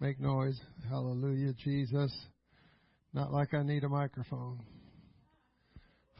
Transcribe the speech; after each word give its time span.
Make 0.00 0.20
noise. 0.20 0.60
Hallelujah, 0.88 1.54
Jesus. 1.54 2.14
Not 3.12 3.32
like 3.32 3.52
I 3.52 3.64
need 3.64 3.82
a 3.82 3.88
microphone. 3.88 4.60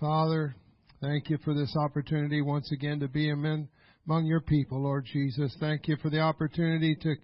Father, 0.01 0.57
thank 1.01 1.31
you 1.31 1.39
for 1.45 1.55
this 1.55 1.77
opportunity 1.77 2.43
once 2.43 2.73
again 2.73 2.99
to 2.99 3.09
be 3.09 3.31
among 3.31 3.69
your 4.25 4.41
people, 4.41 4.83
Lord 4.83 5.07
Jesus. 5.13 5.57
Thank 5.61 5.87
you 5.87 5.97
for 6.03 6.11
the 6.11 6.19
opportunity 6.19 6.97
to 7.03 7.15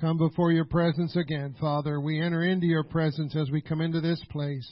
come 0.00 0.18
before 0.18 0.50
your 0.50 0.64
presence 0.64 1.14
again, 1.14 1.54
Father. 1.60 2.00
We 2.00 2.20
enter 2.20 2.42
into 2.42 2.66
your 2.66 2.84
presence 2.84 3.36
as 3.36 3.48
we 3.50 3.60
come 3.60 3.80
into 3.80 4.00
this 4.00 4.22
place. 4.30 4.68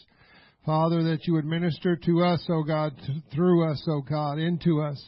Father, 0.67 1.05
that 1.05 1.25
you 1.29 1.35
would 1.35 1.45
minister 1.45 1.95
to 1.95 2.25
us, 2.25 2.45
O 2.51 2.55
oh 2.55 2.63
God, 2.65 3.01
through 3.33 3.71
us, 3.71 3.85
O 3.87 3.93
oh 3.93 4.01
God, 4.01 4.39
into 4.39 4.83
us. 4.83 5.01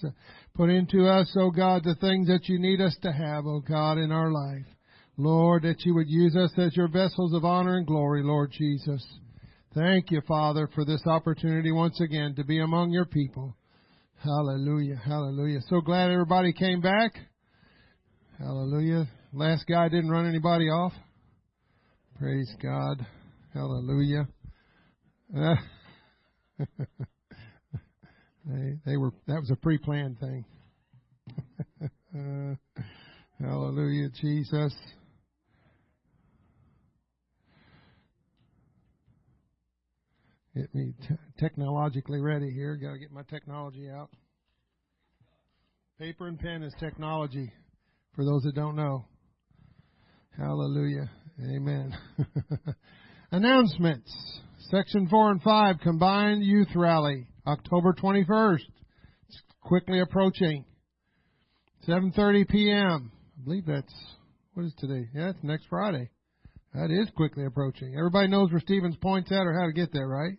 Put 0.55 0.71
into 0.71 1.09
us, 1.09 1.33
O 1.37 1.47
oh 1.47 1.51
God, 1.51 1.83
the 1.83 1.97
things 1.97 2.29
that 2.29 2.49
you 2.49 2.61
need 2.61 2.81
us 2.81 2.97
to 3.03 3.11
have, 3.11 3.47
O 3.47 3.61
God, 3.61 3.99
in 3.99 4.13
our 4.13 4.31
life. 4.31 4.67
Lord, 5.17 5.65
that 5.65 5.85
you 5.85 5.95
would 5.95 6.09
use 6.09 6.35
us 6.37 6.53
as 6.57 6.77
your 6.77 6.89
vessels 6.89 7.35
of 7.35 7.45
honor 7.45 7.77
and 7.77 7.87
glory, 7.87 8.23
Lord 8.23 8.53
Jesus. 8.53 9.07
Thank 9.75 10.11
you, 10.11 10.21
Father, 10.27 10.69
for 10.75 10.85
this 10.85 11.03
opportunity 11.07 11.71
once 11.71 12.01
again 12.01 12.35
to 12.37 12.45
be 12.45 12.61
among 12.61 12.91
your 12.91 13.05
people. 13.05 13.55
Hallelujah, 14.23 14.97
hallelujah. 14.97 15.61
So 15.69 15.81
glad 15.81 16.11
everybody 16.11 16.53
came 16.53 16.81
back. 16.81 17.13
Hallelujah. 18.39 19.07
Last 19.33 19.67
guy 19.69 19.89
didn't 19.89 20.11
run 20.11 20.27
anybody 20.27 20.67
off. 20.67 20.93
Praise 22.19 22.51
God. 22.63 23.07
Hallelujah. 23.55 24.29
they, 25.35 25.57
they 28.85 28.97
were, 28.97 29.13
that 29.27 29.41
was 29.41 29.51
a 29.51 29.57
pre-planned 29.57 30.19
thing. 30.19 30.45
uh, 32.15 32.55
hallelujah, 33.41 34.09
Jesus. 34.21 34.75
Get 40.55 40.75
me 40.75 40.95
t- 41.09 41.15
technologically 41.39 42.21
ready 42.21 42.51
here. 42.51 42.77
Got 42.77 42.95
to 42.95 42.99
get 42.99 43.13
my 43.13 43.23
technology 43.23 43.89
out. 43.89 44.11
Paper 45.99 46.27
and 46.27 46.39
pen 46.39 46.63
is 46.63 46.75
technology, 46.81 47.53
for 48.17 48.25
those 48.25 48.43
that 48.43 48.55
don't 48.55 48.75
know. 48.75 49.05
Hallelujah. 50.37 51.09
Amen. 51.41 51.97
Announcements. 53.31 54.11
Section 54.71 55.09
4 55.09 55.31
and 55.33 55.43
5, 55.43 55.77
Combined 55.83 56.43
Youth 56.45 56.69
Rally, 56.75 57.29
October 57.47 57.93
21st. 57.93 58.59
It's 59.29 59.43
quickly 59.61 60.01
approaching. 60.01 60.65
7.30 61.89 62.49
p.m. 62.49 63.13
I 63.39 63.45
believe 63.45 63.67
that's, 63.67 63.93
what 64.55 64.67
is 64.67 64.75
today? 64.79 65.09
Yeah, 65.15 65.31
it's 65.31 65.39
next 65.43 65.67
Friday. 65.69 66.11
That 66.75 66.91
is 66.91 67.11
quickly 67.17 67.45
approaching. 67.47 67.97
Everybody 67.99 68.29
knows 68.29 68.51
where 68.51 68.61
Stevens 68.61 68.97
Point's 68.97 69.33
at 69.33 69.47
or 69.47 69.59
how 69.59 69.67
to 69.67 69.73
get 69.73 69.93
there, 69.93 70.07
right? 70.07 70.39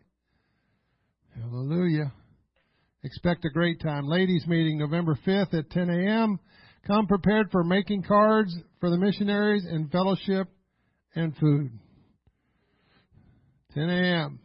Hallelujah. 1.36 2.14
Expect 3.04 3.44
a 3.46 3.50
great 3.50 3.81
time. 3.81 4.08
Ladies 4.08 4.46
meeting 4.47 4.78
November 4.78 5.18
5th 5.25 5.53
at 5.53 5.69
10 5.72 5.90
a.m. 5.90 6.40
Come 6.88 7.08
prepared 7.08 7.52
for 7.52 7.64
making 7.64 8.03
cards 8.03 8.56
for 8.80 8.90
the 8.90 8.97
missionaries 8.97 9.66
and 9.66 9.92
fellowship 9.92 10.47
and 11.16 11.36
food. 11.36 11.72
10 13.74 13.90
a.m. 13.90 14.40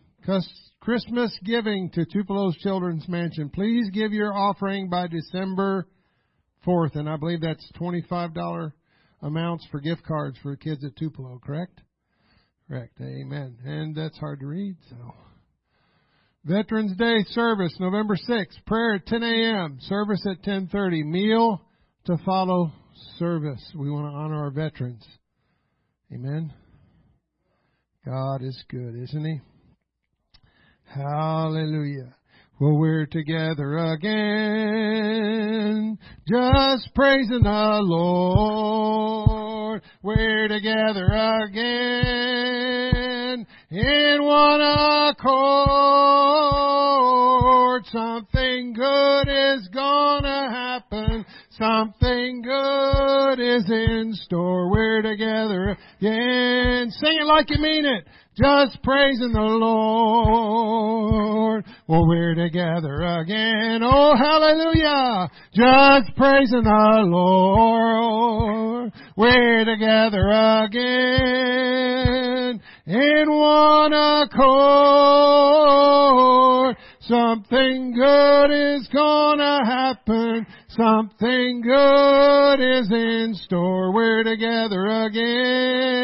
Christmas 0.81 1.39
giving 1.45 1.91
to 1.91 2.05
Tupelo's 2.05 2.57
Children's 2.59 3.09
Mansion. 3.09 3.49
Please 3.49 3.91
give 3.93 4.13
your 4.13 4.35
offering 4.35 4.89
by 4.89 5.07
December 5.07 5.87
4th. 6.67 6.97
And 6.97 7.09
I 7.09 7.17
believe 7.17 7.41
that's 7.41 7.71
$25 7.81 8.73
amounts 9.23 9.67
for 9.71 9.81
gift 9.81 10.03
cards 10.05 10.37
for 10.43 10.57
kids 10.57 10.85
at 10.85 10.97
Tupelo, 10.97 11.41
correct? 11.45 11.81
Correct. 12.69 13.01
Amen. 13.01 13.57
And 13.65 13.95
that's 13.95 14.19
hard 14.19 14.41
to 14.41 14.47
read, 14.47 14.77
so. 14.91 14.97
Veterans 16.45 16.97
Day 16.97 17.25
service, 17.31 17.75
November 17.81 18.17
6th. 18.17 18.65
Prayer 18.67 18.95
at 18.95 19.07
10 19.07 19.23
a.m. 19.23 19.79
Service 19.81 20.25
at 20.31 20.43
10:30. 20.43 21.05
Meal 21.05 21.61
to 22.05 22.17
follow 22.25 22.73
service. 23.19 23.63
We 23.75 23.91
want 23.91 24.13
to 24.13 24.17
honor 24.17 24.45
our 24.45 24.51
veterans. 24.51 25.05
Amen. 26.13 26.53
God 28.05 28.43
is 28.43 28.65
good, 28.69 28.95
isn't 28.95 29.25
He? 29.25 29.41
Hallelujah. 30.85 32.16
Well, 32.59 32.79
we're 32.79 33.05
together 33.05 33.77
again, 33.93 35.99
just 36.27 36.89
praising 36.95 37.43
the 37.43 37.81
Lord. 37.83 39.83
We're 40.03 40.49
together 40.49 41.05
again 41.45 43.47
in 43.71 44.23
one 44.23 44.63
accord. 44.63 45.37
Something 47.93 48.73
good 48.73 49.29
is 49.29 49.69
gonna 49.75 50.51
happen. 50.51 51.27
Something 51.51 52.41
good 52.41 53.39
is 53.39 53.71
in 53.71 54.15
store. 54.15 54.71
We're 54.71 55.03
together 55.03 55.77
again. 56.01 56.91
Sing 56.91 57.19
it 57.21 57.27
like 57.27 57.51
you 57.51 57.59
mean 57.59 57.85
it 57.85 58.07
just 58.37 58.83
praising 58.83 59.33
the 59.33 59.41
Lord. 59.41 60.87
Well, 61.89 62.07
we're 62.07 62.35
together 62.35 63.03
again. 63.21 63.83
Oh, 63.83 64.15
hallelujah. 64.17 65.31
Just 65.55 66.15
praising 66.17 66.65
the 66.65 67.03
Lord. 67.07 68.93
We're 69.17 69.65
together 69.65 70.29
again 70.65 71.87
in 72.87 73.31
one 73.31 73.93
accord. 73.95 74.77
Something 77.01 77.95
good 77.95 78.51
is 78.51 78.89
gonna 78.93 79.65
happen. 79.65 80.47
Something 80.77 81.63
good 81.63 82.61
is 82.61 82.91
in 82.93 83.35
store. 83.45 83.95
We're 83.95 84.23
together 84.25 84.85
again. 85.07 85.97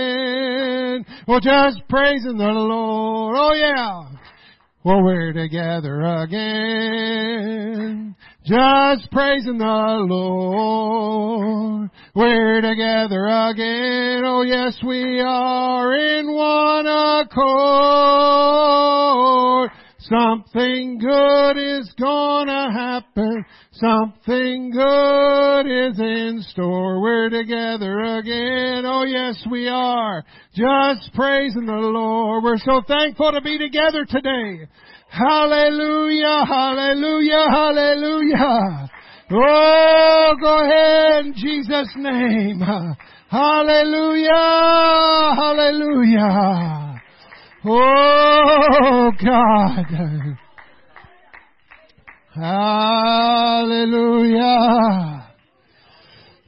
Well, 1.29 1.41
just 1.41 1.83
praising 1.91 2.39
the 2.39 2.45
Lord. 2.45 3.37
Oh 3.39 3.53
yeah. 3.53 4.05
Well, 4.83 5.03
we're 5.03 5.35
together 5.35 6.01
again. 6.23 8.17
Just 8.47 9.11
praising 9.11 9.59
the 9.59 10.07
Lord. 10.09 11.91
We're 12.15 12.63
together 12.63 13.27
again. 13.27 14.25
Oh 14.25 14.41
yes, 14.41 14.79
we 14.87 15.21
are 15.21 15.93
in 15.95 16.33
one 16.33 16.87
accord. 16.87 17.63
Something 19.99 20.99
good 20.99 21.57
is 21.59 21.93
gonna 22.01 22.73
happen. 22.73 23.45
Something 23.75 24.71
good 24.71 25.61
is 25.67 25.99
in 25.99 26.45
store. 26.51 27.01
We're 27.01 27.31
together 27.31 28.19
again. 28.19 28.85
Oh 28.85 29.05
yes, 29.05 29.43
we 29.51 29.67
are. 29.67 30.23
Just 30.55 31.15
praising 31.15 31.65
the 31.65 31.73
Lord. 31.73 32.45
We're 32.45 32.59
so 32.59 32.83
thankful 32.87 33.33
to 33.33 33.41
be 33.41 33.57
together 33.57 34.05
today. 34.05 34.69
Hallelujah, 35.09 36.45
hallelujah, 36.47 37.47
hallelujah. 37.51 38.91
Oh, 39.31 40.37
go 40.39 40.65
ahead 40.65 41.25
in 41.25 41.33
Jesus' 41.35 41.95
name. 41.97 42.61
Hallelujah, 43.31 44.35
hallelujah. 45.35 47.01
Oh 47.65 49.13
God. 49.25 50.39
Hallelujah. 52.35 53.69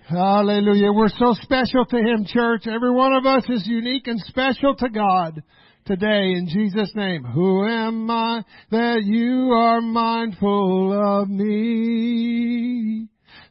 Hallelujah. 0.08 0.92
We're 0.92 1.08
so 1.10 1.34
special 1.42 1.84
to 1.84 1.96
Him, 1.98 2.25
church. 2.26 2.66
Every 2.66 2.90
one 2.90 3.12
of 3.12 3.26
us 3.26 3.44
is 3.50 3.66
unique 3.66 4.06
and 4.06 4.19
special 4.20 4.75
to 4.76 4.88
God 4.88 5.42
today 5.84 6.32
in 6.32 6.48
Jesus' 6.48 6.90
name. 6.94 7.22
Who 7.25 7.66
am 7.66 8.10
I 8.10 8.42
that 8.70 9.02
you 9.04 9.50
are 9.52 9.82
mindful 9.82 11.20
of 11.20 11.28
me? 11.28 13.08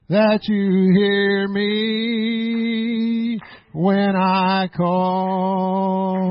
That 0.09 0.39
you 0.43 0.91
hear 0.95 1.47
me 1.47 3.39
when 3.73 4.15
I 4.15 4.69
call. 4.75 6.23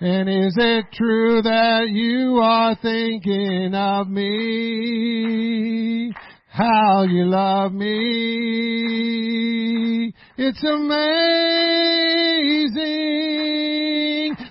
And 0.00 0.28
is 0.28 0.54
it 0.56 0.92
true 0.92 1.42
that 1.42 1.88
you 1.88 2.38
are 2.40 2.76
thinking 2.80 3.74
of 3.74 4.06
me? 4.08 5.34
How 6.46 7.02
you 7.02 7.24
love 7.24 7.72
me. 7.72 7.88
It's 10.36 10.62
amazing. 10.62 10.86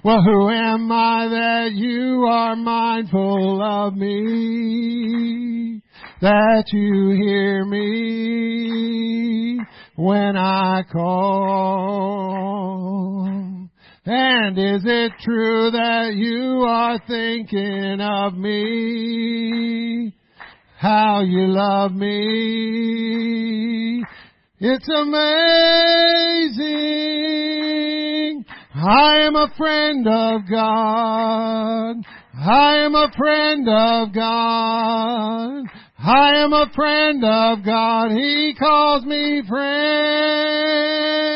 Well, 0.04 0.22
who 0.22 0.50
am 0.50 0.92
I 0.92 1.30
that 1.30 1.72
you 1.76 2.26
are 2.30 2.58
mindful 2.58 3.64
of 3.64 3.96
me? 3.96 5.82
That 6.20 6.66
you 6.74 7.12
hear 7.12 7.64
me 7.64 9.62
when 9.96 10.36
I 10.36 10.84
call. 10.92 12.18
And 14.10 14.58
is 14.58 14.84
it 14.86 15.12
true 15.22 15.70
that 15.72 16.14
you 16.16 16.64
are 16.66 16.98
thinking 17.10 18.00
of 18.00 18.36
me? 18.36 20.14
How 20.80 21.20
you 21.20 21.48
love 21.48 21.92
me? 21.92 22.16
It's 24.60 24.88
amazing. 24.88 25.26
I 28.76 29.18
am 29.26 29.36
a 29.36 29.52
friend 29.58 30.08
of 30.08 30.42
God. 30.50 31.98
I 32.34 32.78
am 32.78 32.96
a 32.96 33.12
friend 33.18 33.68
of 33.68 34.14
God. 34.14 35.66
I 36.00 36.36
am 36.38 36.54
a 36.54 36.72
friend 36.74 37.26
of 37.26 37.66
God. 37.66 38.12
He 38.12 38.56
calls 38.58 39.04
me 39.04 39.44
friend. 39.50 41.27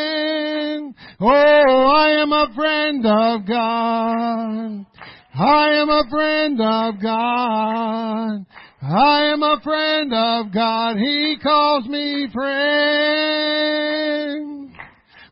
Oh, 1.23 1.27
I 1.27 2.23
am 2.23 2.33
a 2.33 2.47
friend 2.55 3.05
of 3.05 3.45
God. 3.45 4.87
I 5.35 5.67
am 5.75 5.87
a 5.87 6.03
friend 6.09 6.59
of 6.59 6.99
God. 6.99 8.43
I 8.81 9.25
am 9.25 9.43
a 9.43 9.61
friend 9.63 10.11
of 10.11 10.51
God. 10.51 10.97
He 10.97 11.37
calls 11.43 11.87
me 11.87 12.27
friend. 12.33 13.11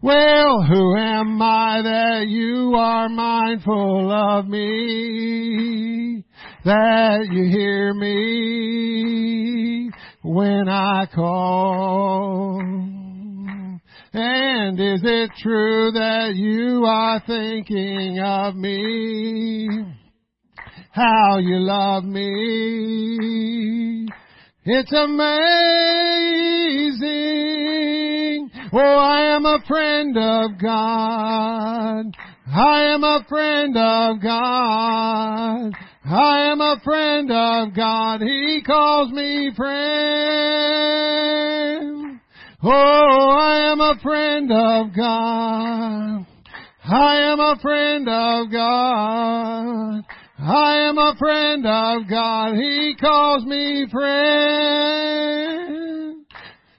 Well, 0.04 0.62
who 0.62 0.96
am 0.96 1.42
I 1.42 1.82
that 1.82 2.28
you 2.28 2.76
are 2.76 3.10
mindful 3.10 4.12
of 4.12 4.48
me? 4.48 6.24
That 6.66 7.30
you 7.32 7.46
hear 7.50 7.96
me 7.96 9.90
when 10.22 10.70
I 10.70 11.08
call? 11.08 13.09
And 14.12 14.80
is 14.80 15.02
it 15.04 15.30
true 15.38 15.92
that 15.92 16.34
you 16.36 16.84
are 16.86 17.22
thinking 17.28 18.20
of 18.20 18.56
me? 18.56 19.70
How 20.92 21.38
you 21.38 21.60
love 21.60 22.04
me? 22.06 23.40
It's 24.66 24.92
amazing. 24.92 25.30
Oh, 28.74 28.78
I 28.78 29.36
am 29.36 29.46
a 29.46 29.60
friend 29.68 30.18
of 30.18 30.60
God. 30.60 32.06
I 32.52 32.82
am 32.94 33.04
a 33.04 33.24
friend 33.30 33.78
of 33.78 34.22
God. 34.24 35.72
I 36.06 36.52
am 36.52 36.62
a 36.62 36.80
friend 36.84 37.32
of 37.32 37.76
God. 37.76 38.22
He 38.22 38.64
calls 38.66 39.12
me 39.12 39.52
friend. 39.56 40.80
Oh, 42.62 42.70
I 43.40 43.72
am 43.72 43.80
a 43.80 43.96
friend 44.04 44.52
of 44.52 44.94
God. 44.94 46.26
I 46.84 47.16
am 47.32 47.40
a 47.40 47.56
friend 47.62 48.10
of 48.10 48.52
God. 48.52 50.04
I 50.40 50.90
am 50.90 50.98
a 50.98 51.16
friend 51.18 51.66
of 51.66 52.10
God. 52.10 52.56
He 52.56 52.98
calls 53.00 53.46
me 53.46 53.88
friend. 53.90 54.20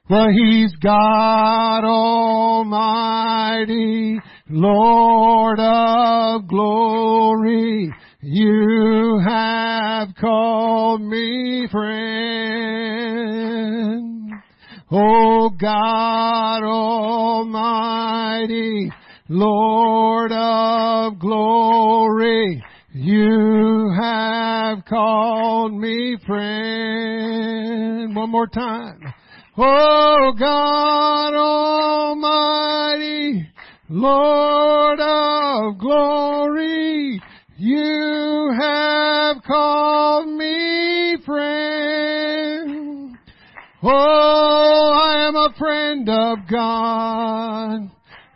For 0.06 0.30
He's 0.32 0.76
God 0.82 1.84
Almighty, 1.84 2.70
Lord 4.50 5.60
of 5.60 6.46
glory. 6.46 7.90
You 8.20 9.18
have 9.26 10.14
called 10.20 11.00
me 11.00 11.68
friend. 11.70 12.50
Oh 14.92 15.50
God 15.50 16.64
Almighty, 16.64 17.70
Lord 19.28 20.32
of 20.32 21.16
glory. 21.20 22.60
You 22.92 23.94
have 24.00 24.84
called 24.86 25.74
me 25.74 26.16
friend. 26.26 28.16
One 28.16 28.30
more 28.30 28.48
time. 28.48 29.14
Oh 29.56 30.32
God 30.36 31.34
Almighty, 32.16 33.48
Lord 33.88 34.98
of 34.98 35.78
glory, 35.78 37.22
you 37.56 38.56
have 38.60 39.40
called 39.44 40.26
me 40.36 41.16
friend. 41.24 42.19
Oh, 43.82 44.92
I 44.94 45.26
am 45.26 45.34
a 45.36 45.54
friend 45.58 46.06
of 46.06 46.38
God. 46.50 47.90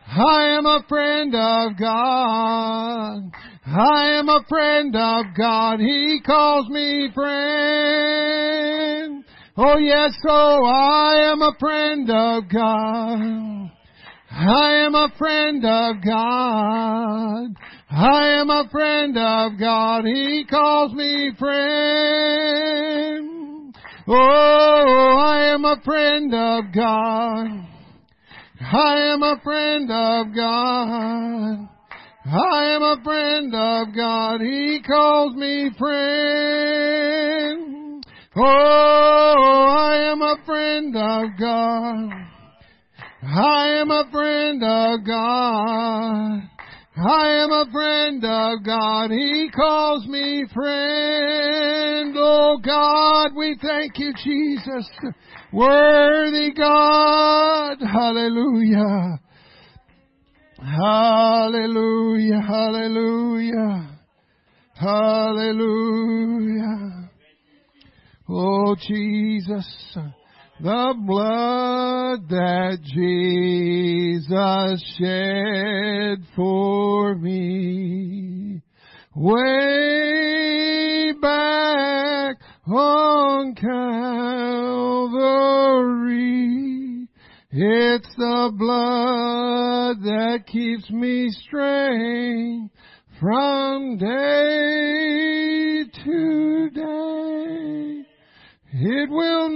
I 0.06 0.46
am 0.56 0.64
a 0.64 0.82
friend 0.88 1.35
of 1.35 1.76
God. 1.79 3.31
I 3.67 4.11
am 4.19 4.31
a 4.31 4.43
friend 4.49 4.96
of 4.96 5.26
God. 5.37 5.81
He 5.81 6.23
calls 6.25 6.70
me 6.70 7.11
friend. 7.14 7.35
Oh 9.58 9.76
yes, 9.76 10.12
oh 10.26 10.64
I 10.64 11.31
am 11.31 11.43
a 11.43 11.52
friend 11.61 12.08
of 12.08 12.49
God. 12.50 13.70
I 14.31 14.76
am 14.87 14.94
a 14.94 15.12
friend 15.19 15.62
of 15.62 15.96
God. 16.02 17.55
I 17.91 18.29
am 18.41 18.49
a 18.49 18.67
friend 18.70 19.19
of 19.19 19.58
God. 19.61 20.06
He 20.06 20.46
calls 20.49 20.94
me 20.94 21.32
friend. 21.38 23.33
Oh, 24.06 25.16
I 25.18 25.54
am 25.54 25.64
a 25.64 25.80
friend 25.82 26.34
of 26.34 26.64
God. 26.74 27.46
I 28.60 28.96
am 29.14 29.22
a 29.22 29.40
friend 29.42 29.90
of 29.90 30.34
God. 30.34 31.68
I 32.26 32.64
am 32.74 32.82
a 32.82 33.00
friend 33.02 33.55
of 33.55 33.94
God. 33.96 34.43
He 34.43 34.82
calls 34.86 35.34
me 35.36 35.70
friend. 35.79 37.05
Oh, 38.36 39.74
I 39.79 39.96
am 40.12 40.20
a 40.20 40.36
friend 40.44 40.94
of 40.94 41.38
God. 41.40 42.10
I 43.22 43.69
am 43.81 43.90
a 43.90 44.05
friend 44.10 44.62
of 44.62 45.06
God. 45.06 46.43
I 46.96 47.43
am 47.43 47.51
a 47.51 47.67
friend 47.72 48.24
of 48.24 48.65
God. 48.65 49.10
He 49.10 49.51
calls 49.55 50.06
me 50.06 50.44
friend. 50.55 52.15
Oh 52.17 52.58
God, 52.65 53.34
we 53.36 53.58
thank 53.60 53.98
you, 53.98 54.13
Jesus. 54.22 54.89
Worthy 55.53 56.53
God. 56.53 57.79
Hallelujah. 57.81 59.19
Hallelujah. 60.60 62.41
Hallelujah. 62.41 63.98
Hallelujah. 64.74 66.15
Oh 68.29 68.77
Jesus, 68.77 69.98
the 70.64 70.94
blood 70.96 72.28
that 72.30 72.78
Jesus 72.82 74.82
shed 74.96 76.24
for 76.34 77.14
me 77.16 78.62
way 79.14 81.12
back 81.20 82.36
on 82.66 83.54
Calvary. 83.56 83.76
It's 87.50 88.14
the 88.16 88.50
blood 88.56 90.00
that 90.02 90.46
keeps 90.46 90.88
me 90.88 91.28
straight 91.28 92.70
from 93.20 93.98
day 93.98 95.84
to 96.04 96.70
day. 96.70 97.94
It 98.76 99.08
will 99.08 99.50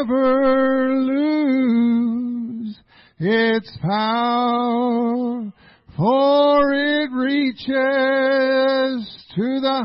never 0.00 0.08
lose 1.04 2.76
its 3.20 3.78
power, 3.80 5.52
for 5.96 6.72
it 6.72 7.12
reaches 7.12 7.64
to 9.36 9.60
the 9.60 9.84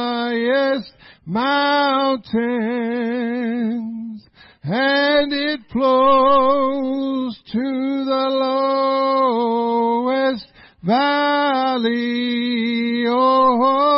highest 0.00 0.94
mountains, 1.26 2.24
and 4.62 5.32
it 5.34 5.60
flows 5.70 7.38
to 7.52 8.04
the 8.06 8.28
lowest 10.00 10.46
valley. 10.82 12.24
Oh, 13.06 13.95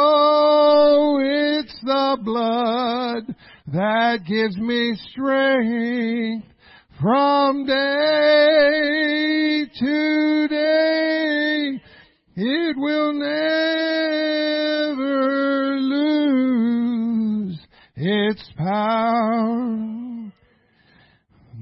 the 2.16 2.22
blood 2.22 3.34
that 3.66 4.24
gives 4.26 4.56
me 4.56 4.94
strength 5.10 6.46
from 7.00 7.66
day 7.66 7.74
to 9.78 10.48
day. 10.48 11.80
It 12.36 12.76
will 12.76 13.12
never 13.12 13.80
lose 15.80 17.58
its 17.96 18.50
power. 18.56 19.88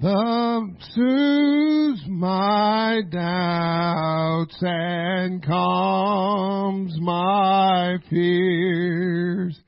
The 0.00 0.76
soothes 0.94 2.04
my 2.08 3.00
doubts 3.10 4.58
and 4.60 5.42
calms 5.44 6.94
my 7.00 7.96
fears. 8.10 9.58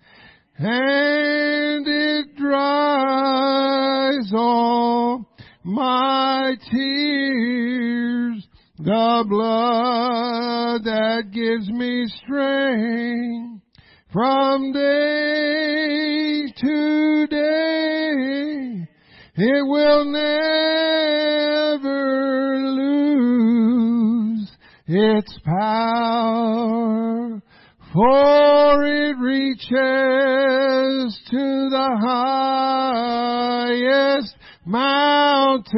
And 0.61 1.87
it 1.87 2.35
dries 2.37 4.33
all 4.35 5.25
my 5.63 6.57
tears. 6.71 8.49
The 8.79 9.25
blood 9.29 10.83
that 10.85 11.31
gives 11.33 11.69
me 11.69 12.07
strength 12.25 13.63
from 14.13 14.73
day 14.73 16.47
to 16.57 17.27
day. 17.29 18.89
It 19.37 19.65
will 19.65 20.05
never 20.07 20.59
lose 22.71 24.51
its 24.89 25.39
power, 25.45 27.28
for 27.99 28.85
it 28.85 29.19
reaches 29.19 29.71
to 31.29 31.69
the 31.69 31.91
highest 32.71 34.37
mountain, 34.65 35.75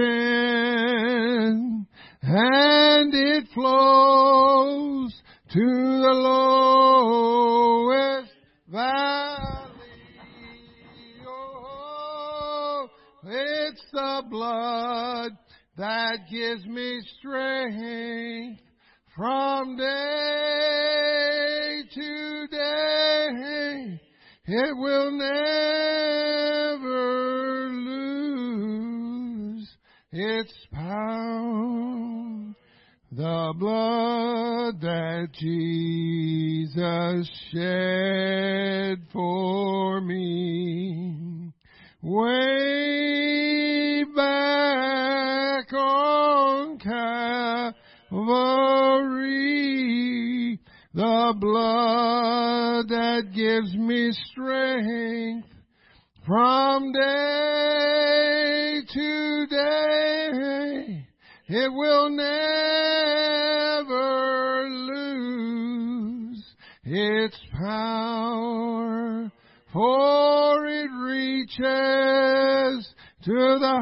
and 2.21 3.15
it 3.15 3.49
flows 3.55 5.15
to 5.51 5.61
the 5.61 6.13
lowest 6.93 7.53
valley. 8.69 9.71
Oh, 11.27 12.87
it's 13.25 13.87
the 13.95 14.25
blood 14.29 15.33
that 15.79 16.29
gives 16.31 16.67
me 16.67 17.01
strength 17.19 18.61
from 19.17 19.79
day 19.79 21.60
to 21.95 22.47
day. 22.51 24.01
It 24.47 24.77
will 24.77 25.11
never 25.13 25.31
lose 27.71 29.69
its 30.13 30.53
power. 30.73 32.55
The 33.13 33.55
blood 33.59 34.81
that 34.83 35.29
Jesus 35.33 37.29
shed 37.53 39.03
for 39.13 40.01
me 40.01 41.53
way 42.03 44.05
back 44.15 45.73
on 45.73 46.79
Calvary. 46.79 47.75
The 50.93 51.35
blood 51.39 52.89
that 52.89 53.31
gives 53.33 53.73
me 53.77 54.11
strength 54.33 55.47
from 56.27 56.91
day 56.93 58.81
to 58.93 59.47
day. 59.47 61.07
It 61.47 61.73
will 61.73 62.11
never 62.11 62.29
lose 64.69 66.43
its 66.83 67.39
power, 67.53 69.31
for 69.73 70.67
it 70.67 70.91
reaches 71.05 72.95
to 73.27 73.59
the 73.61 73.81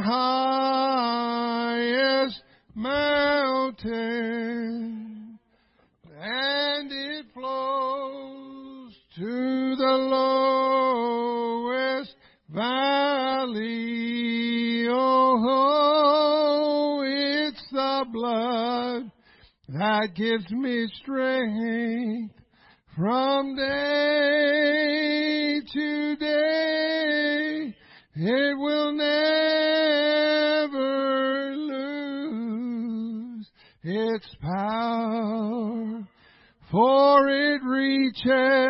highest 1.24 2.42
mountain, 2.74 4.97
lowest 9.98 12.14
valley. 12.48 13.98
Oh, 14.90 15.44
oh, 15.48 17.02
it's 17.04 17.62
the 17.70 18.04
blood 18.12 19.12
that 19.68 20.14
gives 20.14 20.50
me 20.50 20.88
strength 21.02 22.32
from 22.96 23.54
day 23.54 25.60
to 25.72 26.16
day. 26.16 27.74
It 28.20 28.58
will 28.58 28.90
never 28.92 29.04
lose 31.54 33.48
its 33.84 34.26
power, 34.40 36.04
for 36.70 37.28
it 37.28 37.62
reaches 37.62 38.67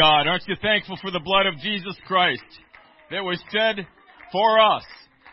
God. 0.00 0.26
Aren't 0.26 0.48
you 0.48 0.56
thankful 0.62 0.96
for 1.02 1.10
the 1.10 1.20
blood 1.20 1.44
of 1.44 1.58
Jesus 1.58 1.94
Christ 2.06 2.40
that 3.10 3.22
was 3.22 3.38
shed 3.52 3.86
for 4.32 4.58
us, 4.58 4.84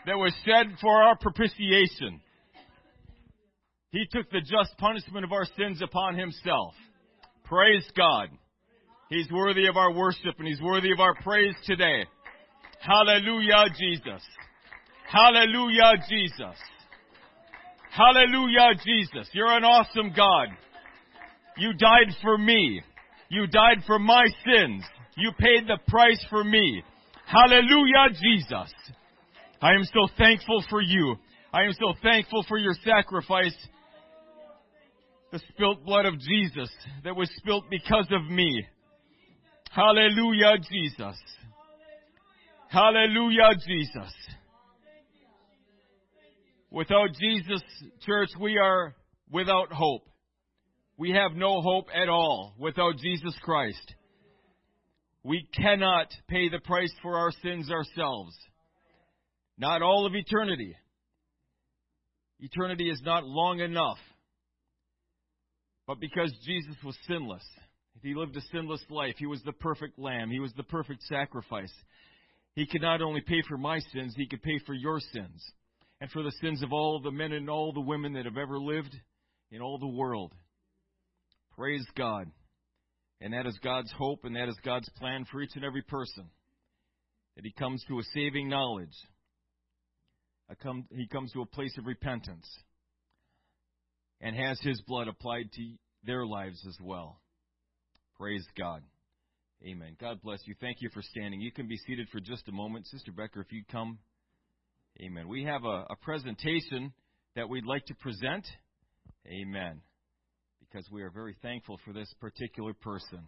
that 0.05 0.17
was 0.17 0.33
shed 0.45 0.75
for 0.81 1.03
our 1.03 1.15
propitiation? 1.15 2.19
He 3.91 4.05
took 4.11 4.29
the 4.29 4.41
just 4.41 4.77
punishment 4.77 5.23
of 5.23 5.31
our 5.31 5.45
sins 5.57 5.81
upon 5.81 6.17
himself. 6.17 6.73
Praise 7.45 7.85
God. 7.95 8.27
He's 9.09 9.31
worthy 9.31 9.67
of 9.67 9.77
our 9.77 9.93
worship 9.93 10.35
and 10.37 10.45
he's 10.45 10.61
worthy 10.61 10.91
of 10.91 10.99
our 10.99 11.15
praise 11.23 11.55
today. 11.65 12.03
Hallelujah, 12.81 13.67
Jesus. 13.79 14.21
Hallelujah, 15.09 15.93
Jesus. 16.09 16.59
Hallelujah, 17.89 18.71
Jesus. 18.85 19.29
You're 19.31 19.55
an 19.55 19.63
awesome 19.63 20.11
God. 20.13 20.49
You 21.55 21.71
died 21.71 22.13
for 22.21 22.37
me. 22.37 22.81
You 23.29 23.47
died 23.47 23.83
for 23.85 23.99
my 23.99 24.25
sins. 24.45 24.83
You 25.17 25.31
paid 25.37 25.67
the 25.67 25.79
price 25.87 26.23
for 26.29 26.43
me. 26.43 26.83
Hallelujah, 27.25 28.09
Jesus. 28.21 28.73
I 29.61 29.73
am 29.73 29.83
so 29.83 30.07
thankful 30.17 30.63
for 30.69 30.81
you. 30.81 31.15
I 31.51 31.63
am 31.63 31.73
so 31.73 31.93
thankful 32.01 32.45
for 32.47 32.57
your 32.57 32.73
sacrifice. 32.85 33.55
The 35.31 35.39
spilt 35.49 35.83
blood 35.83 36.05
of 36.05 36.19
Jesus 36.19 36.69
that 37.03 37.15
was 37.15 37.29
spilt 37.37 37.65
because 37.69 38.07
of 38.11 38.29
me. 38.31 38.65
Hallelujah, 39.71 40.57
Jesus. 40.71 41.17
Hallelujah, 42.69 43.55
Jesus. 43.67 44.13
Without 46.69 47.09
Jesus, 47.19 47.61
church, 48.05 48.29
we 48.39 48.57
are 48.57 48.95
without 49.31 49.71
hope. 49.71 50.03
We 50.97 51.11
have 51.11 51.33
no 51.33 51.61
hope 51.61 51.87
at 51.93 52.09
all 52.09 52.55
without 52.57 52.97
Jesus 52.97 53.35
Christ. 53.43 53.93
We 55.23 55.47
cannot 55.53 56.07
pay 56.27 56.49
the 56.49 56.59
price 56.59 56.93
for 57.01 57.17
our 57.17 57.31
sins 57.43 57.69
ourselves. 57.69 58.35
Not 59.57 59.81
all 59.81 60.05
of 60.05 60.15
eternity. 60.15 60.75
Eternity 62.39 62.89
is 62.89 63.01
not 63.03 63.25
long 63.25 63.59
enough. 63.59 63.97
But 65.85 65.99
because 65.99 66.33
Jesus 66.45 66.75
was 66.83 66.97
sinless, 67.07 67.45
he 68.01 68.13
lived 68.13 68.35
a 68.35 68.41
sinless 68.51 68.83
life, 68.89 69.15
he 69.17 69.25
was 69.25 69.41
the 69.43 69.53
perfect 69.53 69.97
lamb, 69.97 70.29
he 70.29 70.39
was 70.39 70.53
the 70.53 70.63
perfect 70.63 71.03
sacrifice. 71.03 71.73
He 72.55 72.65
could 72.65 72.81
not 72.81 73.01
only 73.01 73.21
pay 73.21 73.41
for 73.47 73.57
my 73.57 73.79
sins, 73.93 74.13
he 74.15 74.27
could 74.27 74.41
pay 74.41 74.59
for 74.65 74.73
your 74.73 74.99
sins 74.99 75.43
and 76.01 76.09
for 76.11 76.23
the 76.23 76.33
sins 76.41 76.63
of 76.63 76.73
all 76.73 76.99
the 76.99 77.11
men 77.11 77.31
and 77.31 77.49
all 77.49 77.71
the 77.71 77.81
women 77.81 78.13
that 78.13 78.25
have 78.25 78.37
ever 78.37 78.59
lived 78.59 78.95
in 79.51 79.61
all 79.61 79.77
the 79.77 79.87
world. 79.87 80.33
Praise 81.57 81.85
God. 81.95 82.29
And 83.19 83.33
that 83.33 83.47
is 83.47 83.57
God's 83.63 83.91
hope 83.91 84.25
and 84.25 84.35
that 84.35 84.47
is 84.47 84.57
God's 84.63 84.89
plan 84.97 85.25
for 85.31 85.41
each 85.41 85.55
and 85.55 85.65
every 85.65 85.81
person. 85.81 86.29
That 87.35 87.45
he 87.45 87.51
comes 87.51 87.83
to 87.87 87.99
a 87.99 88.03
saving 88.13 88.47
knowledge. 88.47 88.95
he 90.91 91.07
comes 91.07 91.31
to 91.33 91.41
a 91.41 91.45
place 91.45 91.75
of 91.77 91.85
repentance. 91.85 92.47
And 94.21 94.35
has 94.35 94.59
his 94.61 94.81
blood 94.81 95.07
applied 95.07 95.51
to 95.53 95.73
their 96.03 96.25
lives 96.25 96.63
as 96.67 96.77
well. 96.81 97.19
Praise 98.17 98.45
God. 98.57 98.81
Amen. 99.65 99.95
God 99.99 100.21
bless 100.23 100.39
you. 100.45 100.55
Thank 100.59 100.77
you 100.81 100.89
for 100.93 101.01
standing. 101.01 101.41
You 101.41 101.51
can 101.51 101.67
be 101.67 101.77
seated 101.77 102.07
for 102.11 102.19
just 102.19 102.47
a 102.47 102.51
moment. 102.51 102.85
Sister 102.87 103.11
Becker, 103.11 103.41
if 103.41 103.51
you'd 103.51 103.67
come. 103.67 103.97
Amen. 105.01 105.27
We 105.27 105.43
have 105.43 105.63
a, 105.63 105.85
a 105.89 105.95
presentation 106.01 106.93
that 107.35 107.49
we'd 107.49 107.65
like 107.65 107.85
to 107.87 107.95
present. 107.95 108.45
Amen. 109.27 109.81
Because 110.71 110.89
we 110.91 111.01
are 111.01 111.09
very 111.09 111.35
thankful 111.41 111.79
for 111.85 111.93
this 111.93 112.13
particular 112.19 112.73
person. 112.73 113.19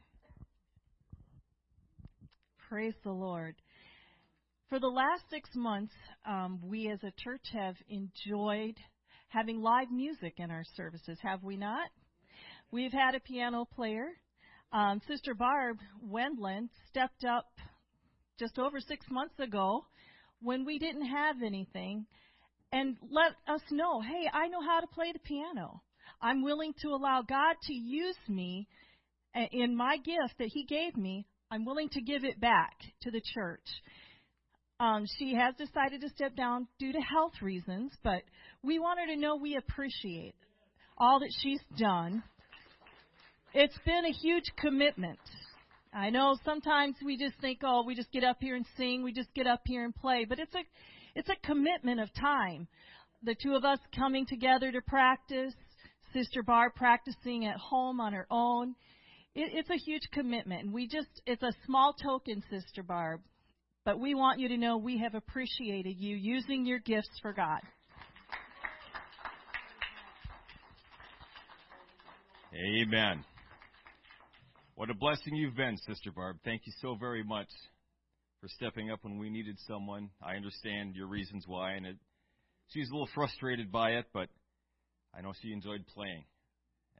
Praise 2.68 2.96
the 3.04 3.12
Lord. 3.12 3.56
For 4.70 4.80
the 4.80 4.88
last 4.88 5.24
six 5.30 5.50
months, 5.56 5.94
um, 6.28 6.60
we 6.64 6.90
as 6.92 7.00
a 7.04 7.14
church 7.24 7.46
have 7.54 7.76
enjoyed 7.88 8.76
having 9.30 9.62
live 9.62 9.92
music 9.92 10.34
in 10.38 10.52
our 10.52 10.64
services, 10.76 11.18
have 11.22 11.44
we 11.44 11.58
not? 11.58 11.90
We've 12.72 12.92
had 12.92 13.16
a 13.16 13.20
piano 13.20 13.66
player 13.66 14.10
um, 14.72 15.02
Sister 15.08 15.34
Barb 15.34 15.78
Wendland 16.02 16.70
stepped 16.90 17.26
up 17.26 17.48
just 18.38 18.60
over 18.60 18.80
six 18.80 19.06
months 19.10 19.38
ago 19.40 19.86
when 20.42 20.64
we 20.64 20.78
didn't 20.78 21.08
have 21.08 21.38
anything 21.44 22.06
and 22.72 22.96
let 23.10 23.32
us 23.54 23.62
know, 23.72 24.00
hey, 24.00 24.30
I 24.32 24.48
know 24.48 24.62
how 24.62 24.80
to 24.80 24.88
play 24.88 25.12
the 25.12 25.20
piano. 25.20 25.82
I'm 26.22 26.44
willing 26.44 26.74
to 26.82 26.90
allow 26.90 27.22
God 27.22 27.56
to 27.64 27.74
use 27.74 28.18
me 28.28 28.68
in 29.52 29.76
my 29.76 29.98
gift 29.98 30.38
that 30.40 30.50
He 30.50 30.66
gave 30.66 30.96
me. 30.96 31.26
I'm 31.52 31.66
willing 31.66 31.90
to 31.90 32.02
give 32.02 32.24
it 32.24 32.40
back 32.40 32.76
to 33.02 33.12
the 33.12 33.22
church. 33.34 33.66
Um, 34.80 35.06
she 35.18 35.34
has 35.36 35.56
decided 35.56 36.02
to 36.02 36.10
step 36.10 36.36
down 36.36 36.68
due 36.78 36.94
to 36.94 37.00
health 37.00 37.34
reasons, 37.42 37.92
but 38.04 38.22
we 38.64 38.80
want 38.80 39.00
her 39.00 39.08
to 39.08 39.20
know 39.20 39.36
we 39.36 39.58
appreciate 39.58 40.36
all 40.98 41.20
that 41.20 41.34
she's 41.42 41.62
done 41.78 42.24
it's 43.54 43.78
been 43.84 44.06
a 44.06 44.12
huge 44.12 44.46
commitment. 44.58 45.20
I 45.92 46.12
know 46.12 46.38
sometimes 46.46 46.96
we 47.04 47.18
just 47.18 47.40
think, 47.42 47.60
oh, 47.64 47.84
we 47.84 47.96
just 47.96 48.12
get 48.12 48.24
up 48.24 48.38
here 48.40 48.56
and 48.56 48.66
sing, 48.78 49.04
we 49.04 49.12
just 49.12 49.34
get 49.34 49.48
up 49.48 49.62
here 49.66 49.84
and 49.84 49.96
play, 49.96 50.26
but 50.28 50.40
it's 50.40 50.54
a 50.54 50.62
it's 51.16 51.30
a 51.30 51.48
commitment 51.48 52.00
of 52.00 52.14
time. 52.14 52.68
The 53.24 53.36
two 53.42 53.56
of 53.56 53.66
us 53.66 53.80
coming 53.96 54.28
together 54.28 54.72
to 54.72 54.82
practice, 54.82 55.54
Sister 56.14 56.44
Barb 56.44 56.74
practicing 56.76 57.46
at 57.46 57.58
home 57.58 58.00
on 58.00 58.14
her 58.14 58.28
own. 58.30 58.76
It, 59.36 59.52
it's 59.54 59.70
a 59.70 59.78
huge 59.78 60.10
commitment, 60.12 60.64
and 60.64 60.74
we 60.74 60.88
just 60.88 61.22
it's 61.26 61.44
a 61.44 61.54
small 61.66 61.94
token, 61.94 62.44
Sister 62.50 62.84
Barb, 62.84 63.22
but 63.86 64.00
we 64.00 64.16
want 64.16 64.40
you 64.40 64.48
to 64.50 64.58
know 64.58 64.78
we 64.78 64.98
have 65.00 65.16
appreciated 65.16 65.98
you 65.98 66.16
using 66.16 66.66
your 66.66 66.80
gifts 66.80 67.20
for 67.22 67.34
God. 67.34 67.62
Amen. 72.54 73.24
What 74.76 74.90
a 74.90 74.94
blessing 74.94 75.36
you've 75.36 75.56
been, 75.56 75.78
Sister 75.88 76.12
Barb. 76.12 76.38
Thank 76.44 76.64
you 76.66 76.74
so 76.82 76.96
very 76.96 77.24
much 77.24 77.50
for 78.42 78.48
stepping 78.48 78.90
up 78.90 79.00
when 79.04 79.18
we 79.18 79.30
needed 79.30 79.58
someone. 79.68 80.10
I 80.24 80.36
understand 80.36 80.96
your 80.96 81.08
reasons 81.08 81.44
why, 81.48 81.74
and 81.74 81.86
it, 81.86 81.98
she's 82.70 82.90
a 82.90 82.94
little 82.94 83.10
frustrated 83.14 83.72
by 83.72 83.92
it, 83.92 84.06
but 84.14 84.30
I 85.18 85.22
know 85.22 85.34
she 85.42 85.52
enjoyed 85.52 85.86
playing, 85.88 86.24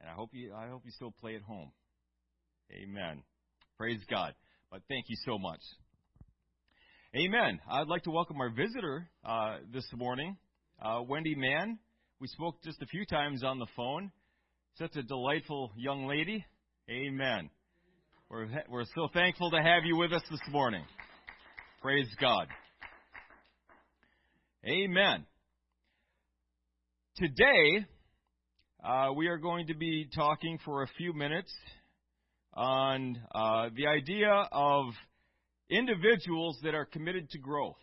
and 0.00 0.10
I 0.10 0.14
hope 0.14 0.30
you 0.32 0.52
I 0.54 0.68
hope 0.68 0.82
you 0.84 0.90
still 0.92 1.12
play 1.20 1.36
at 1.36 1.42
home. 1.42 1.72
Amen. 2.72 3.22
Praise 3.76 4.00
God. 4.08 4.34
But 4.70 4.82
thank 4.88 5.06
you 5.08 5.16
so 5.24 5.38
much. 5.38 5.60
Amen. 7.16 7.58
I'd 7.68 7.88
like 7.88 8.04
to 8.04 8.10
welcome 8.10 8.40
our 8.40 8.50
visitor 8.50 9.08
uh, 9.24 9.56
this 9.72 9.84
morning, 9.94 10.36
uh, 10.80 11.00
Wendy 11.08 11.34
Mann. 11.34 11.78
We 12.20 12.28
spoke 12.28 12.62
just 12.62 12.80
a 12.82 12.86
few 12.86 13.04
times 13.04 13.42
on 13.42 13.58
the 13.58 13.66
phone. 13.74 14.12
Such 14.78 14.94
a 14.94 15.02
delightful 15.02 15.72
young 15.76 16.06
lady. 16.06 16.44
Amen. 16.88 17.50
We're, 18.28 18.46
we're 18.68 18.84
so 18.94 19.08
thankful 19.12 19.50
to 19.50 19.56
have 19.56 19.84
you 19.84 19.96
with 19.96 20.12
us 20.12 20.22
this 20.30 20.40
morning. 20.50 20.84
Praise 21.82 22.06
God. 22.20 22.46
Amen. 24.64 25.26
Today, 27.16 27.86
uh, 28.82 29.12
we 29.14 29.26
are 29.28 29.36
going 29.36 29.66
to 29.66 29.74
be 29.74 30.08
talking 30.14 30.58
for 30.64 30.82
a 30.82 30.86
few 30.96 31.12
minutes 31.12 31.52
on 32.54 33.20
uh, 33.34 33.68
the 33.76 33.86
idea 33.86 34.30
of 34.52 34.86
individuals 35.68 36.58
that 36.62 36.74
are 36.74 36.86
committed 36.86 37.28
to 37.30 37.38
growth. 37.38 37.76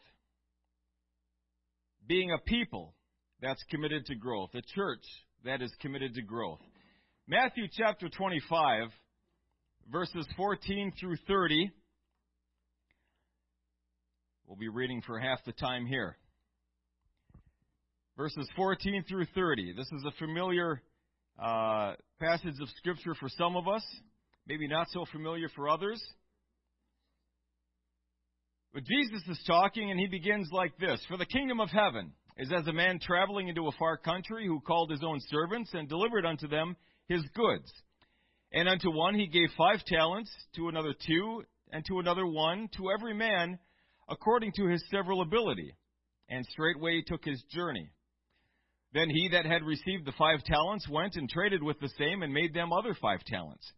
Being 2.08 2.32
a 2.32 2.38
people 2.40 2.96
that's 3.42 3.64
committed 3.70 4.06
to 4.08 4.16
growth, 4.16 4.50
a 4.56 4.62
church 4.76 5.04
that 5.46 5.62
is 5.62 5.72
committed 5.82 6.16
to 6.16 6.22
growth. 6.22 6.62
Matthew 7.28 7.66
chapter 7.72 8.10
25 8.10 8.90
verses 9.92 10.28
14 10.36 10.94
through 11.00 11.18
30. 11.28 11.70
We'll 14.48 14.58
be 14.58 14.70
reading 14.70 15.02
for 15.06 15.20
half 15.20 15.44
the 15.46 15.52
time 15.52 15.86
here. 15.86 16.18
Verses 18.18 18.50
14 18.56 19.06
through 19.08 19.28
30. 19.36 19.74
This 19.78 19.86
is 19.92 20.04
a 20.06 20.12
familiar 20.18 20.82
uh, 21.42 21.94
passage 22.20 22.60
of 22.62 22.70
Scripture 22.78 23.16
for 23.16 23.30
some 23.30 23.56
of 23.56 23.68
us, 23.68 23.84
maybe 24.48 24.68
not 24.68 24.88
so 24.90 25.06
familiar 25.12 25.50
for 25.56 25.70
others. 25.70 26.02
But 28.74 28.84
Jesus 28.84 29.22
is 29.28 29.40
talking, 29.48 29.92
and 29.92 30.00
he 30.00 30.08
begins 30.08 30.50
like 30.52 30.78
this 30.78 31.00
For 31.08 31.18
the 31.18 31.26
kingdom 31.26 31.60
of 31.60 31.70
heaven 31.70 32.12
is 32.38 32.52
as 32.52 32.68
a 32.68 32.74
man 32.74 33.00
traveling 33.00 33.48
into 33.48 33.68
a 33.68 33.78
far 33.80 33.98
country 33.98 34.46
who 34.46 34.60
called 34.60 34.92
his 34.92 35.04
own 35.04 35.20
servants 35.30 35.72
and 35.74 35.90
delivered 35.90 36.26
unto 36.26 36.48
them 36.48 36.76
his 37.08 37.24
goods. 37.34 37.72
And 38.52 38.70
unto 38.70 38.92
one 38.92 39.16
he 39.16 39.28
gave 39.28 39.50
five 39.58 39.84
talents, 39.86 40.32
to 40.56 40.70
another 40.70 40.94
two, 41.06 41.44
and 41.72 41.84
to 41.86 42.00
another 42.00 42.26
one, 42.26 42.70
to 42.78 42.92
every 42.92 43.14
man 43.14 43.60
according 44.10 44.54
to 44.54 44.68
his 44.68 44.84
several 44.90 45.22
ability. 45.22 45.76
And 46.30 46.46
straightway 46.46 46.98
he 46.98 47.04
took 47.04 47.24
his 47.24 47.42
journey. 47.52 47.90
Then 48.98 49.12
he 49.12 49.30
that 49.34 49.46
had 49.46 49.62
received 49.62 50.06
the 50.06 50.12
five 50.14 50.44
talents 50.44 50.90
went 50.90 51.18
and 51.18 51.30
traded 51.30 51.62
with 51.62 51.80
the 51.80 51.90
same, 52.00 52.24
and 52.24 52.34
made 52.34 52.56
them 52.56 52.74
other 52.74 52.96
five 53.00 53.24
talents. 53.26 53.72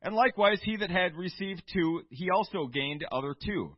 And 0.00 0.14
likewise 0.14 0.60
he 0.62 0.78
that 0.78 0.88
had 0.88 1.14
received 1.14 1.62
two, 1.70 2.00
he 2.08 2.30
also 2.30 2.66
gained 2.66 3.04
other 3.12 3.34
two. 3.44 3.76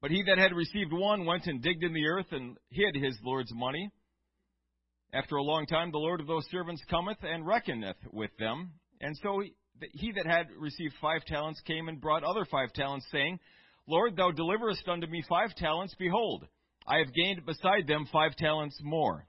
But 0.00 0.10
he 0.10 0.24
that 0.24 0.38
had 0.38 0.52
received 0.52 0.92
one 0.92 1.26
went 1.26 1.46
and 1.46 1.62
digged 1.62 1.84
in 1.84 1.92
the 1.92 2.08
earth, 2.08 2.26
and 2.32 2.56
hid 2.70 2.96
his 2.96 3.16
Lord's 3.22 3.52
money. 3.54 3.88
After 5.12 5.36
a 5.36 5.44
long 5.44 5.66
time, 5.66 5.92
the 5.92 5.98
Lord 5.98 6.18
of 6.18 6.26
those 6.26 6.48
servants 6.50 6.82
cometh 6.90 7.22
and 7.22 7.46
reckoneth 7.46 7.98
with 8.12 8.36
them. 8.40 8.72
And 9.00 9.16
so 9.22 9.44
he 9.92 10.10
that 10.10 10.26
had 10.26 10.48
received 10.58 10.94
five 11.00 11.24
talents 11.26 11.60
came 11.60 11.86
and 11.86 12.00
brought 12.00 12.24
other 12.24 12.46
five 12.46 12.72
talents, 12.72 13.06
saying, 13.12 13.38
Lord, 13.86 14.16
thou 14.16 14.32
deliverest 14.32 14.88
unto 14.88 15.06
me 15.06 15.22
five 15.28 15.54
talents. 15.54 15.94
Behold, 15.96 16.48
I 16.84 16.98
have 16.98 17.14
gained 17.14 17.46
beside 17.46 17.86
them 17.86 18.08
five 18.12 18.34
talents 18.34 18.76
more. 18.82 19.28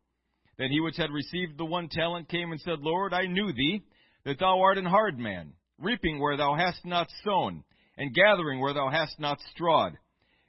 Then 0.61 0.69
he 0.69 0.79
which 0.79 0.97
had 0.97 1.09
received 1.09 1.57
the 1.57 1.65
one 1.65 1.89
talent 1.89 2.29
came 2.29 2.51
and 2.51 2.61
said, 2.61 2.81
Lord, 2.81 3.15
I 3.15 3.25
knew 3.25 3.51
thee, 3.51 3.81
that 4.25 4.37
thou 4.37 4.61
art 4.61 4.77
an 4.77 4.85
hard 4.85 5.17
man, 5.17 5.53
reaping 5.79 6.19
where 6.19 6.37
thou 6.37 6.53
hast 6.53 6.85
not 6.85 7.07
sown, 7.23 7.63
and 7.97 8.13
gathering 8.13 8.59
where 8.59 8.75
thou 8.75 8.91
hast 8.91 9.19
not 9.19 9.39
strawed. 9.55 9.93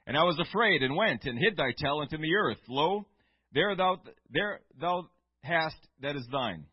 And 0.05 0.15
I 0.15 0.21
was 0.21 0.37
afraid, 0.37 0.83
and 0.83 0.95
went 0.95 1.25
and 1.25 1.39
hid 1.39 1.57
thy 1.57 1.71
talent 1.75 2.13
in 2.13 2.21
the 2.21 2.35
earth. 2.35 2.59
Lo, 2.69 3.07
there 3.53 3.75
thou 3.75 4.03
there 4.29 4.59
thou 4.79 5.09
hast 5.41 5.77
that 6.01 6.15
is 6.15 6.27
thine. 6.31 6.67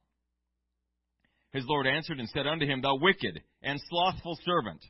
His 1.55 1.65
Lord 1.67 1.87
answered 1.87 2.21
and 2.21 2.29
said 2.29 2.47
unto 2.47 2.67
him, 2.67 2.83
Thou 2.83 2.97
wicked 2.97 3.41
and 3.63 3.81
slothful 3.89 4.39
servant, 4.45 4.85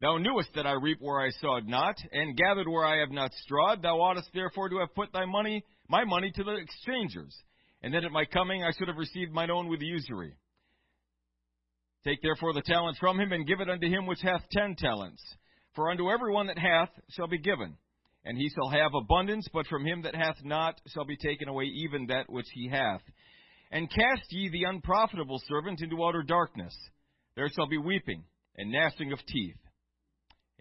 thou 0.00 0.16
knewest 0.18 0.50
that 0.54 0.64
I 0.64 0.74
reap 0.74 0.98
where 1.00 1.20
I 1.20 1.30
sowed 1.30 1.66
not, 1.66 1.96
and 2.12 2.36
gathered 2.36 2.68
where 2.68 2.86
I 2.86 3.00
have 3.00 3.10
not 3.10 3.32
strawed. 3.42 3.82
Thou 3.82 4.00
oughtest 4.00 4.30
therefore 4.32 4.68
to 4.68 4.78
have 4.78 4.94
put 4.94 5.12
thy 5.12 5.24
money, 5.24 5.64
my 5.88 6.04
money, 6.04 6.30
to 6.36 6.44
the 6.44 6.54
exchangers, 6.54 7.36
and 7.82 7.94
that 7.94 8.04
at 8.04 8.12
my 8.12 8.24
coming 8.24 8.62
I 8.62 8.72
should 8.76 8.88
have 8.88 8.96
received 8.96 9.32
mine 9.32 9.50
own 9.50 9.68
with 9.68 9.80
usury. 9.80 10.34
Take 12.04 12.22
therefore 12.22 12.54
the 12.54 12.62
talent 12.62 12.96
from 12.98 13.20
him, 13.20 13.32
and 13.32 13.46
give 13.46 13.60
it 13.60 13.68
unto 13.68 13.86
him 13.86 14.06
which 14.06 14.22
hath 14.22 14.48
ten 14.50 14.74
talents. 14.76 15.22
For 15.74 15.90
unto 15.90 16.10
every 16.10 16.32
one 16.32 16.46
that 16.46 16.58
hath 16.58 16.88
shall 17.10 17.28
be 17.28 17.38
given, 17.38 17.76
and 18.24 18.36
he 18.36 18.50
shall 18.50 18.70
have 18.70 18.94
abundance, 18.94 19.46
but 19.52 19.66
from 19.66 19.86
him 19.86 20.02
that 20.02 20.14
hath 20.14 20.36
not 20.42 20.80
shall 20.88 21.04
be 21.04 21.16
taken 21.16 21.48
away 21.48 21.64
even 21.64 22.06
that 22.06 22.30
which 22.30 22.46
he 22.52 22.68
hath. 22.68 23.02
And 23.70 23.88
cast 23.90 24.30
ye 24.30 24.48
the 24.48 24.64
unprofitable 24.64 25.40
servant 25.46 25.80
into 25.80 26.04
outer 26.04 26.22
darkness. 26.22 26.74
There 27.36 27.48
shall 27.48 27.68
be 27.68 27.78
weeping 27.78 28.24
and 28.56 28.72
gnashing 28.72 29.12
of 29.12 29.20
teeth. 29.26 29.56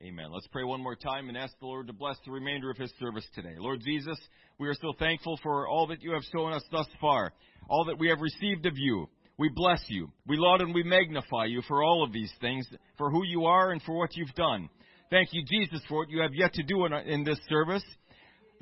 Amen. 0.02 0.32
Let's 0.32 0.48
pray 0.48 0.64
one 0.64 0.82
more 0.82 0.96
time 0.96 1.28
and 1.28 1.38
ask 1.38 1.54
the 1.60 1.66
Lord 1.66 1.88
to 1.88 1.94
bless 1.94 2.16
the 2.24 2.32
remainder 2.32 2.72
of 2.72 2.78
His 2.78 2.92
service 3.02 3.26
today. 3.36 3.56
Lord 3.58 3.82
Jesus, 3.84 4.18
we 4.58 4.70
are 4.70 4.76
so 4.76 4.94
thankful 4.98 5.38
for 5.44 5.68
all 5.68 5.88
that 5.88 6.02
you 6.02 6.14
have 6.14 6.24
shown 6.32 6.54
us 6.54 6.64
thus 6.72 6.88
far, 7.02 7.34
all 7.70 7.84
that 7.86 8.00
we 8.00 8.08
have 8.08 8.22
received 8.22 8.66
of 8.66 8.78
you. 8.78 9.10
We 9.38 9.50
bless 9.54 9.84
you. 9.90 10.10
We 10.26 10.38
laud 10.38 10.62
and 10.62 10.74
we 10.74 10.84
magnify 10.84 11.46
you 11.46 11.62
for 11.68 11.84
all 11.84 12.02
of 12.06 12.14
these 12.14 12.32
things, 12.40 12.66
for 12.98 13.12
who 13.12 13.26
you 13.26 13.44
are 13.44 13.72
and 13.72 13.82
for 13.82 13.98
what 13.98 14.16
you've 14.16 14.34
done. 14.36 14.70
Thank 15.10 15.30
you, 15.34 15.44
Jesus, 15.46 15.82
for 15.90 15.98
what 15.98 16.10
you 16.10 16.22
have 16.22 16.34
yet 16.34 16.54
to 16.54 16.64
do 16.64 16.86
in, 16.86 16.94
in 16.94 17.26
this 17.26 17.40
service. 17.50 17.84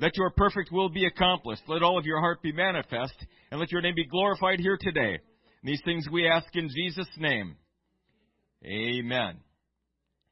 Let 0.00 0.16
your 0.16 0.30
perfect 0.30 0.72
will 0.72 0.88
be 0.88 1.06
accomplished. 1.06 1.62
Let 1.68 1.84
all 1.84 1.98
of 1.98 2.04
your 2.04 2.20
heart 2.20 2.42
be 2.42 2.52
manifest, 2.52 3.14
and 3.52 3.60
let 3.60 3.70
your 3.70 3.82
name 3.82 3.94
be 3.94 4.06
glorified 4.06 4.58
here 4.58 4.78
today. 4.80 5.18
And 5.62 5.70
these 5.70 5.82
things 5.84 6.06
we 6.10 6.26
ask 6.26 6.48
in 6.54 6.68
Jesus' 6.68 7.10
name. 7.16 7.54
Amen. 8.64 9.38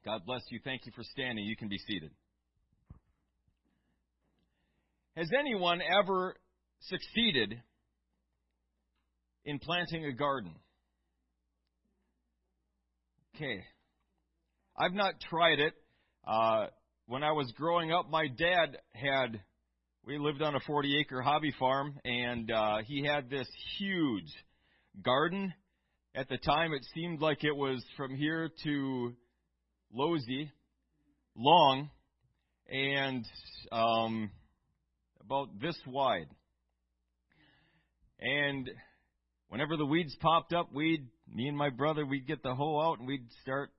God 0.07 0.25
bless 0.25 0.43
you. 0.51 0.61
Thank 0.63 0.85
you 0.85 0.93
for 0.95 1.03
standing. 1.03 1.43
You 1.43 1.57
can 1.57 1.67
be 1.67 1.77
seated. 1.79 2.11
Has 5.17 5.29
anyone 5.37 5.81
ever 5.81 6.33
succeeded 6.79 7.61
in 9.43 9.59
planting 9.59 10.05
a 10.05 10.13
garden? 10.13 10.55
Okay. 13.35 13.65
I've 14.79 14.93
not 14.93 15.15
tried 15.29 15.59
it. 15.59 15.73
Uh, 16.25 16.67
when 17.07 17.21
I 17.21 17.33
was 17.33 17.51
growing 17.57 17.91
up, 17.91 18.09
my 18.09 18.27
dad 18.27 18.77
had, 18.93 19.41
we 20.05 20.17
lived 20.17 20.41
on 20.41 20.55
a 20.55 20.61
40 20.61 21.01
acre 21.01 21.21
hobby 21.21 21.53
farm, 21.59 21.99
and 22.05 22.49
uh, 22.49 22.77
he 22.85 23.03
had 23.03 23.29
this 23.29 23.49
huge 23.77 24.33
garden. 25.03 25.53
At 26.15 26.29
the 26.29 26.37
time, 26.37 26.71
it 26.71 26.85
seemed 26.95 27.19
like 27.19 27.43
it 27.43 27.53
was 27.53 27.83
from 27.97 28.15
here 28.15 28.49
to 28.63 29.13
Losey, 29.93 30.51
long, 31.35 31.89
and 32.69 33.25
um, 33.71 34.31
about 35.21 35.59
this 35.59 35.77
wide. 35.85 36.27
And 38.19 38.69
whenever 39.49 39.77
the 39.77 39.85
weeds 39.85 40.15
popped 40.19 40.53
up, 40.53 40.73
we'd, 40.73 41.07
me 41.33 41.47
and 41.47 41.57
my 41.57 41.69
brother, 41.69 42.05
we'd 42.05 42.27
get 42.27 42.43
the 42.43 42.55
hoe 42.55 42.81
out 42.81 42.99
and 42.99 43.07
we'd 43.07 43.27
start 43.41 43.69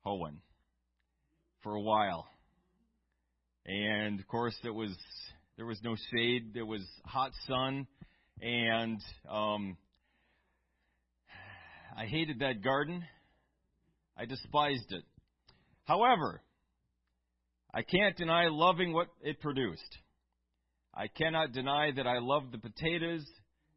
hoeing 0.00 0.40
for 1.62 1.74
a 1.74 1.80
while. 1.80 2.26
And 3.66 4.18
of 4.18 4.26
course, 4.26 4.56
it 4.64 4.74
was 4.74 4.96
there 5.56 5.66
was 5.66 5.78
no 5.84 5.94
shade, 6.12 6.52
there 6.54 6.66
was 6.66 6.82
hot 7.04 7.30
sun, 7.46 7.86
and 8.40 9.00
um, 9.30 9.76
I 11.96 12.06
hated 12.06 12.40
that 12.40 12.62
garden. 12.64 13.04
I 14.16 14.24
despised 14.24 14.92
it. 14.92 15.04
However, 15.84 16.42
I 17.74 17.82
can't 17.82 18.16
deny 18.16 18.48
loving 18.48 18.92
what 18.92 19.08
it 19.22 19.40
produced. 19.40 19.98
I 20.94 21.08
cannot 21.08 21.52
deny 21.52 21.90
that 21.96 22.06
I 22.06 22.18
loved 22.18 22.52
the 22.52 22.58
potatoes 22.58 23.24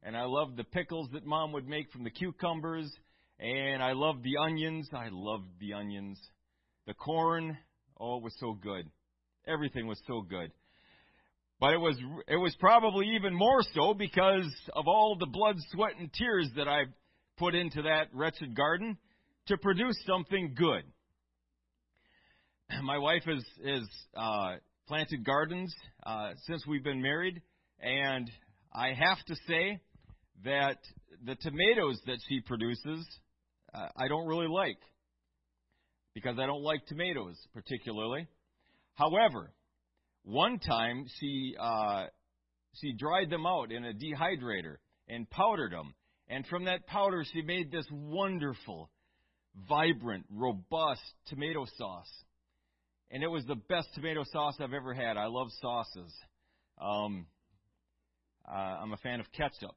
and 0.04 0.16
I 0.16 0.26
loved 0.26 0.58
the 0.58 0.66
pickles 0.66 1.10
that 1.14 1.26
mom 1.26 1.54
would 1.54 1.68
make 1.68 1.92
from 1.92 2.04
the 2.04 2.10
cucumbers 2.10 2.92
and 3.40 3.82
I 3.82 3.94
loved 3.94 4.24
the 4.24 4.38
onions. 4.38 4.90
I 4.94 5.08
loved 5.12 5.48
the 5.60 5.74
onions. 5.74 6.20
The 6.88 6.94
corn, 6.94 7.58
oh, 8.00 8.18
it 8.18 8.24
was 8.24 8.36
so 8.40 8.54
good. 8.54 8.90
Everything 9.48 9.88
was 9.88 10.00
so 10.08 10.22
good. 10.22 10.52
But 11.60 11.74
it 11.74 11.80
was 11.80 11.98
it 12.28 12.36
was 12.36 12.54
probably 12.60 13.16
even 13.16 13.34
more 13.34 13.62
so 13.74 13.94
because 13.94 14.54
of 14.74 14.88
all 14.88 15.16
the 15.18 15.26
blood, 15.26 15.56
sweat 15.72 15.94
and 15.98 16.12
tears 16.12 16.50
that 16.58 16.68
I 16.68 16.84
put 17.38 17.56
into 17.56 17.84
that 17.84 18.10
wretched 18.14 18.56
garden 18.56 18.98
to 19.48 19.58
produce 19.58 19.98
something 20.08 20.56
good. 20.56 20.84
My 22.84 22.98
wife 22.98 23.24
has 23.26 23.84
uh, 24.16 24.56
planted 24.88 25.24
gardens 25.24 25.74
uh, 26.06 26.32
since 26.48 26.66
we've 26.66 26.84
been 26.84 27.02
married, 27.02 27.42
and 27.80 28.30
I 28.74 28.94
have 28.94 29.24
to 29.28 29.36
say 29.48 29.80
that 30.44 30.78
the 31.24 31.36
tomatoes 31.36 32.00
that 32.08 32.18
she 32.28 32.42
produces, 32.42 33.06
uh, 33.74 33.88
I 33.96 34.08
don't 34.08 34.28
really 34.28 34.48
like 34.48 34.80
because 36.14 36.38
I 36.40 36.46
don't 36.46 36.64
like 36.64 36.86
tomatoes 36.88 37.36
particularly. 37.54 38.28
However, 38.96 39.52
one 40.24 40.60
time 40.60 41.06
she 41.20 41.56
uh, 41.60 42.06
she 42.82 42.94
dried 42.94 43.30
them 43.30 43.46
out 43.46 43.72
in 43.72 43.86
a 43.86 43.94
dehydrator 43.94 44.78
and 45.08 45.30
powdered 45.30 45.72
them, 45.72 45.94
and 46.28 46.46
from 46.48 46.66
that 46.66 46.88
powder 46.88 47.24
she 47.32 47.42
made 47.42 47.72
this 47.72 47.86
wonderful 47.92 48.90
vibrant, 49.68 50.26
robust 50.32 51.02
tomato 51.28 51.66
sauce. 51.78 52.12
And 53.12 53.24
it 53.24 53.28
was 53.28 53.46
the 53.46 53.56
best 53.56 53.88
tomato 53.96 54.24
sauce 54.32 54.56
I've 54.60 54.74
ever 54.74 54.94
had. 54.94 55.18
I 55.18 55.26
love 55.28 55.48
sauces. 55.62 56.14
Um, 56.82 57.28
uh, 58.48 58.52
I'm 58.52 58.94
a 58.94 58.98
fan 58.98 59.20
of 59.20 59.32
ketchup. 59.32 59.76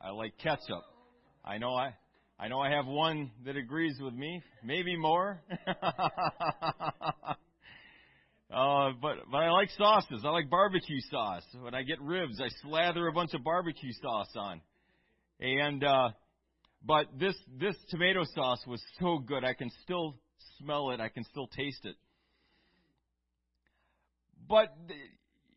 I 0.00 0.10
like 0.10 0.36
ketchup. 0.38 0.84
I 1.44 1.58
know 1.58 1.74
I, 1.74 1.94
I 2.38 2.48
know 2.48 2.60
I 2.60 2.70
have 2.70 2.86
one 2.86 3.30
that 3.44 3.56
agrees 3.56 3.96
with 4.00 4.14
me, 4.14 4.42
maybe 4.64 4.96
more. 4.96 5.42
Uh, 8.52 8.90
but 9.00 9.18
but 9.30 9.38
I 9.38 9.50
like 9.50 9.70
sauces. 9.78 10.22
I 10.24 10.30
like 10.30 10.50
barbecue 10.50 11.00
sauce. 11.08 11.44
When 11.60 11.72
I 11.72 11.82
get 11.82 12.00
ribs, 12.00 12.40
I 12.40 12.48
slather 12.62 13.06
a 13.06 13.12
bunch 13.12 13.32
of 13.32 13.44
barbecue 13.44 13.92
sauce 14.02 14.32
on. 14.34 14.60
And 15.38 15.84
uh, 15.84 16.08
but 16.84 17.06
this 17.18 17.34
this 17.58 17.76
tomato 17.90 18.24
sauce 18.34 18.60
was 18.66 18.82
so 18.98 19.18
good. 19.18 19.44
I 19.44 19.54
can 19.54 19.70
still 19.82 20.16
smell 20.58 20.90
it. 20.90 21.00
I 21.00 21.08
can 21.08 21.24
still 21.24 21.46
taste 21.46 21.84
it. 21.84 21.96
But 24.48 24.74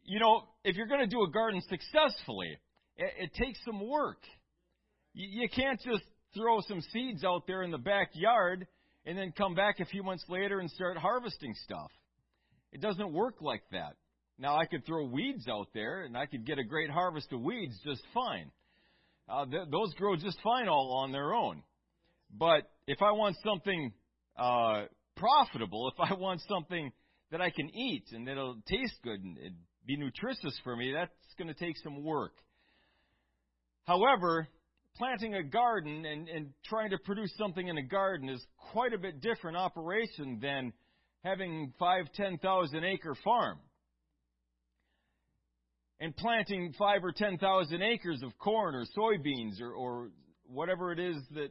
you 0.03 0.19
know, 0.19 0.43
if 0.63 0.75
you're 0.75 0.87
going 0.87 0.99
to 0.99 1.07
do 1.07 1.23
a 1.23 1.31
garden 1.31 1.61
successfully, 1.69 2.57
it, 2.97 3.13
it 3.17 3.33
takes 3.33 3.59
some 3.65 3.87
work. 3.87 4.19
You, 5.13 5.41
you 5.43 5.49
can't 5.49 5.79
just 5.81 6.03
throw 6.35 6.59
some 6.67 6.81
seeds 6.91 7.23
out 7.23 7.47
there 7.47 7.63
in 7.63 7.71
the 7.71 7.77
backyard 7.77 8.67
and 9.05 9.17
then 9.17 9.33
come 9.37 9.55
back 9.55 9.79
a 9.79 9.85
few 9.85 10.03
months 10.03 10.25
later 10.27 10.59
and 10.59 10.69
start 10.71 10.97
harvesting 10.97 11.53
stuff. 11.63 11.91
It 12.71 12.81
doesn't 12.81 13.13
work 13.13 13.35
like 13.41 13.63
that. 13.71 13.95
Now 14.39 14.57
I 14.57 14.65
could 14.65 14.85
throw 14.85 15.05
weeds 15.05 15.47
out 15.47 15.67
there 15.73 16.03
and 16.03 16.17
I 16.17 16.25
could 16.25 16.45
get 16.45 16.57
a 16.57 16.63
great 16.63 16.89
harvest 16.89 17.31
of 17.31 17.41
weeds 17.41 17.79
just 17.85 18.01
fine. 18.13 18.51
Uh, 19.27 19.45
th- 19.45 19.67
those 19.71 19.93
grow 19.95 20.15
just 20.15 20.37
fine 20.43 20.67
all 20.67 21.01
on 21.03 21.11
their 21.11 21.33
own. 21.33 21.63
But 22.31 22.63
if 22.87 23.01
I 23.01 23.11
want 23.11 23.35
something 23.43 23.93
uh, 24.37 24.83
profitable, 25.15 25.91
if 25.93 26.11
I 26.11 26.13
want 26.15 26.41
something 26.49 26.91
that 27.31 27.41
I 27.41 27.49
can 27.49 27.69
eat 27.75 28.05
and 28.11 28.27
that'll 28.27 28.57
taste 28.67 28.95
good 29.03 29.23
and 29.23 29.55
be 29.85 29.97
nutritious 29.97 30.57
for 30.63 30.75
me, 30.75 30.93
that's 30.93 31.11
going 31.37 31.47
to 31.47 31.53
take 31.53 31.77
some 31.83 32.03
work. 32.03 32.33
However, 33.85 34.47
planting 34.97 35.35
a 35.35 35.43
garden 35.43 36.05
and, 36.05 36.27
and 36.29 36.49
trying 36.65 36.91
to 36.91 36.97
produce 36.97 37.31
something 37.37 37.67
in 37.67 37.77
a 37.77 37.83
garden 37.83 38.29
is 38.29 38.43
quite 38.71 38.93
a 38.93 38.97
bit 38.97 39.21
different 39.21 39.57
operation 39.57 40.39
than 40.41 40.73
having 41.23 41.73
five, 41.79 42.05
ten 42.13 42.37
thousand 42.37 42.83
acre 42.83 43.15
farm 43.23 43.59
and 46.03 46.13
planting 46.17 46.73
five 46.77 47.01
or 47.01 47.13
ten 47.13 47.37
thousand 47.37 47.81
acres 47.81 48.21
of 48.23 48.37
corn 48.37 48.75
or 48.75 48.83
soybeans 48.97 49.61
or, 49.61 49.71
or 49.71 50.09
whatever 50.45 50.91
it 50.91 50.99
is 50.99 51.15
that 51.33 51.49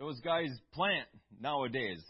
those 0.00 0.18
guys 0.18 0.48
plant 0.74 1.06
nowadays. 1.40 2.02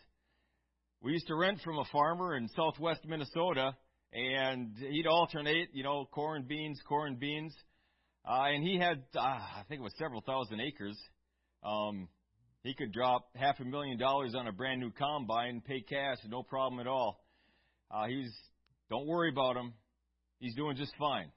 We 1.03 1.12
used 1.12 1.27
to 1.27 1.35
rent 1.35 1.61
from 1.62 1.77
a 1.77 1.85
farmer 1.93 2.38
in 2.38 2.49
southwest 2.57 3.01
Minnesota, 3.07 3.77
and 4.15 4.75
he'd 4.79 5.07
alternate, 5.07 5.69
you 5.75 5.83
know, 5.83 6.07
corn, 6.11 6.47
beans, 6.49 6.81
corn, 6.88 7.17
beans. 7.17 7.55
Uh, 8.27 8.45
and 8.45 8.65
he 8.67 8.79
had, 8.79 9.03
uh, 9.15 9.21
I 9.21 9.62
think 9.69 9.81
it 9.81 9.85
was 9.85 9.93
several 9.99 10.23
thousand 10.23 10.59
acres. 10.59 10.97
Um, 11.62 12.09
he 12.62 12.73
could 12.73 12.93
drop 12.93 13.27
half 13.35 13.61
a 13.61 13.65
million 13.65 13.99
dollars 13.99 14.35
on 14.35 14.47
a 14.47 14.53
brand 14.53 14.81
new 14.81 14.91
combine, 14.91 15.61
pay 15.61 15.83
cash, 15.83 16.17
no 16.27 16.43
problem 16.43 16.81
at 16.81 16.87
all. 16.87 17.21
Uh, 17.91 18.07
he's, 18.07 18.33
don't 18.88 19.07
worry 19.07 19.29
about 19.29 19.59
him. 19.59 19.75
He's 20.38 20.55
doing 20.55 20.77
just 20.77 20.93
fine. 20.99 21.31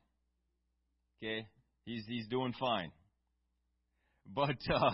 Okay, 1.22 1.48
he's 1.86 2.04
he's 2.08 2.28
doing 2.28 2.54
fine. 2.60 2.92
But 4.26 4.58
uh, 4.74 4.92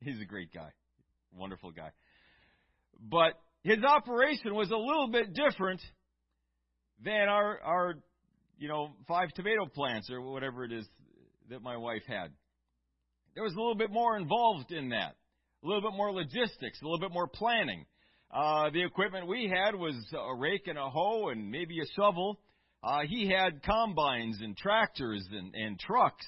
he's 0.00 0.20
a 0.20 0.24
great 0.24 0.52
guy, 0.52 0.70
wonderful 1.32 1.70
guy. 1.70 1.90
But 3.00 3.34
his 3.62 3.78
operation 3.82 4.54
was 4.54 4.70
a 4.70 4.76
little 4.76 5.08
bit 5.10 5.34
different 5.34 5.80
than 7.02 7.28
our 7.28 7.60
our 7.60 7.94
you 8.58 8.68
know 8.68 8.92
five 9.06 9.32
tomato 9.34 9.66
plants 9.66 10.10
or 10.10 10.20
whatever 10.20 10.64
it 10.64 10.72
is 10.72 10.86
that 11.50 11.62
my 11.62 11.76
wife 11.76 12.02
had. 12.06 12.30
There 13.34 13.42
was 13.42 13.52
a 13.52 13.56
little 13.56 13.74
bit 13.74 13.90
more 13.90 14.16
involved 14.16 14.70
in 14.70 14.90
that. 14.90 15.16
A 15.62 15.66
little 15.66 15.82
bit 15.82 15.96
more 15.96 16.12
logistics, 16.12 16.80
a 16.80 16.84
little 16.84 17.00
bit 17.00 17.12
more 17.12 17.26
planning. 17.26 17.86
Uh, 18.30 18.70
the 18.70 18.84
equipment 18.84 19.26
we 19.26 19.48
had 19.48 19.74
was 19.74 19.94
a 20.12 20.34
rake 20.36 20.66
and 20.66 20.78
a 20.78 20.90
hoe 20.90 21.28
and 21.28 21.50
maybe 21.50 21.78
a 21.80 21.86
shovel. 21.96 22.38
Uh, 22.84 23.00
he 23.08 23.30
had 23.30 23.62
combines 23.62 24.38
and 24.42 24.54
tractors 24.58 25.26
and, 25.32 25.54
and 25.54 25.80
trucks 25.80 26.26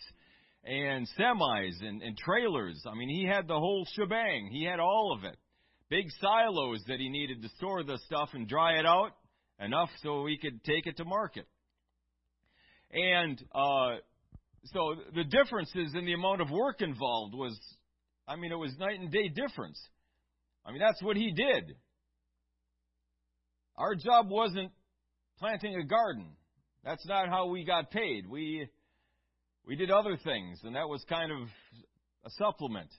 and 0.64 1.06
semis 1.18 1.74
and, 1.82 2.00
and 2.00 2.16
trailers. 2.16 2.82
I 2.90 2.94
mean, 2.94 3.10
he 3.10 3.26
had 3.26 3.46
the 3.46 3.58
whole 3.58 3.86
shebang. 3.94 4.48
He 4.50 4.64
had 4.64 4.80
all 4.80 5.14
of 5.16 5.24
it. 5.24 5.36
Big 5.90 6.06
silos 6.18 6.82
that 6.88 6.98
he 6.98 7.10
needed 7.10 7.42
to 7.42 7.48
store 7.58 7.82
the 7.84 7.98
stuff 8.06 8.30
and 8.32 8.48
dry 8.48 8.78
it 8.78 8.86
out 8.86 9.10
enough 9.60 9.90
so 10.02 10.24
he 10.24 10.38
could 10.38 10.64
take 10.64 10.86
it 10.86 10.96
to 10.96 11.04
market. 11.04 11.46
And 12.90 13.38
uh, 13.54 13.96
so 14.64 14.94
the 15.14 15.24
differences 15.24 15.92
in 15.94 16.06
the 16.06 16.14
amount 16.14 16.40
of 16.40 16.50
work 16.50 16.80
involved 16.80 17.34
was, 17.34 17.58
I 18.26 18.36
mean, 18.36 18.50
it 18.50 18.58
was 18.58 18.74
night 18.78 18.98
and 18.98 19.12
day 19.12 19.28
difference. 19.28 19.80
I 20.64 20.70
mean, 20.70 20.80
that's 20.80 21.02
what 21.02 21.18
he 21.18 21.32
did. 21.32 21.76
Our 23.76 23.94
job 23.94 24.30
wasn't 24.30 24.72
planting 25.38 25.76
a 25.76 25.84
garden. 25.84 26.28
That's 26.86 27.04
not 27.04 27.28
how 27.28 27.46
we 27.46 27.64
got 27.64 27.90
paid. 27.90 28.28
We 28.28 28.68
we 29.66 29.74
did 29.74 29.90
other 29.90 30.16
things, 30.22 30.60
and 30.62 30.76
that 30.76 30.88
was 30.88 31.04
kind 31.08 31.32
of 31.32 31.48
a 32.24 32.30
supplement. 32.38 32.90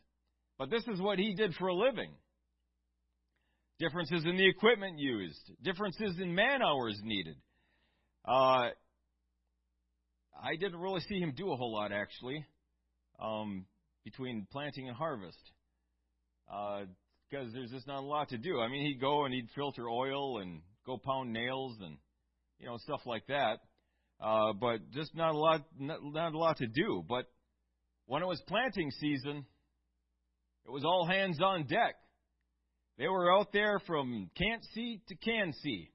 But 0.60 0.70
this 0.70 0.84
is 0.88 1.00
what 1.00 1.20
he 1.20 1.34
did 1.34 1.54
for 1.54 1.68
a 1.68 1.74
living. 1.74 2.12
Differences 3.80 4.26
in 4.26 4.36
the 4.36 4.46
equipment 4.46 5.00
used, 5.00 5.40
differences 5.64 6.20
in 6.20 6.36
man 6.36 6.62
hours 6.62 7.00
needed. 7.02 7.38
Uh, 8.28 8.72
I 10.44 10.56
didn't 10.60 10.80
really 10.80 11.02
see 11.08 11.20
him 11.20 11.32
do 11.38 11.54
a 11.54 11.56
whole 11.56 11.74
lot 11.74 11.94
actually 11.94 12.46
um, 13.22 13.66
between 14.04 14.48
planting 14.52 14.90
and 14.90 14.98
harvest 14.98 15.40
because 16.46 17.48
uh, 17.48 17.54
there's 17.54 17.72
just 17.72 17.88
not 17.88 18.00
a 18.00 18.06
lot 18.06 18.28
to 18.30 18.38
do. 18.38 18.60
I 18.60 18.68
mean, 18.68 18.86
he'd 18.86 19.00
go 19.00 19.24
and 19.24 19.34
he'd 19.34 19.48
filter 19.56 19.88
oil 19.88 20.40
and 20.40 20.60
go 20.86 20.98
pound 20.98 21.32
nails 21.32 21.78
and 21.82 21.98
you 22.60 22.66
know 22.66 22.78
stuff 22.80 23.02
like 23.06 23.28
that, 23.28 23.60
uh, 24.22 24.54
but 24.54 24.92
just 24.92 25.16
not 25.16 25.36
a 25.36 25.38
lot, 25.38 25.66
not, 25.80 26.00
not 26.04 26.34
a 26.34 26.38
lot 26.38 26.58
to 26.58 26.68
do. 26.68 27.04
But 27.08 27.26
when 28.06 28.22
it 28.22 28.26
was 28.26 28.42
planting 28.48 28.92
season, 28.92 29.46
it 30.66 30.72
was 30.72 30.84
all 30.84 31.06
hands 31.06 31.42
on 31.42 31.66
deck. 31.68 31.96
They 32.98 33.08
were 33.08 33.32
out 33.32 33.54
there 33.54 33.80
from 33.86 34.32
can't 34.36 34.64
see 34.74 35.02
to 35.08 35.16
can 35.16 35.54
see, 35.62 35.92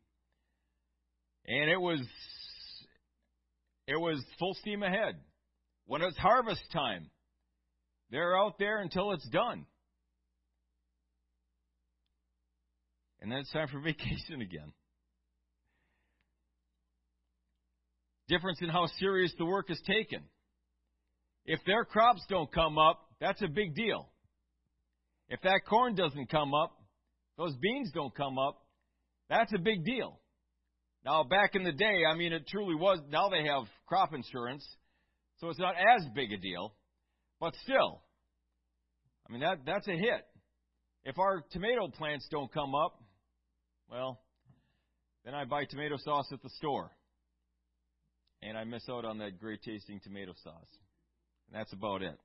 and 1.46 1.68
it 1.68 1.80
was 1.80 2.00
it 3.88 3.96
was 3.96 4.22
full 4.38 4.54
steam 4.54 4.82
ahead. 4.82 5.16
When 5.87 6.02
it's 6.02 6.16
harvest 6.16 6.62
time, 6.72 7.11
they're 8.11 8.38
out 8.38 8.58
there 8.58 8.80
until 8.80 9.12
it's 9.12 9.28
done. 9.30 9.66
And 13.20 13.30
then 13.30 13.38
it's 13.38 13.52
time 13.52 13.68
for 13.68 13.80
vacation 13.85 14.42
again. 14.42 14.72
Difference 18.33 18.62
in 18.62 18.71
how 18.71 18.87
serious 18.99 19.31
the 19.37 19.45
work 19.45 19.71
is 19.71 19.79
taken. 19.87 20.23
If 21.45 21.61
their 21.66 21.85
crops 21.85 22.25
don't 22.31 22.51
come 22.51 22.79
up, 22.79 22.99
that's 23.21 23.42
a 23.42 23.47
big 23.47 23.75
deal. 23.75 24.09
If 25.29 25.42
that 25.42 25.61
corn 25.68 25.95
doesn't 25.95 26.31
come 26.31 26.55
up, 26.55 26.73
those 27.37 27.55
beans 27.61 27.90
don't 27.92 28.14
come 28.14 28.38
up, 28.38 28.59
that's 29.29 29.53
a 29.53 29.59
big 29.59 29.85
deal. 29.85 30.18
Now, 31.05 31.25
back 31.25 31.55
in 31.57 31.62
the 31.62 31.73
day, 31.73 32.05
I 32.11 32.16
mean, 32.16 32.33
it 32.33 32.47
truly 32.49 32.75
was. 32.75 33.01
Now 33.11 33.29
they 33.29 33.45
have 33.45 33.64
crop 33.85 34.14
insurance, 34.14 34.66
so 35.37 35.51
it's 35.51 35.59
not 35.59 35.75
as 35.75 36.07
big 36.14 36.33
a 36.33 36.38
deal. 36.38 36.73
But 37.38 37.55
still, 37.64 38.01
I 39.29 39.33
mean, 39.33 39.42
that, 39.42 39.59
that's 39.66 39.88
a 39.88 39.92
hit. 39.92 40.25
If 41.05 41.18
our 41.18 41.45
tomato 41.51 41.88
plants 41.88 42.27
don't 42.31 42.51
come 42.51 42.75
up, 42.75 42.99
well, 43.90 44.23
then 45.23 45.35
I 45.35 45.45
buy 45.45 45.66
tomato 45.66 45.99
sauce 45.99 46.31
at 46.33 46.42
the 46.42 46.51
store. 46.57 46.92
And 48.42 48.59
I 48.59 48.64
miss 48.64 48.83
out 48.90 49.05
on 49.05 49.18
that 49.18 49.38
great 49.38 49.62
tasting 49.62 50.00
tomato 50.00 50.33
sauce. 50.42 50.78
And 51.46 51.61
that's 51.61 51.72
about 51.72 52.02
it. 52.02 52.18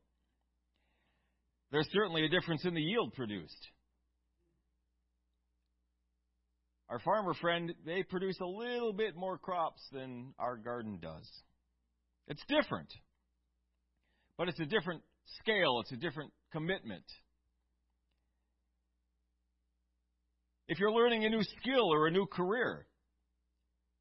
There's 1.71 1.87
certainly 1.91 2.25
a 2.25 2.29
difference 2.29 2.65
in 2.65 2.73
the 2.73 2.81
yield 2.81 3.13
produced. 3.13 3.67
Our 6.89 6.99
farmer 6.99 7.33
friend, 7.33 7.73
they 7.85 8.03
produce 8.03 8.39
a 8.39 8.45
little 8.45 8.93
bit 8.93 9.15
more 9.15 9.37
crops 9.37 9.81
than 9.91 10.33
our 10.39 10.55
garden 10.55 10.99
does. 11.01 11.29
It's 12.27 12.41
different. 12.47 12.87
But 14.37 14.47
it's 14.47 14.59
a 14.59 14.65
different 14.65 15.03
scale, 15.41 15.81
it's 15.81 15.91
a 15.91 15.97
different 15.97 16.31
commitment. 16.53 17.03
If 20.69 20.79
you're 20.79 20.91
learning 20.91 21.25
a 21.25 21.29
new 21.29 21.43
skill 21.43 21.93
or 21.93 22.07
a 22.07 22.11
new 22.11 22.25
career, 22.25 22.86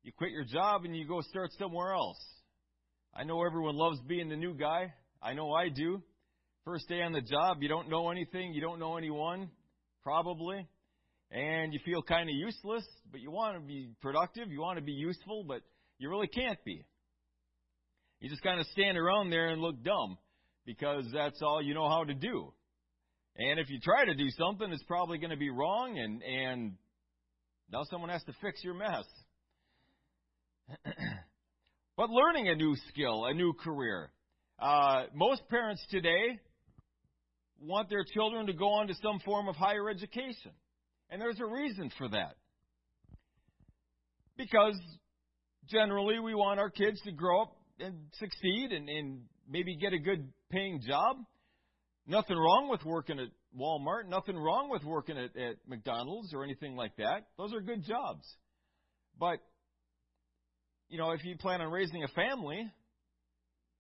you 0.07 0.13
quit 0.17 0.31
your 0.31 0.45
job 0.45 0.85
and 0.85 0.97
you 0.97 1.07
go 1.07 1.21
start 1.21 1.51
somewhere 1.59 1.93
else. 1.93 2.25
I 3.13 3.25
know 3.25 3.45
everyone 3.45 3.77
loves 3.77 3.99
being 4.07 4.29
the 4.29 4.37
new 4.37 4.55
guy. 4.55 4.95
I 5.21 5.35
know 5.35 5.53
I 5.53 5.69
do. 5.69 6.01
First 6.65 6.89
day 6.89 7.03
on 7.03 7.13
the 7.13 7.21
job, 7.21 7.59
you 7.61 7.69
don't 7.69 7.91
know 7.91 8.11
anything, 8.11 8.55
you 8.55 8.61
don't 8.61 8.79
know 8.79 8.97
anyone, 8.97 9.51
probably 10.03 10.67
and 11.31 11.73
you 11.73 11.81
feel 11.85 12.03
kind 12.03 12.29
of 12.29 12.37
useless, 12.37 12.85
but 13.11 13.21
you 13.21 13.31
want 13.31 13.57
to 13.57 13.67
be 13.67 13.91
productive, 14.01 14.51
you 14.51 14.61
want 14.61 14.79
to 14.79 14.85
be 14.85 14.93
useful, 14.93 15.45
but 15.47 15.61
you 15.99 16.09
really 16.09 16.29
can't 16.29 16.63
be. 16.65 16.85
You 18.21 18.31
just 18.31 18.43
kind 18.43 18.61
of 18.61 18.67
stand 18.69 18.97
around 18.97 19.31
there 19.31 19.49
and 19.49 19.61
look 19.61 19.83
dumb 19.83 20.19
because 20.65 21.05
that's 21.13 21.43
all 21.43 21.61
you 21.61 21.75
know 21.75 21.89
how 21.89 22.05
to 22.05 22.15
do. 22.15 22.53
And 23.37 23.59
if 23.59 23.69
you 23.69 23.81
try 23.81 24.05
to 24.05 24.15
do 24.15 24.29
something, 24.39 24.71
it's 24.73 24.85
probably 24.85 25.19
going 25.19 25.31
to 25.31 25.37
be 25.37 25.51
wrong, 25.51 25.99
and 25.99 26.23
and 26.23 26.73
now 27.71 27.83
someone 27.91 28.09
has 28.09 28.23
to 28.25 28.33
fix 28.41 28.65
your 28.65 28.75
mess. 28.75 29.05
but 31.97 32.11
learning 32.11 32.49
a 32.49 32.55
new 32.55 32.75
skill, 32.89 33.25
a 33.27 33.35
new 33.35 33.53
career. 33.53 34.11
Uh, 34.59 35.05
most 35.15 35.43
parents 35.49 35.85
today 35.91 36.39
want 37.61 37.89
their 37.89 38.05
children 38.15 38.47
to 38.47 38.53
go 38.53 38.69
on 38.69 38.89
to 38.89 38.95
some 39.03 39.21
form 39.25 39.49
of 39.49 39.57
higher 39.57 39.89
education. 39.89 40.53
And 41.11 41.21
there's 41.21 41.41
a 41.41 41.47
reason 41.47 41.91
for 41.99 42.09
that. 42.09 42.37
Because 44.37 44.79
generally 45.69 46.19
we 46.19 46.35
want 46.35 46.61
our 46.61 46.71
kids 46.71 47.01
to 47.03 47.13
grow 47.13 47.43
up 47.43 47.57
and 47.79 47.95
succeed 48.19 48.73
and, 48.73 48.89
and 48.89 49.23
maybe 49.49 49.77
get 49.77 49.93
a 49.93 49.99
good 49.99 50.29
paying 50.51 50.81
job. 50.87 51.17
Nothing 52.07 52.37
wrong 52.37 52.69
with 52.71 52.85
working 52.85 53.19
at 53.19 53.29
Walmart, 53.59 54.09
nothing 54.09 54.37
wrong 54.37 54.69
with 54.71 54.85
working 54.85 55.17
at, 55.17 55.37
at 55.37 55.57
McDonald's 55.67 56.33
or 56.35 56.45
anything 56.45 56.77
like 56.77 56.97
that. 56.97 57.27
Those 57.39 57.53
are 57.53 57.61
good 57.61 57.85
jobs. 57.85 58.25
But, 59.19 59.39
you 60.89 60.99
know, 60.99 61.11
if 61.11 61.25
you 61.25 61.37
plan 61.37 61.61
on 61.61 61.71
raising 61.71 62.05
a 62.05 62.09
family 62.09 62.71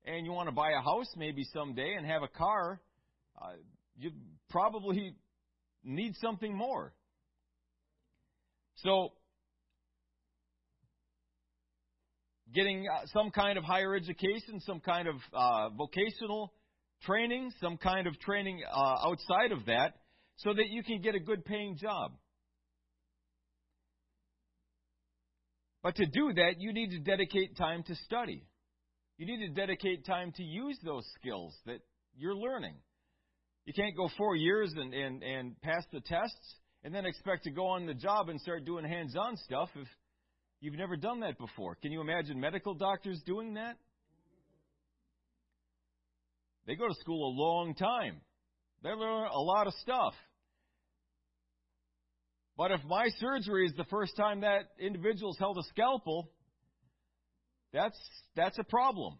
and 0.05 0.27
you 0.27 0.33
want 0.33 0.49
to 0.49 0.55
buy 0.55 0.73
a 0.73 0.81
house 0.81 1.12
maybe 1.16 1.45
someday 1.53 1.95
and 1.97 2.07
have 2.07 2.23
a 2.23 2.29
car, 2.29 2.81
uh, 3.40 3.53
you 3.97 4.11
probably 4.51 5.14
need 5.85 6.14
something 6.21 6.55
more. 6.55 6.92
So, 8.77 9.12
getting 12.55 12.87
uh, 12.88 13.07
some 13.12 13.31
kind 13.31 13.57
of 13.57 13.64
higher 13.64 13.95
education, 13.95 14.61
some 14.61 14.81
kind 14.81 15.09
of 15.09 15.14
uh, 15.33 15.71
vocational 15.71 16.53
training, 17.03 17.53
some 17.61 17.77
kind 17.77 18.07
of 18.07 18.19
training 18.21 18.62
uh, 18.71 18.97
outside 19.07 19.53
of 19.53 19.66
that, 19.66 19.95
so 20.37 20.53
that 20.53 20.69
you 20.69 20.83
can 20.83 21.01
get 21.01 21.14
a 21.14 21.21
good 21.21 21.45
paying 21.45 21.77
job. 21.77 22.12
But 25.87 25.94
to 25.94 26.07
do 26.07 26.33
that, 26.33 26.55
you 26.59 26.72
need 26.72 26.90
to 26.90 26.99
dedicate 26.99 27.57
time 27.57 27.85
to 27.85 27.94
study. 28.07 28.42
You 29.18 29.27
need 29.27 29.46
to 29.46 29.53
dedicate 29.53 30.05
time 30.05 30.33
to 30.33 30.42
use 30.42 30.77
those 30.85 31.07
skills 31.14 31.55
that 31.64 31.79
you're 32.16 32.35
learning. 32.35 32.75
You 33.66 33.72
can't 33.72 33.96
go 33.96 34.11
four 34.18 34.35
years 34.35 34.75
and, 34.77 34.92
and, 34.92 35.22
and 35.22 35.61
pass 35.61 35.85
the 35.92 36.01
tests 36.01 36.57
and 36.83 36.92
then 36.92 37.07
expect 37.07 37.44
to 37.44 37.53
go 37.53 37.68
on 37.68 37.87
the 37.87 37.94
job 37.94 38.31
and 38.31 38.40
start 38.40 38.64
doing 38.64 38.85
hands 38.85 39.14
on 39.14 39.37
stuff 39.37 39.68
if 39.77 39.87
you've 40.61 40.75
never 40.75 40.96
done 40.96 41.20
that 41.20 41.38
before. 41.38 41.77
Can 41.77 41.92
you 41.92 42.01
imagine 42.01 42.40
medical 42.40 42.75
doctors 42.75 43.22
doing 43.25 43.55
that? 43.55 43.77
They 46.66 46.75
go 46.75 46.88
to 46.88 46.94
school 46.94 47.31
a 47.31 47.35
long 47.40 47.77
time. 47.77 48.22
They 48.83 48.90
learn 48.90 49.29
a 49.33 49.38
lot 49.38 49.68
of 49.68 49.72
stuff. 49.75 50.14
But 52.57 52.71
if 52.71 52.81
my 52.85 53.09
surgery 53.21 53.66
is 53.66 53.75
the 53.77 53.85
first 53.85 54.16
time 54.16 54.40
that 54.40 54.71
individual's 54.81 55.38
held 55.38 55.59
a 55.59 55.62
scalpel, 55.64 56.31
that's 57.73 57.99
that's 58.35 58.59
a 58.59 58.64
problem. 58.64 59.19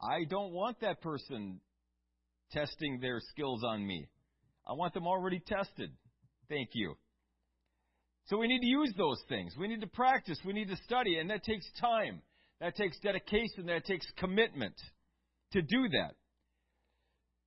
I 0.00 0.24
don't 0.28 0.52
want 0.52 0.80
that 0.80 1.00
person 1.00 1.60
testing 2.50 2.98
their 3.00 3.20
skills 3.30 3.62
on 3.64 3.86
me. 3.86 4.08
I 4.66 4.72
want 4.72 4.94
them 4.94 5.06
already 5.06 5.40
tested. 5.46 5.90
Thank 6.48 6.70
you. 6.72 6.94
So 8.26 8.36
we 8.36 8.48
need 8.48 8.60
to 8.60 8.66
use 8.66 8.92
those 8.96 9.22
things. 9.28 9.54
We 9.58 9.68
need 9.68 9.80
to 9.80 9.86
practice. 9.86 10.38
We 10.44 10.52
need 10.52 10.68
to 10.68 10.76
study. 10.84 11.18
And 11.18 11.30
that 11.30 11.44
takes 11.44 11.66
time. 11.80 12.20
That 12.60 12.76
takes 12.76 12.98
dedication. 12.98 13.66
That 13.66 13.84
takes 13.86 14.06
commitment 14.18 14.74
to 15.52 15.62
do 15.62 15.88
that. 15.90 16.14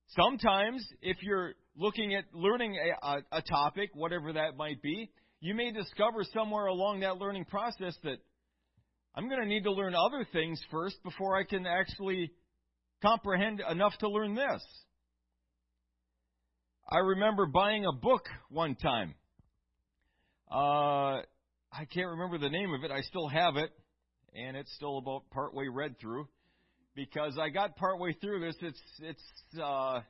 Sometimes, 0.08 0.86
if 1.00 1.16
you're 1.22 1.54
looking 1.74 2.14
at 2.14 2.24
learning 2.34 2.76
a, 2.76 3.06
a, 3.06 3.22
a 3.32 3.42
topic, 3.42 3.90
whatever 3.94 4.34
that 4.34 4.56
might 4.56 4.82
be, 4.82 5.10
you 5.40 5.54
may 5.54 5.72
discover 5.72 6.24
somewhere 6.34 6.66
along 6.66 7.00
that 7.00 7.16
learning 7.16 7.46
process 7.46 7.96
that 8.04 8.18
I'm 9.14 9.28
going 9.28 9.40
to 9.40 9.48
need 9.48 9.64
to 9.64 9.72
learn 9.72 9.94
other 9.94 10.26
things 10.32 10.60
first 10.70 11.02
before 11.02 11.36
I 11.38 11.44
can 11.44 11.66
actually 11.66 12.30
comprehend 13.02 13.62
enough 13.68 13.92
to 13.98 14.08
learn 14.08 14.34
this. 14.34 14.62
I 16.90 16.98
remember 16.98 17.46
buying 17.46 17.84
a 17.86 17.92
book 17.92 18.26
one 18.50 18.74
time. 18.74 19.14
Uh, 20.50 21.22
I 21.72 21.86
can't 21.92 22.10
remember 22.10 22.38
the 22.38 22.50
name 22.50 22.72
of 22.74 22.84
it. 22.84 22.90
I 22.90 23.00
still 23.00 23.28
have 23.28 23.56
it, 23.56 23.70
and 24.34 24.56
it's 24.56 24.72
still 24.74 24.98
about 24.98 25.30
partway 25.30 25.68
read 25.68 25.98
through 25.98 26.28
because 26.94 27.38
I 27.40 27.48
got 27.48 27.76
partway 27.76 28.14
through 28.20 28.40
this. 28.40 28.56
It's 28.60 28.80
it's 29.00 29.60
uh, 29.62 30.00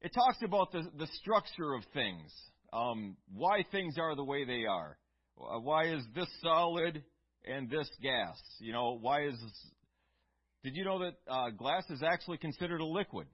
it 0.00 0.12
talks 0.14 0.38
about 0.42 0.72
the 0.72 0.82
the 0.98 1.06
structure 1.20 1.74
of 1.74 1.82
things, 1.92 2.32
um, 2.72 3.16
why 3.34 3.64
things 3.70 3.96
are 3.98 4.14
the 4.14 4.24
way 4.24 4.44
they 4.44 4.64
are, 4.64 4.96
uh, 5.40 5.58
why 5.60 5.86
is 5.86 6.02
this 6.14 6.28
solid 6.42 7.02
and 7.44 7.70
this 7.70 7.88
gas? 8.02 8.36
You 8.58 8.72
know, 8.72 8.98
why 9.00 9.26
is 9.26 9.34
did 10.62 10.74
you 10.74 10.84
know 10.84 10.98
that 11.00 11.14
uh, 11.28 11.50
glass 11.50 11.84
is 11.90 12.02
actually 12.02 12.38
considered 12.38 12.80
a 12.80 12.86
liquid, 12.86 13.26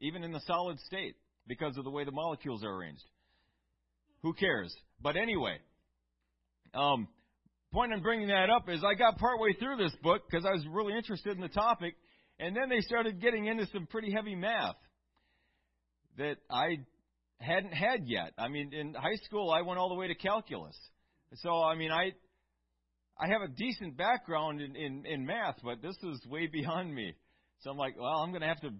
even 0.00 0.24
in 0.24 0.32
the 0.32 0.40
solid 0.46 0.78
state, 0.80 1.16
because 1.46 1.76
of 1.76 1.84
the 1.84 1.90
way 1.90 2.04
the 2.04 2.12
molecules 2.12 2.64
are 2.64 2.74
arranged? 2.74 3.04
Who 4.22 4.32
cares? 4.32 4.74
But 5.00 5.16
anyway, 5.16 5.58
um, 6.74 7.08
point 7.72 7.92
in 7.92 8.02
bringing 8.02 8.28
that 8.28 8.50
up 8.50 8.68
is 8.68 8.82
I 8.84 8.94
got 8.94 9.18
partway 9.18 9.52
through 9.52 9.76
this 9.76 9.94
book 10.02 10.22
because 10.28 10.44
I 10.44 10.52
was 10.52 10.64
really 10.70 10.94
interested 10.94 11.34
in 11.36 11.40
the 11.40 11.48
topic, 11.48 11.94
and 12.38 12.56
then 12.56 12.68
they 12.68 12.80
started 12.80 13.20
getting 13.20 13.46
into 13.46 13.66
some 13.72 13.86
pretty 13.86 14.12
heavy 14.12 14.34
math 14.34 14.76
that 16.16 16.36
I 16.50 16.78
hadn't 17.40 17.72
had 17.72 18.06
yet. 18.06 18.32
I 18.38 18.48
mean, 18.48 18.72
in 18.72 18.94
high 18.94 19.16
school, 19.24 19.50
I 19.50 19.62
went 19.62 19.78
all 19.78 19.88
the 19.88 19.94
way 19.94 20.08
to 20.08 20.14
calculus. 20.14 20.76
So, 21.36 21.62
I 21.62 21.74
mean, 21.74 21.90
I 21.90 22.12
I 23.20 23.26
have 23.28 23.42
a 23.42 23.48
decent 23.48 23.96
background 23.96 24.60
in, 24.60 24.76
in, 24.76 25.04
in 25.04 25.26
math, 25.26 25.56
but 25.62 25.82
this 25.82 25.96
is 26.04 26.24
way 26.26 26.46
beyond 26.46 26.94
me. 26.94 27.14
So 27.60 27.70
I'm 27.70 27.76
like, 27.76 27.98
well, 27.98 28.18
I'm 28.22 28.30
going 28.30 28.42
to 28.42 28.48
have 28.48 28.60
to 28.60 28.70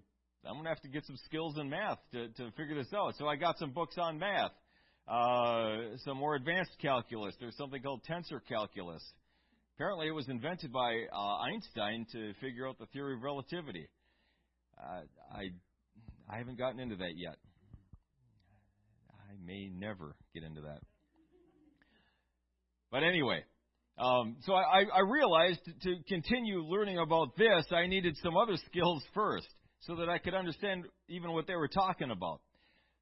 I'm 0.45 0.63
to 0.63 0.69
have 0.69 0.81
to 0.81 0.87
get 0.87 1.05
some 1.05 1.17
skills 1.25 1.57
in 1.57 1.69
math 1.69 1.97
to, 2.13 2.29
to 2.29 2.51
figure 2.51 2.75
this 2.75 2.93
out. 2.95 3.15
So 3.17 3.27
I 3.27 3.35
got 3.35 3.57
some 3.59 3.71
books 3.71 3.95
on 3.97 4.19
math 4.19 4.51
uh, 5.09 5.97
some 6.05 6.17
more 6.17 6.35
advanced 6.35 6.71
calculus. 6.81 7.35
There's 7.39 7.57
something 7.57 7.81
called 7.81 8.01
tensor 8.09 8.41
calculus. 8.47 9.03
Apparently, 9.75 10.07
it 10.07 10.11
was 10.11 10.27
invented 10.29 10.71
by 10.71 10.93
uh, 11.11 11.37
Einstein 11.37 12.05
to 12.11 12.33
figure 12.41 12.67
out 12.67 12.77
the 12.77 12.85
theory 12.87 13.15
of 13.15 13.21
relativity. 13.23 13.87
Uh, 14.77 15.01
I 15.33 15.49
I 16.29 16.37
haven't 16.37 16.57
gotten 16.57 16.79
into 16.79 16.97
that 16.97 17.13
yet. 17.15 17.37
I 19.09 19.33
may 19.43 19.69
never 19.73 20.15
get 20.33 20.43
into 20.43 20.61
that. 20.61 20.79
But 22.91 23.03
anyway, 23.03 23.43
um, 23.97 24.37
so 24.45 24.53
I, 24.53 24.83
I 24.93 25.01
realized 25.01 25.59
to 25.83 25.95
continue 26.07 26.63
learning 26.63 26.99
about 26.99 27.35
this, 27.37 27.65
I 27.71 27.87
needed 27.87 28.15
some 28.21 28.37
other 28.37 28.57
skills 28.67 29.03
first 29.13 29.47
so 29.81 29.95
that 29.97 30.09
I 30.09 30.17
could 30.17 30.33
understand 30.33 30.85
even 31.07 31.31
what 31.31 31.47
they 31.47 31.55
were 31.55 31.67
talking 31.67 32.11
about. 32.11 32.41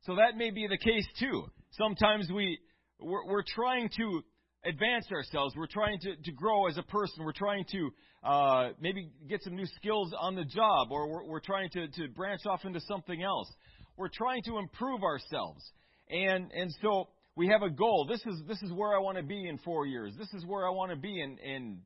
So 0.04 0.16
that 0.16 0.38
may 0.38 0.52
be 0.52 0.68
the 0.68 0.78
case 0.78 1.08
too. 1.20 1.46
Sometimes 1.78 2.30
we, 2.34 2.60
we're, 3.00 3.26
we're 3.26 3.44
trying 3.44 3.90
to 3.98 4.24
advance 4.66 5.06
ourselves. 5.12 5.56
We're 5.56 5.68
trying 5.68 6.00
to, 6.00 6.16
to 6.16 6.32
grow 6.32 6.68
as 6.68 6.78
a 6.78 6.84
person. 6.84 7.24
We're 7.24 7.34
trying 7.34 7.66
to 7.72 7.90
uh, 8.24 8.70
maybe 8.82 9.12
get 9.30 9.44
some 9.44 9.56
new 9.56 9.68
skills 9.78 10.14
on 10.20 10.36
the 10.36 10.44
job, 10.44 10.88
or 10.92 11.08
we're, 11.08 11.26
we're 11.26 11.40
trying 11.40 11.70
to, 11.72 11.88
to 11.88 12.08
branch 12.10 12.42
off 12.48 12.66
into 12.66 12.80
something 12.82 13.22
else. 13.22 13.48
We're 13.96 14.10
trying 14.10 14.42
to 14.44 14.58
improve 14.58 15.04
ourselves. 15.04 15.64
And, 16.10 16.52
and 16.52 16.74
so 16.82 17.10
we 17.36 17.48
have 17.50 17.62
a 17.62 17.70
goal. 17.70 18.08
This 18.10 18.22
is, 18.26 18.42
this 18.48 18.62
is 18.64 18.72
where 18.74 18.96
I 18.96 19.00
want 19.00 19.18
to 19.18 19.24
be 19.24 19.48
in 19.48 19.60
four 19.60 19.86
years. 19.86 20.14
This 20.18 20.34
is 20.34 20.46
where 20.46 20.66
I 20.66 20.72
want 20.72 20.92
to 20.92 20.98
be 20.98 21.22
in, 21.22 21.38
in 21.38 21.80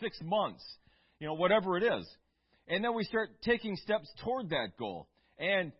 six 0.00 0.18
months. 0.22 0.62
You 1.18 1.26
know, 1.26 1.34
whatever 1.34 1.76
it 1.76 1.82
is. 1.82 2.06
And 2.68 2.84
then 2.84 2.94
we 2.94 3.02
start 3.02 3.30
taking 3.42 3.74
steps 3.76 4.08
toward 4.22 4.50
that 4.50 4.76
goal. 4.78 5.08
And 5.38 5.72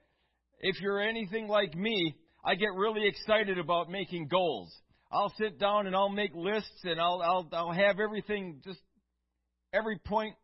if 0.59 0.81
you're 0.81 1.01
anything 1.01 1.47
like 1.47 1.77
me, 1.77 2.17
I 2.44 2.55
get 2.55 2.72
really 2.74 3.07
excited 3.07 3.59
about 3.59 3.90
making 3.90 4.29
goals. 4.29 4.72
I'll 5.11 5.33
sit 5.38 5.59
down 5.59 5.87
and 5.87 5.96
I'll 5.96 6.09
make 6.09 6.35
lists 6.35 6.85
and 6.85 7.01
I'll 7.01 7.22
I'll 7.22 7.48
I'll 7.53 7.72
have 7.72 7.98
everything 7.98 8.61
just 8.64 8.81
every 9.72 9.98
point 9.98 10.35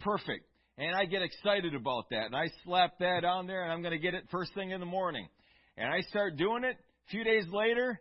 perfect. 0.00 0.46
And 0.78 0.94
I 0.94 1.04
get 1.04 1.22
excited 1.22 1.74
about 1.74 2.10
that. 2.10 2.26
And 2.26 2.36
I 2.36 2.48
slap 2.64 2.98
that 3.00 3.24
on 3.24 3.46
there 3.46 3.62
and 3.62 3.72
I'm 3.72 3.82
going 3.82 3.92
to 3.92 3.98
get 3.98 4.14
it 4.14 4.24
first 4.30 4.54
thing 4.54 4.70
in 4.70 4.80
the 4.80 4.86
morning. 4.86 5.28
And 5.76 5.92
I 5.92 6.00
start 6.02 6.36
doing 6.36 6.64
it. 6.64 6.76
A 6.76 7.10
few 7.10 7.24
days 7.24 7.44
later, 7.50 8.00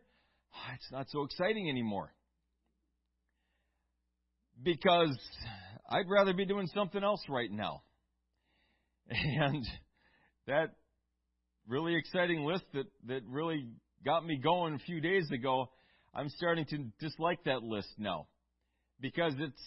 ah, 0.54 0.72
it's 0.76 0.92
not 0.92 1.08
so 1.10 1.24
exciting 1.24 1.70
anymore. 1.70 2.14
Because 4.64 5.18
I'd 5.90 6.10
rather 6.10 6.34
be 6.34 6.46
doing 6.46 6.68
something 6.74 7.04
else 7.04 7.22
right 7.30 7.52
now. 7.52 7.82
And 9.14 9.66
that 10.48 10.70
really 11.72 11.96
exciting 11.96 12.44
list 12.44 12.66
that, 12.74 12.86
that 13.08 13.22
really 13.30 13.66
got 14.06 14.26
me 14.26 14.36
going 14.36 14.74
a 14.74 14.80
few 14.80 15.00
days 15.00 15.26
ago, 15.32 15.70
I'm 16.14 16.28
starting 16.28 16.66
to 16.66 16.78
dislike 17.00 17.46
that 17.46 17.64
list 17.64 17.88
now. 17.98 18.28
Because 19.00 19.34
it's, 19.40 19.64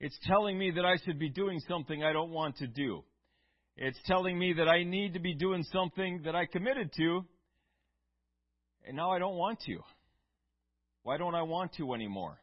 it's 0.00 0.18
telling 0.26 0.58
me 0.58 0.70
that 0.72 0.84
I 0.84 0.96
should 1.04 1.18
be 1.18 1.30
doing 1.30 1.60
something 1.66 2.04
I 2.04 2.12
don't 2.12 2.30
want 2.30 2.58
to 2.58 2.66
do. 2.66 3.04
It's 3.76 3.98
telling 4.06 4.38
me 4.38 4.52
that 4.58 4.68
I 4.68 4.84
need 4.84 5.14
to 5.14 5.18
be 5.18 5.34
doing 5.34 5.64
something 5.72 6.22
that 6.26 6.36
I 6.36 6.44
committed 6.44 6.92
to, 6.98 7.24
and 8.86 8.94
now 8.94 9.10
I 9.10 9.18
don't 9.18 9.36
want 9.36 9.60
to. 9.60 9.78
Why 11.04 11.16
don't 11.16 11.34
I 11.34 11.42
want 11.42 11.72
to 11.78 11.94
anymore? 11.94 12.38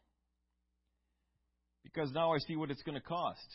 Because 1.83 2.11
now 2.11 2.33
I 2.33 2.39
see 2.39 2.55
what 2.55 2.71
it's 2.71 2.81
going 2.81 2.99
to 2.99 3.07
cost. 3.07 3.45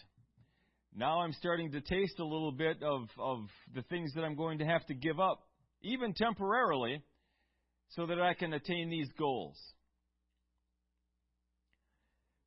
Now 0.96 1.20
I'm 1.20 1.32
starting 1.32 1.72
to 1.72 1.80
taste 1.80 2.20
a 2.20 2.24
little 2.24 2.52
bit 2.52 2.82
of, 2.82 3.08
of 3.18 3.40
the 3.74 3.82
things 3.82 4.12
that 4.14 4.22
I'm 4.22 4.36
going 4.36 4.58
to 4.58 4.64
have 4.64 4.86
to 4.86 4.94
give 4.94 5.18
up, 5.18 5.40
even 5.82 6.14
temporarily, 6.14 7.02
so 7.90 8.06
that 8.06 8.20
I 8.20 8.34
can 8.34 8.52
attain 8.52 8.90
these 8.90 9.08
goals. 9.18 9.56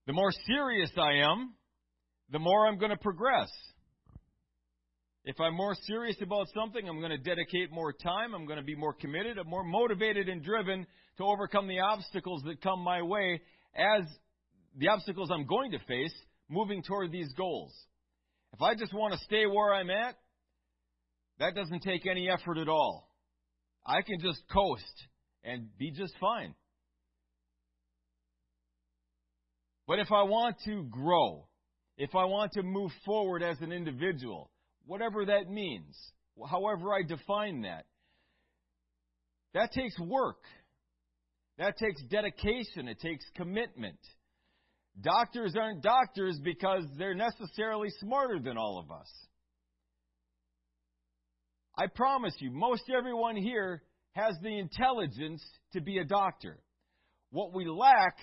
The 0.06 0.14
more 0.14 0.32
serious 0.46 0.90
I 0.98 1.30
am, 1.30 1.54
the 2.32 2.40
more 2.40 2.68
I'm 2.68 2.78
going 2.78 2.92
to 2.92 2.98
progress. 2.98 3.50
If 5.26 5.42
I'm 5.42 5.54
more 5.54 5.76
serious 5.86 6.16
about 6.22 6.48
something, 6.56 6.88
I'm 6.88 7.00
going 7.00 7.12
to 7.12 7.18
dedicate 7.18 7.70
more 7.70 7.92
time. 7.92 8.34
I'm 8.34 8.46
going 8.46 8.60
to 8.60 8.66
be 8.66 8.76
more 8.76 8.94
committed. 8.94 9.38
More 9.46 9.66
motivated 9.66 10.30
and 10.30 10.42
driven 10.42 10.88
to 11.18 11.24
overcome 11.24 11.68
the 11.68 11.80
obstacles 11.80 12.44
that 12.46 12.62
come 12.62 12.80
my 12.80 13.02
way 13.02 13.42
as 13.76 14.04
the 14.78 14.88
obstacles 14.88 15.30
I'm 15.30 15.46
going 15.46 15.72
to 15.72 15.80
face 15.80 16.14
moving 16.50 16.82
toward 16.82 17.12
these 17.12 17.34
goals. 17.34 17.74
If 18.58 18.64
I 18.64 18.74
just 18.74 18.92
want 18.92 19.14
to 19.14 19.20
stay 19.20 19.46
where 19.46 19.72
I'm 19.72 19.92
at, 19.92 20.16
that 21.38 21.54
doesn't 21.54 21.84
take 21.84 22.08
any 22.08 22.28
effort 22.28 22.58
at 22.58 22.68
all. 22.68 23.08
I 23.86 24.02
can 24.02 24.20
just 24.20 24.42
coast 24.52 24.84
and 25.44 25.68
be 25.78 25.92
just 25.92 26.16
fine. 26.20 26.56
But 29.88 30.00
if 30.00 30.12
I 30.12 30.24
want 30.24 30.56
to 30.66 30.88
grow, 30.90 31.48
if 32.00 32.16
I 32.16 32.26
want 32.26 32.54
to 32.54 32.64
move 32.64 32.90
forward 33.06 33.44
as 33.44 33.62
an 33.62 33.72
individual, 33.72 34.50
whatever 34.88 35.24
that 35.26 35.52
means, 35.52 35.96
however 36.50 36.96
I 36.96 37.04
define 37.04 37.62
that, 37.62 37.86
that 39.54 39.72
takes 39.72 40.00
work. 40.00 40.42
That 41.60 41.78
takes 41.78 42.02
dedication. 42.10 42.88
It 42.88 43.00
takes 43.00 43.24
commitment. 43.36 44.00
Doctors 45.02 45.56
aren't 45.56 45.84
doctors 45.84 46.40
because 46.44 46.84
they're 46.98 47.16
necessarily 47.16 47.90
smarter 48.00 48.40
than 48.40 48.58
all 48.58 48.80
of 48.80 48.92
us. 48.92 49.08
I 51.78 51.86
promise 51.88 52.34
you, 52.40 52.50
most 52.52 52.84
everyone 52.96 53.36
here 53.36 53.84
has 54.14 54.36
the 54.42 54.58
intelligence 54.58 55.44
to 55.74 55.82
be 55.82 56.00
a 56.00 56.04
doctor. 56.04 56.60
What 57.30 57.54
we 57.54 57.68
lack 57.68 58.18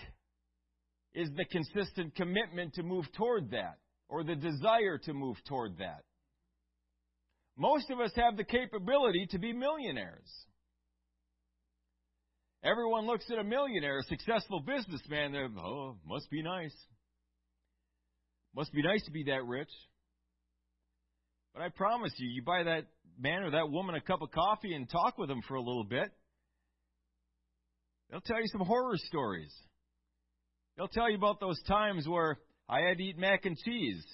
is 1.14 1.29
the 1.37 1.45
consistent 1.45 2.16
commitment 2.16 2.75
to 2.75 2.83
move 2.83 3.05
toward 3.16 3.53
that, 3.53 3.79
or 4.09 4.25
the 4.25 4.35
desire 4.35 4.99
to 5.05 5.14
move 5.14 5.37
toward 5.47 5.79
that. 5.79 6.03
Most 7.57 7.89
of 7.91 8.01
us 8.01 8.11
have 8.16 8.37
the 8.37 8.43
capability 8.43 9.29
to 9.31 9.39
be 9.39 9.53
millionaires. 9.53 10.29
Everyone 12.65 13.07
looks 13.07 13.27
at 13.31 13.39
a 13.39 13.45
millionaire, 13.45 13.99
a 13.99 14.03
successful 14.05 14.61
businessman, 14.61 15.33
they're, 15.33 15.51
oh, 15.59 15.97
must 16.07 16.31
be 16.31 16.43
nice. 16.43 16.75
Must 18.57 18.73
be 18.73 18.83
nice 18.83 19.05
to 19.05 19.11
be 19.11 19.25
that 19.25 19.45
rich. 19.45 19.69
But 21.53 21.62
I 21.62 21.69
promise 21.69 22.12
you, 22.17 22.29
you 22.31 22.43
buy 22.43 22.62
that 22.62 22.87
man 23.19 23.43
or 23.43 23.51
that 23.51 23.71
woman 23.71 23.95
a 23.95 24.01
cup 24.01 24.23
of 24.23 24.31
coffee 24.31 24.73
and 24.75 24.89
talk 24.89 25.19
with 25.19 25.29
them 25.29 25.43
for 25.47 25.57
a 25.57 25.61
little 25.61 25.85
bit, 25.85 26.11
they'll 28.11 28.23
tell 28.23 28.41
you 28.41 28.49
some 28.49 28.62
horror 28.67 28.97
stories. 28.97 29.55
They'll 30.77 30.89
tell 30.89 31.11
you 31.11 31.19
about 31.19 31.41
those 31.41 31.62
times 31.69 32.09
where 32.09 32.39
I 32.67 32.81
had 32.81 32.97
to 32.97 33.05
eat 33.05 33.19
mac 33.19 33.45
and 33.45 33.59
cheese 33.59 34.05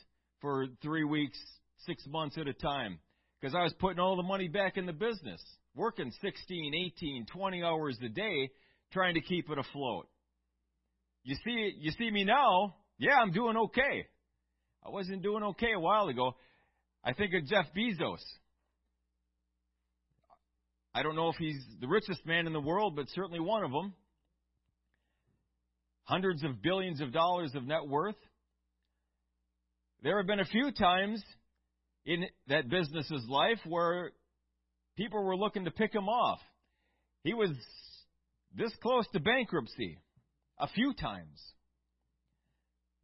for 0.40 0.66
three 0.82 1.04
weeks 1.04 1.38
six 1.86 2.04
months 2.08 2.36
at 2.36 2.48
a 2.48 2.52
time 2.52 2.98
because 3.40 3.54
I 3.54 3.62
was 3.62 3.74
putting 3.78 4.00
all 4.00 4.16
the 4.16 4.24
money 4.24 4.48
back 4.48 4.76
in 4.76 4.86
the 4.86 4.92
business, 4.92 5.40
working 5.74 6.12
16, 6.20 6.74
18, 6.74 7.26
20 7.32 7.62
hours 7.62 7.98
a 8.04 8.08
day 8.08 8.50
trying 8.92 9.14
to 9.14 9.20
keep 9.20 9.48
it 9.50 9.58
afloat. 9.58 10.08
You 11.22 11.36
see, 11.44 11.72
you 11.78 11.90
see 11.92 12.10
me 12.10 12.24
now. 12.24 12.76
Yeah, 12.98 13.14
I'm 13.20 13.32
doing 13.32 13.56
okay. 13.56 14.06
I 14.84 14.90
wasn't 14.90 15.22
doing 15.22 15.42
okay 15.44 15.72
a 15.74 15.80
while 15.80 16.08
ago. 16.08 16.34
I 17.04 17.12
think 17.12 17.32
of 17.34 17.46
Jeff 17.46 17.66
Bezos. 17.76 18.22
I 20.94 21.02
don't 21.02 21.14
know 21.14 21.28
if 21.28 21.36
he's 21.36 21.62
the 21.80 21.86
richest 21.86 22.26
man 22.26 22.46
in 22.46 22.52
the 22.52 22.60
world, 22.60 22.96
but 22.96 23.06
certainly 23.14 23.40
one 23.40 23.62
of 23.62 23.70
them. 23.70 23.94
Hundreds 26.04 26.42
of 26.42 26.62
billions 26.62 27.00
of 27.00 27.12
dollars 27.12 27.52
of 27.54 27.64
net 27.64 27.86
worth. 27.86 28.16
There 30.02 30.16
have 30.16 30.26
been 30.26 30.40
a 30.40 30.46
few 30.46 30.72
times 30.72 31.22
in 32.06 32.24
that 32.48 32.68
business's 32.68 33.24
life 33.28 33.58
where 33.66 34.10
people 35.00 35.22
were 35.22 35.36
looking 35.36 35.64
to 35.64 35.70
pick 35.70 35.94
him 35.94 36.08
off. 36.08 36.40
He 37.24 37.32
was 37.32 37.50
this 38.54 38.72
close 38.82 39.06
to 39.14 39.20
bankruptcy 39.20 39.98
a 40.58 40.68
few 40.68 40.92
times. 40.92 41.40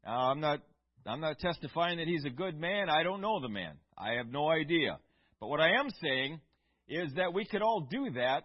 Now, 0.05 0.31
I'm 0.31 0.41
not 0.41 0.61
I'm 1.07 1.21
not 1.21 1.39
testifying 1.39 1.99
that 1.99 2.07
he's 2.07 2.25
a 2.27 2.31
good 2.31 2.59
man. 2.61 2.91
I 2.91 3.03
don't 3.03 3.23
know 3.23 3.41
the 3.41 3.49
man. 3.49 3.77
I 3.97 4.15
have 4.15 4.27
no 4.29 4.51
idea. 4.51 4.99
But 5.41 5.49
what 5.49 5.61
I 5.61 5.79
am 5.81 5.89
saying 6.03 6.41
is 6.87 7.15
that 7.17 7.33
we 7.33 7.47
could 7.47 7.63
all 7.63 7.89
do 7.91 8.11
that 8.17 8.45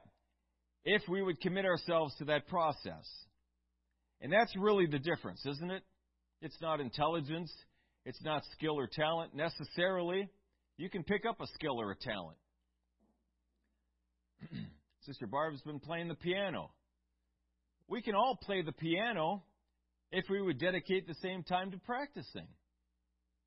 if 0.85 1.01
we 1.09 1.21
would 1.21 1.41
commit 1.41 1.65
ourselves 1.65 2.15
to 2.19 2.25
that 2.25 2.47
process. 2.47 3.05
And 4.21 4.31
that's 4.31 4.55
really 4.55 4.85
the 4.85 4.99
difference, 4.99 5.45
isn't 5.45 5.71
it? 5.71 5.83
It's 6.41 6.59
not 6.61 6.79
intelligence. 6.79 7.51
It's 8.05 8.21
not 8.23 8.43
skill 8.53 8.77
or 8.77 8.87
talent 8.87 9.35
necessarily. 9.35 10.29
You 10.77 10.89
can 10.89 11.03
pick 11.03 11.25
up 11.27 11.41
a 11.41 11.47
skill 11.47 11.81
or 11.81 11.91
a 11.91 11.95
talent. 11.95 12.37
Sister 15.05 15.27
Barb's 15.27 15.61
been 15.61 15.79
playing 15.79 16.07
the 16.07 16.15
piano. 16.15 16.71
We 17.87 18.01
can 18.01 18.15
all 18.15 18.37
play 18.41 18.61
the 18.61 18.71
piano 18.71 19.43
if 20.11 20.25
we 20.29 20.41
would 20.41 20.59
dedicate 20.59 21.07
the 21.07 21.15
same 21.15 21.43
time 21.43 21.71
to 21.71 21.77
practicing. 21.77 22.47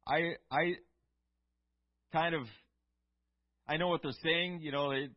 I 0.07 0.35
I 0.51 0.75
kind 2.13 2.35
of 2.35 2.43
I 3.67 3.77
know 3.77 3.89
what 3.89 4.03
they're 4.03 4.13
saying, 4.23 4.61
you 4.61 4.73
know, 4.73 4.91
they 4.91 5.09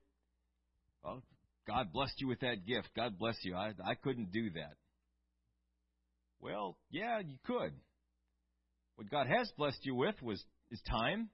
well, 1.04 1.22
God 1.68 1.92
blessed 1.92 2.20
you 2.20 2.28
with 2.28 2.40
that 2.42 2.66
gift. 2.66 2.90
God 2.96 3.18
bless 3.18 3.36
you. 3.44 3.56
I 3.56 3.74
I 3.86 3.96
couldn't 3.96 4.32
do 4.32 4.50
that. 4.52 4.76
Well, 6.40 6.78
yeah, 6.92 7.20
you 7.20 7.38
could. 7.46 7.74
What 8.96 9.10
God 9.10 9.28
has 9.28 9.52
blessed 9.58 9.80
you 9.84 9.96
with 9.96 10.16
was 10.22 10.44
is 10.72 10.82
time, 10.90 11.30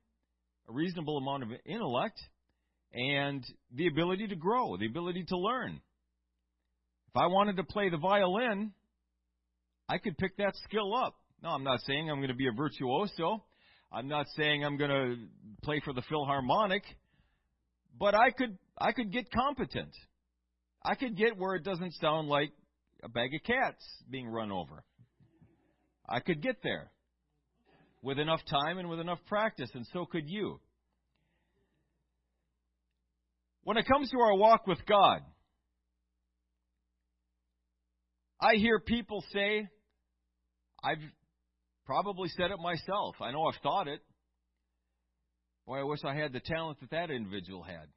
a 0.70 0.74
reasonable 0.74 1.18
amount 1.18 1.44
of 1.44 1.50
intellect, 1.66 2.20
and 2.94 3.44
the 3.74 3.88
ability 3.88 4.28
to 4.28 4.36
grow, 4.36 4.78
the 4.78 4.86
ability 4.86 5.26
to 5.30 5.38
learn. 5.38 5.82
If 7.10 7.22
I 7.22 7.28
wanted 7.28 7.58
to 7.58 7.64
play 7.64 7.90
the 7.90 7.98
violin, 7.98 8.72
I 9.90 9.98
could 9.98 10.18
pick 10.18 10.38
that 10.38 10.54
skill 10.64 10.96
up. 10.96 11.16
No, 11.42 11.50
I'm 11.50 11.64
not 11.64 11.82
saying 11.82 12.10
I'm 12.10 12.18
going 12.18 12.30
to 12.30 12.36
be 12.36 12.48
a 12.48 12.52
virtuoso. 12.52 13.44
I'm 13.92 14.08
not 14.08 14.26
saying 14.36 14.64
I'm 14.64 14.78
going 14.78 14.90
to 14.90 15.16
play 15.64 15.82
for 15.84 15.94
the 15.94 16.02
Philharmonic, 16.10 16.84
but 18.00 18.16
I 18.16 18.32
could 18.32 18.58
I 18.78 18.92
could 18.92 19.12
get 19.12 19.32
competent. 19.32 19.92
I 20.84 20.96
could 20.96 21.16
get 21.16 21.38
where 21.38 21.56
it 21.56 21.64
doesn't 21.64 21.94
sound 22.02 22.28
like 22.28 22.52
a 23.04 23.10
bag 23.10 23.30
of 23.36 23.44
cats 23.44 23.86
being 24.10 24.28
run 24.28 24.52
over. 24.52 24.84
I 26.10 26.20
could 26.20 26.42
get 26.42 26.58
there 26.64 26.92
with 28.02 28.20
enough 28.20 28.42
time 28.50 28.78
and 28.80 28.90
with 28.90 29.00
enough 29.00 29.20
practice, 29.28 29.70
and 29.74 29.86
so 29.94 30.06
could 30.06 30.28
you. 30.28 30.60
When 33.64 33.78
it 33.78 33.88
comes 33.88 34.10
to 34.12 34.20
our 34.20 34.36
walk 34.36 34.68
with 34.68 34.86
God, 34.86 35.22
I 38.40 38.56
hear 38.56 38.80
people 38.80 39.24
say, 39.32 39.70
I've 40.84 40.98
probably 41.86 42.28
said 42.30 42.52
it 42.52 42.60
myself. 42.60 43.16
I 43.22 43.32
know 43.32 43.46
I've 43.46 43.62
thought 43.62 43.88
it. 43.88 44.02
Boy, 45.66 45.80
I 45.80 45.84
wish 45.84 46.00
I 46.04 46.14
had 46.14 46.34
the 46.34 46.42
talent 46.42 46.82
that 46.82 46.92
that 46.92 47.10
individual 47.10 47.64
had. 47.64 47.88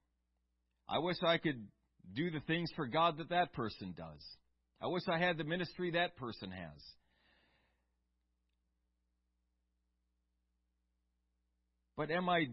I 0.89 1.01
wish 1.01 1.17
I 1.21 1.39
could 1.39 1.67
do 2.15 2.31
the 2.31 2.41
things 2.47 2.71
for 2.77 2.87
God 2.87 3.19
that 3.19 3.31
that 3.31 3.53
person 3.53 3.93
does. 3.97 4.25
I 4.81 4.87
wish 4.87 5.03
I 5.09 5.19
had 5.19 5.37
the 5.37 5.45
ministry 5.45 5.93
that 5.93 6.17
person 6.17 6.53
has. 6.53 6.83
But 11.97 12.13
am 12.13 12.29
I 12.29 12.47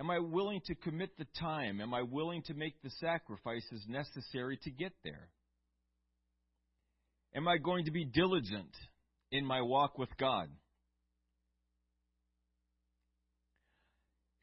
am 0.00 0.10
I 0.10 0.18
willing 0.18 0.60
to 0.66 0.74
commit 0.74 1.16
the 1.18 1.26
time? 1.38 1.80
Am 1.80 1.94
I 1.94 2.02
willing 2.02 2.42
to 2.44 2.54
make 2.54 2.80
the 2.82 2.90
sacrifices 3.00 3.84
necessary 3.88 4.58
to 4.62 4.70
get 4.70 4.92
there? 5.04 5.28
Am 7.34 7.48
I 7.48 7.58
going 7.58 7.84
to 7.86 7.90
be 7.90 8.04
diligent 8.04 8.74
in 9.32 9.44
my 9.44 9.60
walk 9.60 9.98
with 9.98 10.10
God? 10.18 10.48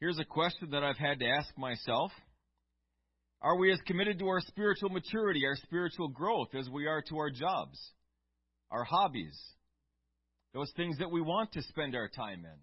Here's 0.00 0.18
a 0.18 0.24
question 0.24 0.70
that 0.72 0.82
I've 0.82 0.98
had 0.98 1.20
to 1.20 1.26
ask 1.26 1.56
myself. 1.56 2.10
Are 3.40 3.56
we 3.56 3.72
as 3.72 3.78
committed 3.86 4.18
to 4.18 4.26
our 4.28 4.40
spiritual 4.40 4.88
maturity, 4.90 5.46
our 5.46 5.56
spiritual 5.56 6.08
growth, 6.08 6.48
as 6.58 6.68
we 6.68 6.86
are 6.86 7.02
to 7.08 7.16
our 7.18 7.30
jobs, 7.30 7.78
our 8.70 8.84
hobbies, 8.84 9.38
those 10.54 10.70
things 10.76 10.98
that 10.98 11.10
we 11.10 11.20
want 11.20 11.52
to 11.52 11.62
spend 11.62 11.94
our 11.94 12.08
time 12.08 12.44
in? 12.44 12.58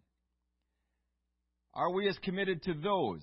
Are 1.74 1.92
we 1.92 2.08
as 2.10 2.18
committed 2.20 2.64
to 2.64 2.74
those? 2.74 3.22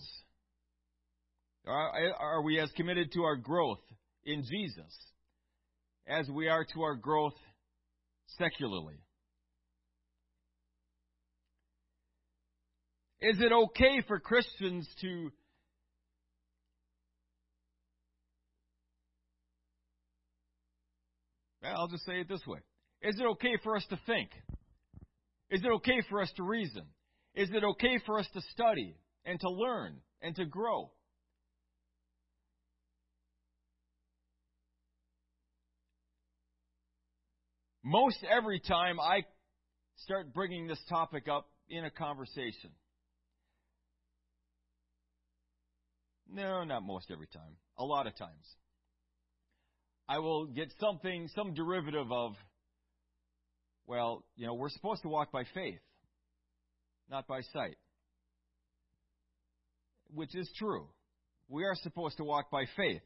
Are, 1.66 1.92
are 2.18 2.42
we 2.42 2.60
as 2.60 2.70
committed 2.72 3.12
to 3.12 3.22
our 3.24 3.36
growth 3.36 3.80
in 4.24 4.42
Jesus 4.42 4.94
as 6.06 6.28
we 6.28 6.48
are 6.48 6.64
to 6.74 6.82
our 6.82 6.94
growth 6.94 7.34
secularly? 8.38 9.00
Is 13.20 13.40
it 13.40 13.50
okay 13.50 14.02
for 14.06 14.20
Christians 14.20 14.86
to 15.00 15.30
I'll 21.64 21.88
just 21.88 22.04
say 22.06 22.20
it 22.20 22.28
this 22.28 22.46
way. 22.46 22.60
Is 23.02 23.18
it 23.18 23.26
okay 23.32 23.56
for 23.64 23.76
us 23.76 23.84
to 23.90 23.98
think? 24.06 24.30
Is 25.50 25.62
it 25.62 25.70
okay 25.76 26.00
for 26.08 26.22
us 26.22 26.30
to 26.36 26.42
reason? 26.42 26.84
Is 27.36 27.50
it 27.52 27.62
okay 27.62 27.98
for 28.06 28.18
us 28.18 28.26
to 28.32 28.40
study 28.52 28.96
and 29.26 29.38
to 29.40 29.50
learn 29.50 29.98
and 30.22 30.34
to 30.36 30.46
grow? 30.46 30.90
Most 37.84 38.24
every 38.28 38.58
time 38.58 38.98
I 38.98 39.20
start 39.96 40.32
bringing 40.32 40.66
this 40.66 40.80
topic 40.88 41.28
up 41.28 41.46
in 41.68 41.84
a 41.84 41.90
conversation, 41.90 42.70
no, 46.32 46.64
not 46.64 46.82
most 46.84 47.10
every 47.12 47.28
time, 47.28 47.56
a 47.78 47.84
lot 47.84 48.06
of 48.06 48.16
times, 48.16 48.46
I 50.08 50.20
will 50.20 50.46
get 50.46 50.72
something, 50.80 51.28
some 51.34 51.52
derivative 51.52 52.10
of, 52.10 52.32
well, 53.86 54.24
you 54.36 54.46
know, 54.46 54.54
we're 54.54 54.70
supposed 54.70 55.02
to 55.02 55.08
walk 55.08 55.30
by 55.30 55.44
faith 55.54 55.80
not 57.10 57.26
by 57.26 57.40
sight. 57.52 57.76
Which 60.12 60.34
is 60.34 60.50
true. 60.58 60.88
We 61.48 61.64
are 61.64 61.74
supposed 61.76 62.16
to 62.18 62.24
walk 62.24 62.50
by 62.50 62.64
faith. 62.76 63.02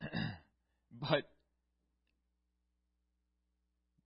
but 1.00 1.24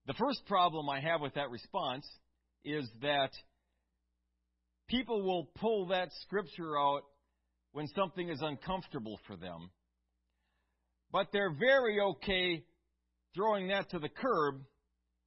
the 0.06 0.14
first 0.14 0.44
problem 0.46 0.88
I 0.88 1.00
have 1.00 1.20
with 1.20 1.34
that 1.34 1.50
response 1.50 2.06
is 2.64 2.88
that 3.02 3.30
people 4.88 5.22
will 5.22 5.48
pull 5.56 5.88
that 5.88 6.08
scripture 6.22 6.78
out 6.78 7.02
when 7.72 7.86
something 7.88 8.28
is 8.28 8.40
uncomfortable 8.42 9.18
for 9.26 9.36
them. 9.36 9.70
But 11.10 11.28
they're 11.32 11.52
very 11.52 12.00
okay 12.00 12.64
throwing 13.34 13.68
that 13.68 13.90
to 13.90 13.98
the 13.98 14.08
curb 14.08 14.62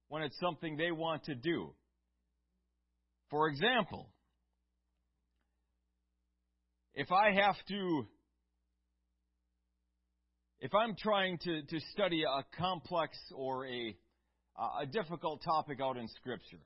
when 0.08 0.22
it's 0.22 0.38
something 0.40 0.76
they 0.76 0.90
want 0.90 1.24
to 1.24 1.34
do. 1.34 1.72
For 3.30 3.48
example, 3.48 4.08
if 6.94 7.10
I 7.10 7.32
have 7.32 7.56
to, 7.68 8.06
if 10.60 10.74
I'm 10.74 10.94
trying 10.96 11.38
to, 11.38 11.62
to 11.62 11.80
study 11.92 12.22
a 12.22 12.56
complex 12.56 13.18
or 13.34 13.66
a, 13.66 13.96
a 14.80 14.86
difficult 14.86 15.42
topic 15.44 15.78
out 15.82 15.96
in 15.96 16.08
Scripture, 16.08 16.62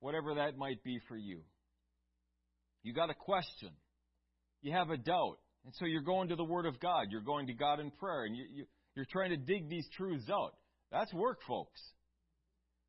whatever 0.00 0.34
that 0.34 0.56
might 0.56 0.82
be 0.82 0.98
for 1.06 1.16
you, 1.16 1.40
you 2.82 2.92
got 2.92 3.10
a 3.10 3.14
question, 3.14 3.70
you 4.62 4.72
have 4.72 4.90
a 4.90 4.96
doubt, 4.96 5.36
and 5.64 5.74
so 5.74 5.84
you're 5.84 6.02
going 6.02 6.28
to 6.28 6.36
the 6.36 6.44
Word 6.44 6.66
of 6.66 6.80
God, 6.80 7.08
you're 7.10 7.20
going 7.20 7.46
to 7.46 7.54
God 7.54 7.80
in 7.80 7.90
prayer, 7.90 8.24
and 8.24 8.36
you, 8.36 8.44
you, 8.52 8.64
you're 8.96 9.06
trying 9.10 9.30
to 9.30 9.36
dig 9.36 9.68
these 9.68 9.86
truths 9.96 10.28
out. 10.30 10.54
That's 10.90 11.12
work, 11.12 11.40
folks. 11.46 11.80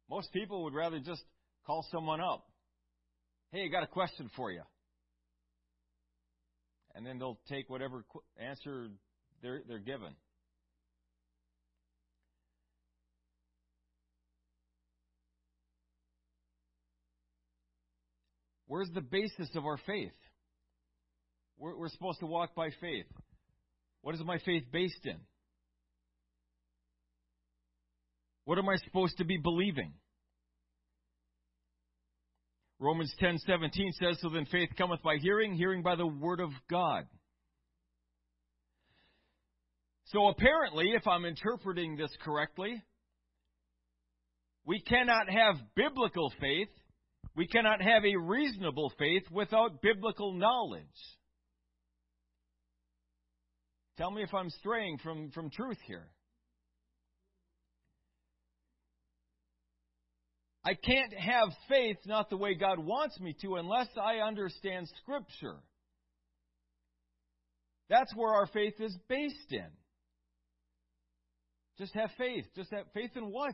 Most 0.09 0.31
people 0.33 0.63
would 0.65 0.73
rather 0.73 0.99
just 0.99 1.23
call 1.65 1.85
someone 1.91 2.21
up 2.21 2.45
Hey, 3.55 3.63
I 3.63 3.67
got 3.67 3.83
a 3.83 3.87
question 3.87 4.29
for 4.35 4.51
you. 4.51 4.63
And 6.93 7.05
then 7.05 7.19
they'll 7.19 7.39
take 7.47 7.69
whatever 7.69 8.03
answer 8.37 8.89
they're, 9.41 9.61
they're 9.65 9.79
given. 9.79 10.13
Where's 18.67 18.89
the 18.93 18.99
basis 18.99 19.49
of 19.55 19.65
our 19.65 19.77
faith? 19.85 20.11
We're, 21.57 21.77
we're 21.77 21.89
supposed 21.89 22.19
to 22.19 22.25
walk 22.25 22.55
by 22.55 22.71
faith. 22.81 23.05
What 24.01 24.15
is 24.15 24.21
my 24.25 24.39
faith 24.39 24.63
based 24.69 25.05
in? 25.05 25.15
What 28.45 28.57
am 28.57 28.69
I 28.69 28.75
supposed 28.77 29.17
to 29.17 29.25
be 29.25 29.37
believing? 29.37 29.93
Romans 32.79 33.13
10:17 33.19 33.91
says, 33.93 34.19
"So 34.19 34.29
then 34.29 34.45
faith 34.45 34.69
cometh 34.77 35.01
by 35.01 35.17
hearing, 35.17 35.55
hearing 35.55 35.81
by 35.81 35.95
the 35.95 36.07
word 36.07 36.39
of 36.39 36.51
God." 36.67 37.07
So 40.05 40.27
apparently, 40.27 40.91
if 40.93 41.07
I'm 41.07 41.25
interpreting 41.25 41.95
this 41.95 42.15
correctly, 42.17 42.81
we 44.65 44.81
cannot 44.81 45.29
have 45.29 45.73
biblical 45.75 46.29
faith, 46.39 46.69
we 47.35 47.47
cannot 47.47 47.81
have 47.81 48.05
a 48.05 48.15
reasonable 48.15 48.91
faith 48.91 49.29
without 49.31 49.81
biblical 49.81 50.33
knowledge. 50.33 51.17
Tell 53.97 54.11
me 54.11 54.21
if 54.21 54.33
I'm 54.33 54.49
straying 54.49 54.99
from, 54.99 55.31
from 55.31 55.49
truth 55.49 55.79
here. 55.87 56.09
I 60.65 60.73
can't 60.73 61.13
have 61.13 61.49
faith 61.69 61.97
not 62.07 62.31
the 62.31 62.37
way 62.37 62.55
God 62.55 62.79
wants 62.79 63.19
me 63.19 63.35
to 63.43 63.57
unless 63.57 63.87
I 64.01 64.15
understand 64.15 64.89
Scripture. 65.03 65.57
That's 67.87 68.11
where 68.15 68.33
our 68.33 68.47
faith 68.47 68.73
is 68.79 68.97
based 69.07 69.51
in. 69.51 69.67
Just 71.77 71.93
have 71.93 72.09
faith. 72.17 72.45
Just 72.55 72.71
have 72.71 72.85
faith 72.95 73.11
in 73.15 73.25
what? 73.25 73.53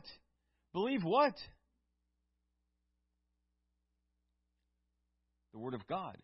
Believe 0.72 1.02
what? 1.02 1.34
The 5.52 5.58
Word 5.58 5.74
of 5.74 5.86
God. 5.86 6.16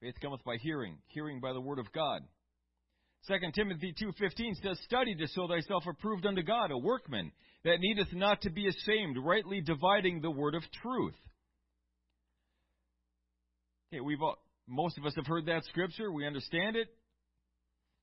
Faith 0.00 0.14
cometh 0.22 0.44
by 0.44 0.58
hearing, 0.62 0.98
hearing 1.08 1.40
by 1.40 1.52
the 1.52 1.60
Word 1.60 1.80
of 1.80 1.90
God. 1.92 2.22
2 3.26 3.34
Timothy 3.52 3.92
2.15 4.00 4.62
says, 4.62 4.78
Study 4.84 5.16
to 5.16 5.26
show 5.26 5.48
thyself 5.48 5.82
approved 5.90 6.24
unto 6.24 6.42
God, 6.42 6.70
a 6.70 6.78
workman 6.78 7.32
that 7.64 7.80
needeth 7.80 8.12
not 8.12 8.42
to 8.42 8.50
be 8.50 8.68
ashamed, 8.68 9.16
rightly 9.18 9.60
dividing 9.60 10.20
the 10.20 10.30
word 10.30 10.54
of 10.54 10.62
truth. 10.82 11.14
Okay, 13.92 14.00
we've 14.00 14.22
all, 14.22 14.38
most 14.66 14.96
of 14.98 15.04
us 15.04 15.14
have 15.16 15.26
heard 15.26 15.46
that 15.46 15.64
scripture. 15.64 16.10
We 16.12 16.26
understand 16.26 16.76
it. 16.76 16.88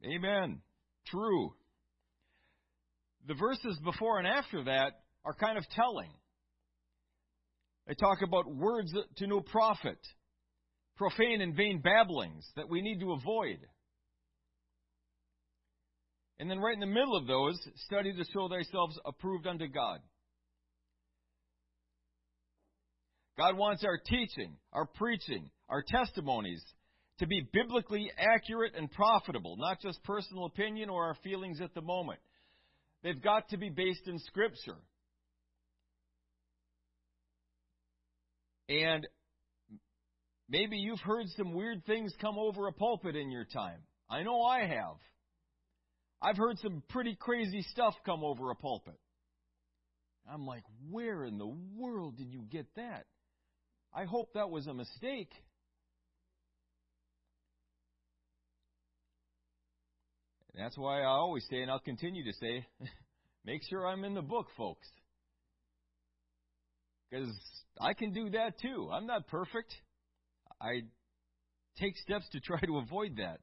Amen. 0.05 0.61
True. 1.07 1.53
The 3.27 3.33
verses 3.33 3.79
before 3.83 4.19
and 4.19 4.27
after 4.27 4.63
that 4.65 4.91
are 5.25 5.33
kind 5.33 5.57
of 5.57 5.67
telling. 5.69 6.11
They 7.87 7.93
talk 7.93 8.19
about 8.21 8.53
words 8.53 8.93
to 9.17 9.27
no 9.27 9.39
profit, 9.39 9.97
profane 10.97 11.41
and 11.41 11.55
vain 11.55 11.81
babblings 11.81 12.45
that 12.57 12.69
we 12.69 12.81
need 12.81 12.99
to 12.99 13.13
avoid. 13.13 13.59
And 16.39 16.49
then 16.49 16.59
right 16.59 16.73
in 16.73 16.79
the 16.79 16.85
middle 16.85 17.15
of 17.15 17.25
those, 17.25 17.59
study 17.85 18.13
to 18.13 18.23
show 18.31 18.47
thyself 18.47 18.91
approved 19.05 19.47
unto 19.47 19.67
God. 19.67 19.99
God 23.38 23.57
wants 23.57 23.83
our 23.83 23.99
teaching, 24.03 24.55
our 24.73 24.85
preaching, 24.85 25.49
our 25.69 25.83
testimonies 25.88 26.63
to 27.19 27.27
be 27.27 27.47
biblically 27.51 28.11
accurate 28.17 28.73
and 28.75 28.91
profitable, 28.91 29.55
not 29.57 29.81
just 29.81 30.03
personal 30.03 30.45
opinion 30.45 30.89
or 30.89 31.05
our 31.05 31.15
feelings 31.23 31.59
at 31.61 31.73
the 31.73 31.81
moment. 31.81 32.19
They've 33.03 33.21
got 33.21 33.49
to 33.49 33.57
be 33.57 33.69
based 33.69 34.07
in 34.07 34.19
Scripture. 34.19 34.77
And 38.69 39.07
maybe 40.49 40.77
you've 40.77 40.99
heard 40.99 41.25
some 41.35 41.53
weird 41.53 41.85
things 41.85 42.13
come 42.19 42.38
over 42.38 42.67
a 42.67 42.73
pulpit 42.73 43.15
in 43.15 43.31
your 43.31 43.45
time. 43.45 43.79
I 44.09 44.23
know 44.23 44.41
I 44.41 44.65
have. 44.65 44.97
I've 46.22 46.38
heard 46.38 46.57
some 46.59 46.84
pretty 46.89 47.15
crazy 47.15 47.61
stuff 47.72 47.93
come 48.05 48.24
over 48.24 48.49
a 48.51 48.55
pulpit. 48.55 48.99
I'm 50.32 50.45
like, 50.45 50.63
where 50.89 51.24
in 51.24 51.38
the 51.38 51.53
world 51.76 52.18
did 52.18 52.32
you 52.32 52.41
get 52.49 52.65
that? 52.76 53.05
I 53.93 54.05
hope 54.05 54.34
that 54.34 54.49
was 54.49 54.68
a 54.68 54.74
mistake. 54.74 55.32
And 60.53 60.65
that's 60.65 60.78
why 60.78 61.01
I 61.01 61.05
always 61.05 61.45
say, 61.49 61.61
and 61.61 61.72
I'll 61.72 61.80
continue 61.80 62.24
to 62.26 62.34
say, 62.39 62.65
make 63.45 63.61
sure 63.70 63.88
I'm 63.88 64.03
in 64.03 64.15
the 64.15 64.22
book, 64.22 64.47
folks. 64.57 64.88
Because 67.09 67.30
I 67.80 67.93
can 67.93 68.11
do 68.11 68.32
that 68.32 68.59
too. 68.59 68.89
I'm 68.91 69.05
not 69.05 69.28
perfect. 69.28 69.74
I 70.59 70.82
take 71.80 71.95
steps 71.97 72.28
to 72.32 72.39
try 72.39 72.59
to 72.59 72.78
avoid 72.80 73.18
that. 73.18 73.39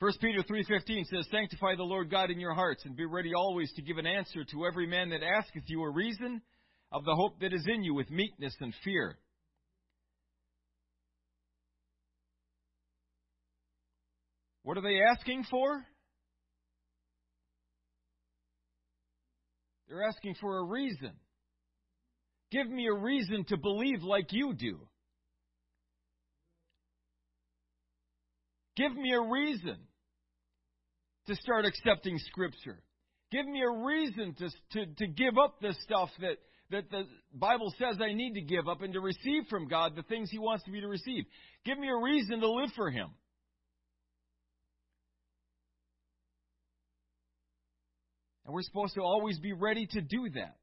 1 0.00 0.12
Peter 0.20 0.42
3:15 0.42 1.04
says, 1.04 1.28
"Sanctify 1.30 1.76
the 1.76 1.84
Lord 1.84 2.10
God 2.10 2.30
in 2.30 2.40
your 2.40 2.54
hearts, 2.54 2.84
and 2.84 2.96
be 2.96 3.04
ready 3.04 3.32
always 3.32 3.72
to 3.74 3.82
give 3.82 3.96
an 3.98 4.06
answer 4.06 4.44
to 4.44 4.66
every 4.66 4.86
man 4.86 5.10
that 5.10 5.22
asketh 5.22 5.64
you 5.68 5.82
a 5.82 5.90
reason 5.90 6.42
of 6.90 7.04
the 7.04 7.14
hope 7.14 7.38
that 7.40 7.52
is 7.52 7.66
in 7.66 7.84
you 7.84 7.94
with 7.94 8.10
meekness 8.10 8.54
and 8.60 8.74
fear." 8.82 9.18
What 14.62 14.78
are 14.78 14.82
they 14.82 15.00
asking 15.02 15.44
for? 15.44 15.86
They're 19.86 20.08
asking 20.08 20.34
for 20.36 20.58
a 20.58 20.64
reason. 20.64 21.20
Give 22.50 22.68
me 22.68 22.86
a 22.86 22.94
reason 22.94 23.44
to 23.44 23.56
believe 23.56 24.02
like 24.02 24.32
you 24.32 24.54
do. 24.54 24.88
Give 28.76 28.94
me 28.94 29.12
a 29.12 29.20
reason 29.20 29.76
to 31.26 31.36
start 31.36 31.64
accepting 31.64 32.18
Scripture. 32.18 32.82
Give 33.30 33.46
me 33.46 33.62
a 33.62 33.84
reason 33.84 34.34
to, 34.38 34.48
to, 34.72 34.86
to 34.94 35.06
give 35.06 35.38
up 35.42 35.60
the 35.60 35.74
stuff 35.82 36.10
that, 36.20 36.36
that 36.70 36.90
the 36.90 37.04
Bible 37.32 37.72
says 37.78 37.96
I 38.00 38.12
need 38.12 38.34
to 38.34 38.42
give 38.42 38.68
up 38.68 38.82
and 38.82 38.92
to 38.94 39.00
receive 39.00 39.44
from 39.48 39.68
God 39.68 39.96
the 39.96 40.02
things 40.02 40.30
He 40.30 40.38
wants 40.38 40.66
me 40.66 40.80
to 40.80 40.88
receive. 40.88 41.24
Give 41.64 41.78
me 41.78 41.88
a 41.88 41.96
reason 41.96 42.40
to 42.40 42.50
live 42.50 42.70
for 42.76 42.90
Him. 42.90 43.08
And 48.44 48.52
we're 48.52 48.62
supposed 48.62 48.94
to 48.94 49.00
always 49.00 49.38
be 49.38 49.52
ready 49.52 49.86
to 49.86 50.00
do 50.00 50.28
that. 50.34 50.56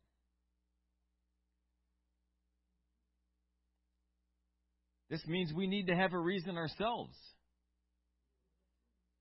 This 5.09 5.25
means 5.27 5.51
we 5.53 5.67
need 5.67 5.87
to 5.87 5.95
have 5.95 6.13
a 6.13 6.19
reason 6.19 6.57
ourselves. 6.57 7.17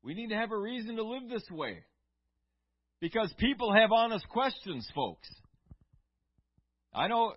We 0.02 0.14
need 0.14 0.28
to 0.28 0.36
have 0.36 0.52
a 0.52 0.58
reason 0.58 0.96
to 0.96 1.02
live 1.02 1.28
this 1.28 1.48
way. 1.50 1.84
Because 3.00 3.32
people 3.38 3.72
have 3.72 3.92
honest 3.92 4.28
questions, 4.28 4.88
folks. 4.94 5.28
I 6.92 7.08
know 7.08 7.34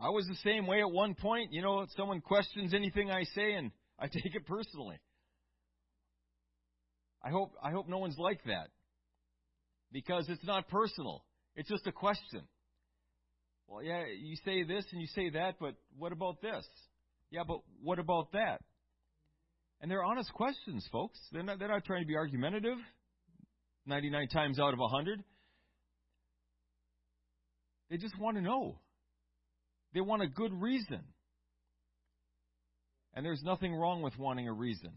I 0.00 0.10
was 0.10 0.26
the 0.26 0.36
same 0.44 0.66
way 0.66 0.80
at 0.80 0.90
one 0.90 1.14
point. 1.14 1.52
You 1.52 1.62
know, 1.62 1.86
someone 1.96 2.20
questions 2.20 2.74
anything 2.74 3.10
I 3.10 3.24
say 3.24 3.54
and 3.54 3.70
I 3.98 4.06
take 4.12 4.34
it 4.34 4.46
personally. 4.46 4.98
I 7.22 7.30
hope 7.30 7.52
I 7.62 7.70
hope 7.70 7.88
no 7.88 7.98
one's 7.98 8.18
like 8.18 8.44
that. 8.44 8.68
Because 9.92 10.28
it's 10.28 10.44
not 10.44 10.68
personal. 10.68 11.24
It's 11.56 11.68
just 11.68 11.86
a 11.86 11.92
question. 11.92 12.42
Well, 13.66 13.82
yeah, 13.82 14.04
you 14.06 14.36
say 14.44 14.64
this 14.64 14.84
and 14.92 15.00
you 15.00 15.06
say 15.06 15.30
that, 15.30 15.54
but 15.60 15.74
what 15.96 16.12
about 16.12 16.42
this? 16.42 16.66
Yeah, 17.30 17.44
but 17.46 17.60
what 17.82 17.98
about 17.98 18.32
that? 18.32 18.60
And 19.84 19.90
they're 19.90 20.02
honest 20.02 20.32
questions, 20.32 20.88
folks. 20.90 21.18
They're 21.30 21.42
not, 21.42 21.58
they're 21.58 21.68
not 21.68 21.84
trying 21.84 22.00
to 22.00 22.06
be 22.06 22.16
argumentative 22.16 22.78
99 23.84 24.28
times 24.28 24.58
out 24.58 24.72
of 24.72 24.78
100. 24.78 25.22
They 27.90 27.98
just 27.98 28.18
want 28.18 28.38
to 28.38 28.42
know. 28.42 28.78
They 29.92 30.00
want 30.00 30.22
a 30.22 30.26
good 30.26 30.54
reason. 30.54 31.02
And 33.12 33.26
there's 33.26 33.42
nothing 33.44 33.74
wrong 33.74 34.00
with 34.00 34.16
wanting 34.18 34.48
a 34.48 34.54
reason. 34.54 34.92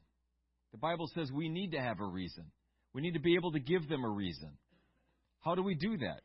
The 0.71 0.77
Bible 0.77 1.11
says 1.13 1.29
we 1.33 1.49
need 1.49 1.73
to 1.73 1.81
have 1.81 1.99
a 1.99 2.05
reason. 2.05 2.45
We 2.93 3.01
need 3.01 3.15
to 3.15 3.19
be 3.19 3.35
able 3.35 3.51
to 3.51 3.59
give 3.59 3.89
them 3.89 4.05
a 4.05 4.09
reason. 4.09 4.51
How 5.41 5.55
do 5.55 5.63
we 5.63 5.75
do 5.75 5.97
that? 5.97 6.21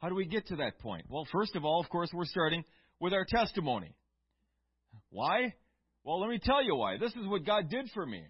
How 0.00 0.10
do 0.10 0.14
we 0.14 0.26
get 0.26 0.48
to 0.48 0.56
that 0.56 0.78
point? 0.78 1.06
Well, 1.08 1.26
first 1.32 1.56
of 1.56 1.64
all, 1.64 1.80
of 1.80 1.88
course, 1.88 2.10
we're 2.12 2.26
starting 2.26 2.64
with 3.00 3.14
our 3.14 3.24
testimony. 3.26 3.96
Why? 5.08 5.54
Well, 6.04 6.20
let 6.20 6.28
me 6.28 6.38
tell 6.42 6.62
you 6.62 6.76
why. 6.76 6.98
This 6.98 7.12
is 7.12 7.26
what 7.26 7.46
God 7.46 7.70
did 7.70 7.90
for 7.94 8.04
me. 8.04 8.22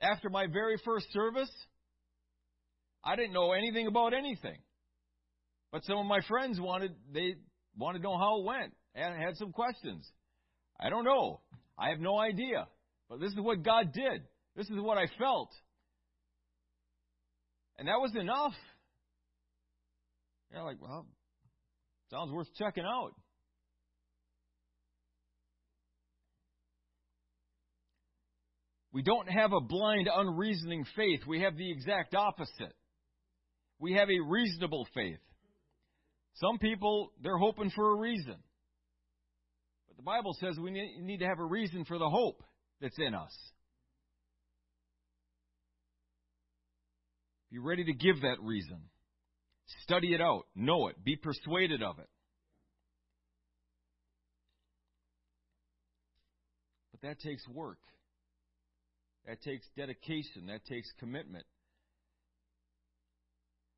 After 0.00 0.30
my 0.30 0.46
very 0.46 0.80
first 0.84 1.12
service, 1.12 1.50
I 3.04 3.16
didn't 3.16 3.32
know 3.32 3.52
anything 3.52 3.86
about 3.86 4.14
anything. 4.14 4.58
But 5.72 5.84
some 5.84 5.98
of 5.98 6.06
my 6.06 6.20
friends 6.28 6.60
wanted 6.60 6.92
they 7.12 7.34
wanted 7.76 7.98
to 7.98 8.04
know 8.04 8.16
how 8.16 8.40
it 8.40 8.44
went 8.44 8.72
and 8.94 9.20
had 9.20 9.36
some 9.36 9.52
questions. 9.52 10.08
I 10.78 10.88
don't 10.88 11.04
know. 11.04 11.40
I 11.76 11.88
have 11.90 11.98
no 11.98 12.18
idea. 12.18 12.68
But 13.08 13.20
this 13.20 13.32
is 13.32 13.40
what 13.40 13.62
God 13.62 13.92
did. 13.92 14.22
This 14.56 14.66
is 14.66 14.78
what 14.78 14.98
I 14.98 15.06
felt. 15.18 15.50
And 17.76 17.88
that 17.88 18.00
was 18.00 18.12
enough. 18.14 18.52
You're 20.52 20.62
like, 20.62 20.80
well, 20.80 21.06
sounds 22.10 22.30
worth 22.30 22.46
checking 22.56 22.84
out. 22.84 23.12
We 28.94 29.02
don't 29.02 29.28
have 29.28 29.52
a 29.52 29.60
blind, 29.60 30.08
unreasoning 30.14 30.86
faith. 30.94 31.22
We 31.26 31.40
have 31.40 31.56
the 31.56 31.68
exact 31.68 32.14
opposite. 32.14 32.72
We 33.80 33.94
have 33.94 34.08
a 34.08 34.20
reasonable 34.24 34.86
faith. 34.94 35.18
Some 36.34 36.58
people, 36.58 37.10
they're 37.20 37.36
hoping 37.36 37.70
for 37.74 37.90
a 37.90 37.98
reason. 37.98 38.36
But 39.88 39.96
the 39.96 40.04
Bible 40.04 40.36
says 40.38 40.56
we 40.60 40.70
need 40.70 41.18
to 41.18 41.26
have 41.26 41.40
a 41.40 41.44
reason 41.44 41.84
for 41.84 41.98
the 41.98 42.08
hope 42.08 42.44
that's 42.80 42.98
in 42.98 43.14
us. 43.14 43.36
Be 47.50 47.58
ready 47.58 47.84
to 47.84 47.92
give 47.92 48.20
that 48.22 48.40
reason. 48.40 48.78
Study 49.82 50.14
it 50.14 50.20
out. 50.20 50.44
Know 50.54 50.86
it. 50.86 51.04
Be 51.04 51.16
persuaded 51.16 51.82
of 51.82 51.98
it. 51.98 52.08
But 56.92 57.08
that 57.08 57.18
takes 57.18 57.42
work. 57.48 57.78
That 59.26 59.40
takes 59.42 59.66
dedication. 59.76 60.46
That 60.46 60.64
takes 60.66 60.88
commitment. 60.98 61.44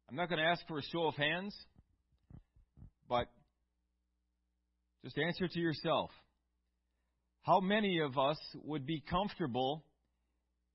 I'm 0.09 0.17
not 0.17 0.29
going 0.29 0.41
to 0.41 0.47
ask 0.47 0.67
for 0.69 0.79
a 0.79 0.83
show 0.83 1.07
of 1.07 1.15
hands, 1.15 1.57
but 3.09 3.29
just 5.05 5.19
answer 5.19 5.49
to 5.49 5.59
yourself. 5.59 6.11
How 7.43 7.61
many 7.61 8.01
of 8.01 8.19
us 8.19 8.39
would 8.65 8.87
be 8.87 9.03
comfortable 9.09 9.85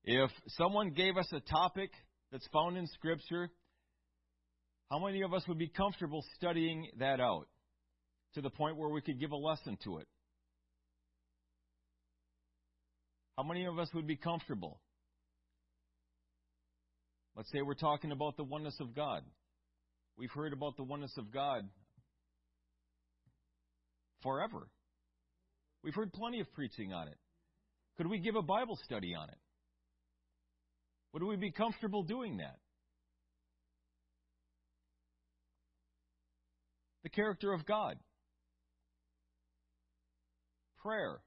if 0.04 0.30
someone 0.48 0.90
gave 0.90 1.16
us 1.16 1.28
a 1.32 1.40
topic 1.40 1.90
that's 2.30 2.46
found 2.52 2.76
in 2.76 2.86
Scripture? 2.86 3.50
How 4.90 4.98
many 4.98 5.22
of 5.22 5.32
us 5.34 5.46
would 5.48 5.58
be 5.58 5.68
comfortable 5.68 6.24
studying 6.36 6.88
that 6.98 7.20
out 7.20 7.46
to 8.34 8.40
the 8.40 8.50
point 8.50 8.76
where 8.76 8.88
we 8.88 9.02
could 9.02 9.20
give 9.20 9.32
a 9.32 9.36
lesson 9.36 9.76
to 9.84 9.98
it? 9.98 10.06
How 13.36 13.42
many 13.42 13.64
of 13.64 13.78
us 13.78 13.88
would 13.94 14.06
be 14.06 14.16
comfortable? 14.16 14.80
Let's 17.34 17.50
say 17.50 17.62
we're 17.62 17.74
talking 17.74 18.12
about 18.12 18.36
the 18.36 18.44
oneness 18.44 18.76
of 18.80 18.94
God. 18.94 19.22
We've 20.18 20.30
heard 20.30 20.52
about 20.52 20.76
the 20.76 20.82
oneness 20.82 21.16
of 21.16 21.32
God 21.32 21.66
forever. 24.22 24.68
We've 25.82 25.94
heard 25.94 26.12
plenty 26.12 26.40
of 26.40 26.52
preaching 26.52 26.92
on 26.92 27.08
it. 27.08 27.16
Could 27.96 28.06
we 28.06 28.18
give 28.18 28.36
a 28.36 28.42
Bible 28.42 28.78
study 28.84 29.14
on 29.14 29.28
it? 29.28 29.38
Would 31.14 31.22
we 31.22 31.36
be 31.36 31.50
comfortable 31.50 32.02
doing 32.02 32.38
that? 32.38 32.56
The 37.02 37.08
character 37.08 37.52
of 37.52 37.66
God. 37.66 37.96
Prayer. 40.82 41.20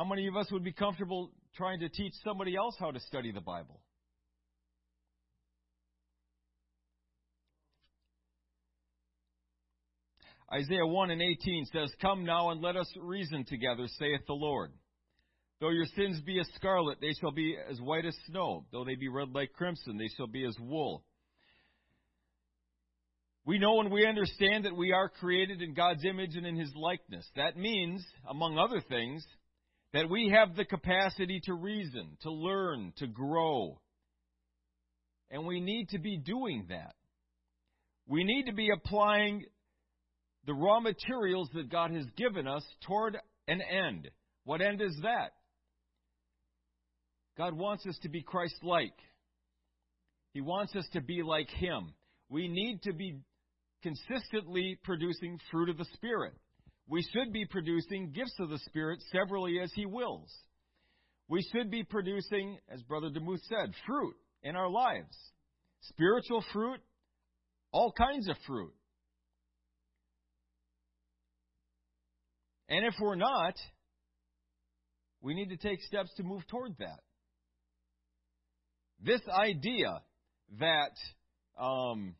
How 0.00 0.06
many 0.06 0.28
of 0.28 0.34
us 0.34 0.50
would 0.50 0.64
be 0.64 0.72
comfortable 0.72 1.30
trying 1.54 1.80
to 1.80 1.90
teach 1.90 2.14
somebody 2.24 2.56
else 2.56 2.74
how 2.80 2.90
to 2.90 2.98
study 3.00 3.32
the 3.32 3.42
Bible? 3.42 3.82
Isaiah 10.50 10.86
1 10.86 11.10
and 11.10 11.20
18 11.20 11.66
says, 11.66 11.92
Come 12.00 12.24
now 12.24 12.48
and 12.48 12.62
let 12.62 12.76
us 12.76 12.90
reason 12.98 13.44
together, 13.44 13.84
saith 13.98 14.22
the 14.26 14.32
Lord. 14.32 14.72
Though 15.60 15.68
your 15.68 15.84
sins 15.94 16.18
be 16.22 16.40
as 16.40 16.48
scarlet, 16.56 16.96
they 17.02 17.12
shall 17.20 17.32
be 17.32 17.54
as 17.70 17.78
white 17.78 18.06
as 18.06 18.16
snow. 18.26 18.64
Though 18.72 18.84
they 18.84 18.94
be 18.94 19.08
red 19.08 19.34
like 19.34 19.52
crimson, 19.52 19.98
they 19.98 20.08
shall 20.16 20.28
be 20.28 20.46
as 20.46 20.56
wool. 20.58 21.04
We 23.44 23.58
know 23.58 23.80
and 23.80 23.90
we 23.90 24.06
understand 24.06 24.64
that 24.64 24.74
we 24.74 24.92
are 24.92 25.10
created 25.10 25.60
in 25.60 25.74
God's 25.74 26.06
image 26.06 26.36
and 26.36 26.46
in 26.46 26.56
His 26.56 26.72
likeness. 26.74 27.28
That 27.36 27.58
means, 27.58 28.02
among 28.26 28.56
other 28.56 28.80
things, 28.80 29.26
that 29.92 30.08
we 30.08 30.32
have 30.34 30.56
the 30.56 30.64
capacity 30.64 31.40
to 31.44 31.54
reason, 31.54 32.16
to 32.22 32.30
learn, 32.30 32.92
to 32.96 33.06
grow. 33.06 33.80
And 35.30 35.46
we 35.46 35.60
need 35.60 35.88
to 35.90 35.98
be 35.98 36.16
doing 36.16 36.66
that. 36.68 36.94
We 38.06 38.24
need 38.24 38.44
to 38.46 38.52
be 38.52 38.70
applying 38.74 39.44
the 40.46 40.54
raw 40.54 40.80
materials 40.80 41.48
that 41.54 41.70
God 41.70 41.90
has 41.92 42.06
given 42.16 42.46
us 42.46 42.64
toward 42.86 43.16
an 43.46 43.60
end. 43.60 44.08
What 44.44 44.60
end 44.60 44.80
is 44.80 44.96
that? 45.02 45.32
God 47.36 47.54
wants 47.54 47.86
us 47.86 47.98
to 48.02 48.08
be 48.08 48.22
Christ 48.22 48.56
like. 48.62 48.94
He 50.32 50.40
wants 50.40 50.74
us 50.76 50.86
to 50.92 51.00
be 51.00 51.22
like 51.22 51.50
Him. 51.50 51.94
We 52.28 52.48
need 52.48 52.82
to 52.82 52.92
be 52.92 53.20
consistently 53.82 54.78
producing 54.84 55.38
fruit 55.50 55.68
of 55.68 55.78
the 55.78 55.86
Spirit. 55.94 56.34
We 56.90 57.02
should 57.12 57.32
be 57.32 57.44
producing 57.44 58.10
gifts 58.10 58.34
of 58.40 58.50
the 58.50 58.58
Spirit 58.66 58.98
severally 59.12 59.60
as 59.62 59.70
He 59.72 59.86
wills. 59.86 60.28
We 61.28 61.40
should 61.52 61.70
be 61.70 61.84
producing, 61.84 62.58
as 62.68 62.82
Brother 62.82 63.10
DeMuth 63.10 63.42
said, 63.48 63.72
fruit 63.86 64.16
in 64.42 64.56
our 64.56 64.68
lives. 64.68 65.16
Spiritual 65.82 66.44
fruit, 66.52 66.80
all 67.70 67.92
kinds 67.92 68.28
of 68.28 68.34
fruit. 68.44 68.74
And 72.68 72.84
if 72.84 72.94
we're 73.00 73.14
not, 73.14 73.54
we 75.22 75.34
need 75.34 75.50
to 75.50 75.56
take 75.56 75.80
steps 75.82 76.10
to 76.16 76.24
move 76.24 76.44
toward 76.48 76.76
that. 76.80 76.98
This 79.00 79.20
idea 79.28 80.02
that 80.58 80.96
um, 81.56 82.16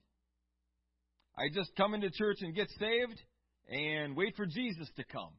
I 1.36 1.48
just 1.52 1.74
come 1.76 1.94
into 1.94 2.10
church 2.10 2.38
and 2.40 2.54
get 2.54 2.68
saved 2.78 3.20
and 3.68 4.16
wait 4.16 4.34
for 4.36 4.46
Jesus 4.46 4.88
to 4.96 5.04
come. 5.04 5.32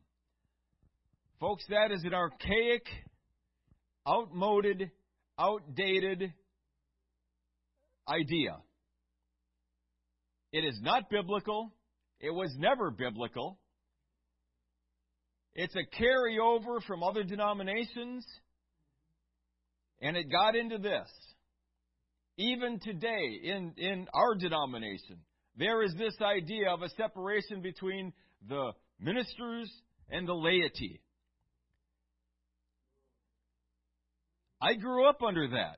Folks, 1.40 1.64
that 1.70 1.92
is 1.92 2.04
an 2.04 2.14
archaic, 2.14 2.86
outmoded, 4.08 4.92
outdated 5.40 6.34
idea. 8.08 8.58
It 10.52 10.66
is 10.66 10.80
not 10.82 11.10
biblical. 11.10 11.72
It 12.20 12.30
was 12.30 12.54
never 12.58 12.92
biblical. 12.92 13.58
It's 15.54 15.76
a 15.76 16.02
carryover 16.02 16.82
from 16.86 17.04
other 17.04 17.24
denominations, 17.24 18.26
and 20.02 20.16
it 20.16 20.32
got 20.32 20.56
into 20.56 20.78
this. 20.78 21.10
Even 22.38 22.80
today, 22.80 23.40
in, 23.44 23.74
in 23.78 24.08
our 24.14 24.36
denomination, 24.36 25.18
there 25.58 25.84
is 25.84 25.94
this 25.96 26.16
idea 26.22 26.70
of 26.70 26.82
a 26.82 26.90
separation 26.90 27.62
between 27.62 28.14
the 28.48 28.72
ministers 29.00 29.72
and 30.10 30.28
the 30.28 30.34
laity. 30.34 31.02
I 34.62 34.76
grew 34.76 35.08
up 35.08 35.22
under 35.24 35.48
that. 35.50 35.78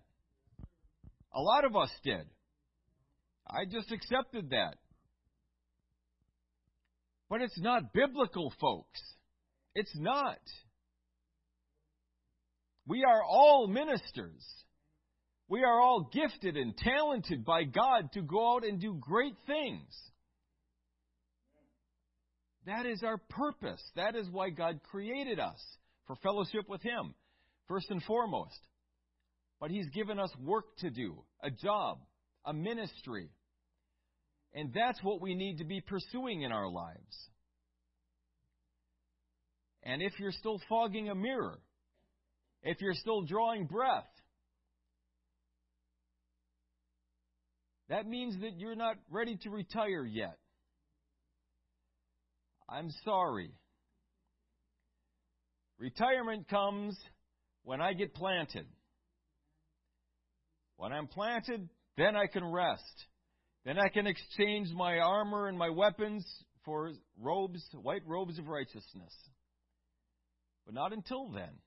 A 1.34 1.42
lot 1.42 1.66
of 1.66 1.76
us 1.76 1.90
did. 2.04 2.26
I 3.48 3.66
just 3.70 3.92
accepted 3.92 4.50
that. 4.52 4.76
But 7.30 7.42
it's 7.42 7.60
not 7.60 7.94
biblical, 7.94 8.54
folks. 8.60 9.02
It's 9.74 9.96
not. 9.96 10.40
We 12.86 13.04
are 13.04 13.24
all 13.24 13.68
ministers. 13.68 14.44
We 15.50 15.64
are 15.64 15.80
all 15.80 16.10
gifted 16.12 16.58
and 16.58 16.76
talented 16.78 17.44
by 17.46 17.64
God 17.64 18.12
to 18.14 18.22
go 18.22 18.56
out 18.56 18.64
and 18.64 18.80
do 18.80 18.98
great 19.00 19.36
things. 19.46 19.94
That 22.66 22.86
is 22.86 23.04
our 23.04 23.18
purpose. 23.18 23.82
That 23.96 24.16
is 24.16 24.30
why 24.30 24.50
God 24.50 24.80
created 24.90 25.40
us 25.40 25.62
for 26.08 26.16
fellowship 26.18 26.70
with 26.70 26.82
Him, 26.82 27.14
first 27.68 27.88
and 27.90 28.02
foremost. 28.04 28.60
But 29.60 29.70
He's 29.70 29.88
given 29.90 30.18
us 30.18 30.32
work 30.42 30.66
to 30.78 30.90
do, 30.90 31.24
a 31.42 31.52
job, 31.52 32.00
a 32.46 32.54
ministry. 32.54 33.30
And 34.54 34.72
that's 34.74 35.02
what 35.04 35.22
we 35.22 35.36
need 35.36 35.58
to 35.58 35.66
be 35.66 35.82
pursuing 35.82 36.44
in 36.44 36.52
our 36.52 36.70
lives. 36.70 37.30
And 39.84 40.02
if 40.02 40.14
you're 40.20 40.32
still 40.32 40.62
fogging 40.70 41.10
a 41.10 41.16
mirror, 41.16 41.60
if 42.62 42.80
you're 42.80 42.94
still 42.94 43.24
drawing 43.24 43.66
breath, 43.66 44.08
that 47.94 48.08
means 48.08 48.42
that 48.42 48.58
you're 48.58 48.76
not 48.76 48.96
ready 49.12 49.38
to 49.44 49.52
retire 49.52 50.04
yet. 50.04 50.40
I'm 52.68 52.90
sorry. 53.06 53.52
Retirement 55.78 56.48
comes 56.50 56.98
when 57.62 57.82
I 57.82 57.94
get 57.94 58.16
planted. 58.16 58.66
When 60.78 60.92
I'm 60.92 61.06
planted, 61.06 61.70
then 61.96 62.16
I 62.16 62.26
can 62.26 62.44
rest. 62.44 63.06
Then 63.64 63.78
I 63.78 63.90
can 63.90 64.08
exchange 64.08 64.70
my 64.74 64.98
armor 64.98 65.48
and 65.48 65.56
my 65.56 65.70
weapons 65.70 66.26
for 66.66 66.94
robes, 67.22 67.64
white 67.80 68.02
robes 68.08 68.40
of 68.40 68.48
righteousness. 68.48 69.14
But 70.66 70.74
not 70.74 70.94
until 70.94 71.30
then. 71.30 71.60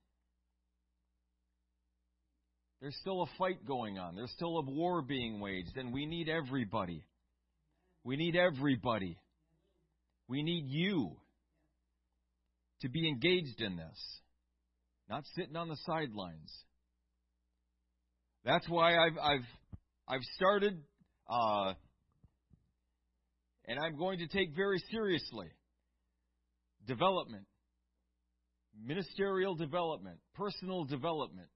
There's 2.81 2.97
still 3.01 3.22
a 3.22 3.27
fight 3.39 3.66
going 3.66 3.99
on. 3.99 4.14
There's 4.14 4.33
still 4.33 4.59
a 4.59 4.62
war 4.62 5.03
being 5.03 5.41
waged, 5.41 5.77
and 5.77 5.93
we 5.93 6.07
need 6.07 6.29
everybody. 6.29 7.05
We 8.05 8.16
need 8.16 8.37
everybody. 8.37 9.18
We 10.29 10.43
need 10.43 10.66
you 10.68 11.16
to 12.83 12.89
be 12.89 13.09
engaged 13.09 13.61
in 13.61 13.77
this, 13.77 14.20
not 15.09 15.24
sitting 15.35 15.57
on 15.57 15.68
the 15.68 15.77
sidelines. 15.87 16.53
That's 18.45 18.68
why 18.68 18.97
I've 18.97 19.18
I've 19.20 19.47
I've 20.09 20.22
started, 20.37 20.81
uh, 21.29 21.72
and 23.66 23.79
I'm 23.81 23.97
going 23.97 24.18
to 24.18 24.29
take 24.29 24.55
very 24.55 24.79
seriously 24.91 25.49
development, 26.87 27.47
ministerial 28.85 29.57
development, 29.57 30.18
personal 30.35 30.85
development, 30.85 31.49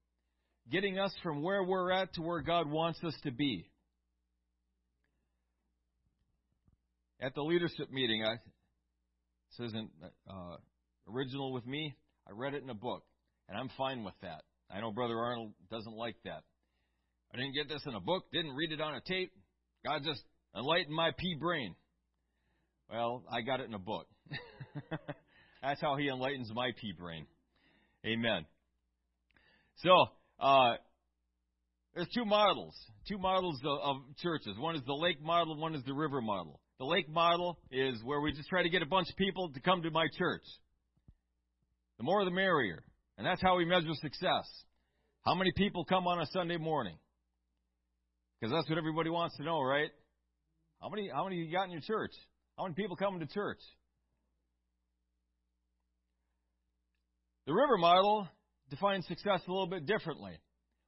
getting 0.70 0.98
us 0.98 1.12
from 1.22 1.42
where 1.42 1.62
we're 1.62 1.90
at 1.90 2.14
to 2.14 2.22
where 2.22 2.40
God 2.40 2.70
wants 2.70 3.02
us 3.04 3.14
to 3.24 3.30
be. 3.30 3.68
At 7.20 7.34
the 7.34 7.42
leadership 7.42 7.90
meeting, 7.90 8.24
I 8.24 8.36
this 9.58 9.68
isn't 9.68 9.90
uh, 10.28 10.56
original 11.12 11.52
with 11.52 11.66
me. 11.66 11.94
I 12.26 12.32
read 12.32 12.54
it 12.54 12.62
in 12.62 12.70
a 12.70 12.74
book, 12.74 13.02
and 13.48 13.58
I'm 13.58 13.68
fine 13.76 14.04
with 14.04 14.14
that. 14.22 14.42
I 14.72 14.80
know 14.80 14.92
Brother 14.92 15.18
Arnold 15.18 15.52
doesn't 15.70 15.96
like 15.96 16.16
that. 16.24 16.42
I 17.34 17.36
didn't 17.36 17.54
get 17.54 17.68
this 17.68 17.82
in 17.86 17.94
a 17.94 18.00
book, 18.00 18.24
didn't 18.32 18.54
read 18.54 18.72
it 18.72 18.80
on 18.80 18.94
a 18.94 19.00
tape. 19.00 19.32
God 19.84 20.02
just 20.04 20.22
enlightened 20.56 20.94
my 20.94 21.10
pea 21.16 21.36
brain. 21.38 21.74
Well, 22.90 23.24
I 23.30 23.42
got 23.42 23.60
it 23.60 23.66
in 23.66 23.74
a 23.74 23.78
book. 23.78 24.06
That's 25.62 25.80
how 25.80 25.96
He 25.96 26.08
enlightens 26.08 26.50
my 26.54 26.70
pea 26.80 26.92
brain. 26.98 27.26
Amen. 28.06 28.46
So, 29.82 30.06
uh, 30.40 30.74
there's 31.94 32.08
two 32.14 32.24
models, 32.24 32.74
two 33.08 33.18
models 33.18 33.60
of, 33.64 33.78
of 33.82 33.96
churches. 34.22 34.56
One 34.58 34.76
is 34.76 34.82
the 34.86 34.94
lake 34.94 35.22
model, 35.22 35.56
one 35.56 35.74
is 35.74 35.82
the 35.84 35.94
river 35.94 36.20
model. 36.20 36.60
The 36.78 36.86
lake 36.86 37.08
model 37.08 37.58
is 37.70 38.02
where 38.04 38.20
we 38.20 38.32
just 38.32 38.48
try 38.48 38.62
to 38.62 38.70
get 38.70 38.82
a 38.82 38.86
bunch 38.86 39.10
of 39.10 39.16
people 39.16 39.50
to 39.52 39.60
come 39.60 39.82
to 39.82 39.90
my 39.90 40.06
church. 40.16 40.44
The 41.98 42.04
more 42.04 42.24
the 42.24 42.30
merrier. 42.30 42.82
And 43.18 43.26
that's 43.26 43.42
how 43.42 43.56
we 43.58 43.66
measure 43.66 43.92
success. 44.00 44.48
How 45.26 45.34
many 45.34 45.52
people 45.54 45.84
come 45.84 46.06
on 46.06 46.20
a 46.20 46.26
Sunday 46.32 46.56
morning? 46.56 46.96
Because 48.40 48.54
that's 48.54 48.68
what 48.70 48.78
everybody 48.78 49.10
wants 49.10 49.36
to 49.36 49.42
know, 49.42 49.60
right? 49.60 49.90
How 50.80 50.88
many 50.88 51.10
how 51.12 51.24
many 51.24 51.36
you 51.36 51.52
got 51.52 51.64
in 51.64 51.72
your 51.72 51.82
church? 51.82 52.12
How 52.56 52.62
many 52.62 52.74
people 52.74 52.96
coming 52.96 53.20
to 53.20 53.26
church? 53.26 53.60
The 57.46 57.52
river 57.52 57.76
model 57.76 58.28
defines 58.70 59.06
success 59.06 59.40
a 59.46 59.50
little 59.50 59.66
bit 59.66 59.86
differently. 59.86 60.32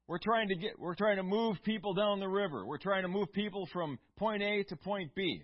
We're 0.07 0.19
trying 0.19 0.49
to 0.49 0.55
get 0.55 0.79
we're 0.79 0.95
trying 0.95 1.17
to 1.17 1.23
move 1.23 1.57
people 1.65 1.95
down 1.95 2.21
the 2.21 2.29
river. 2.29 2.67
We're 2.67 2.79
trying 2.79 3.03
to 3.03 3.09
move 3.09 3.33
people 3.33 3.69
from 3.73 3.99
point 4.17 4.43
A 4.43 4.65
to 4.65 4.77
point 4.77 5.15
B. 5.15 5.43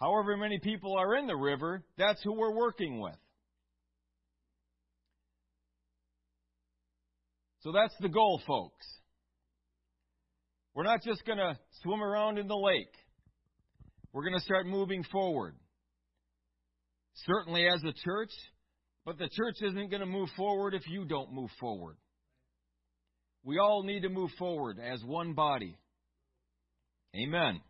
However 0.00 0.36
many 0.36 0.58
people 0.58 0.96
are 0.96 1.14
in 1.16 1.26
the 1.26 1.36
river, 1.36 1.84
that's 1.96 2.22
who 2.22 2.32
we're 2.32 2.54
working 2.54 3.00
with. 3.00 3.14
So 7.60 7.70
that's 7.70 7.94
the 8.00 8.08
goal, 8.08 8.40
folks. 8.44 8.84
We're 10.74 10.82
not 10.82 11.02
just 11.02 11.24
going 11.24 11.38
to 11.38 11.56
swim 11.82 12.02
around 12.02 12.38
in 12.38 12.48
the 12.48 12.56
lake. 12.56 12.92
We're 14.12 14.24
going 14.24 14.38
to 14.38 14.44
start 14.44 14.66
moving 14.66 15.04
forward. 15.04 15.54
Certainly 17.26 17.68
as 17.68 17.80
a 17.84 17.92
church, 18.04 18.30
but 19.04 19.18
the 19.18 19.28
church 19.32 19.56
isn't 19.62 19.90
going 19.90 20.00
to 20.00 20.06
move 20.06 20.28
forward 20.36 20.74
if 20.74 20.88
you 20.88 21.04
don't 21.04 21.32
move 21.32 21.50
forward. 21.58 21.96
We 23.44 23.58
all 23.58 23.82
need 23.82 24.02
to 24.02 24.08
move 24.08 24.30
forward 24.38 24.78
as 24.78 25.02
one 25.04 25.34
body. 25.34 25.76
Amen. 27.16 27.60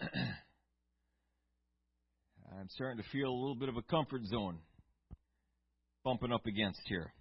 I'm 2.58 2.68
starting 2.70 3.02
to 3.02 3.08
feel 3.10 3.28
a 3.28 3.40
little 3.40 3.54
bit 3.54 3.68
of 3.68 3.76
a 3.76 3.82
comfort 3.82 4.24
zone 4.26 4.58
bumping 6.04 6.32
up 6.32 6.46
against 6.46 6.80
here. 6.86 7.12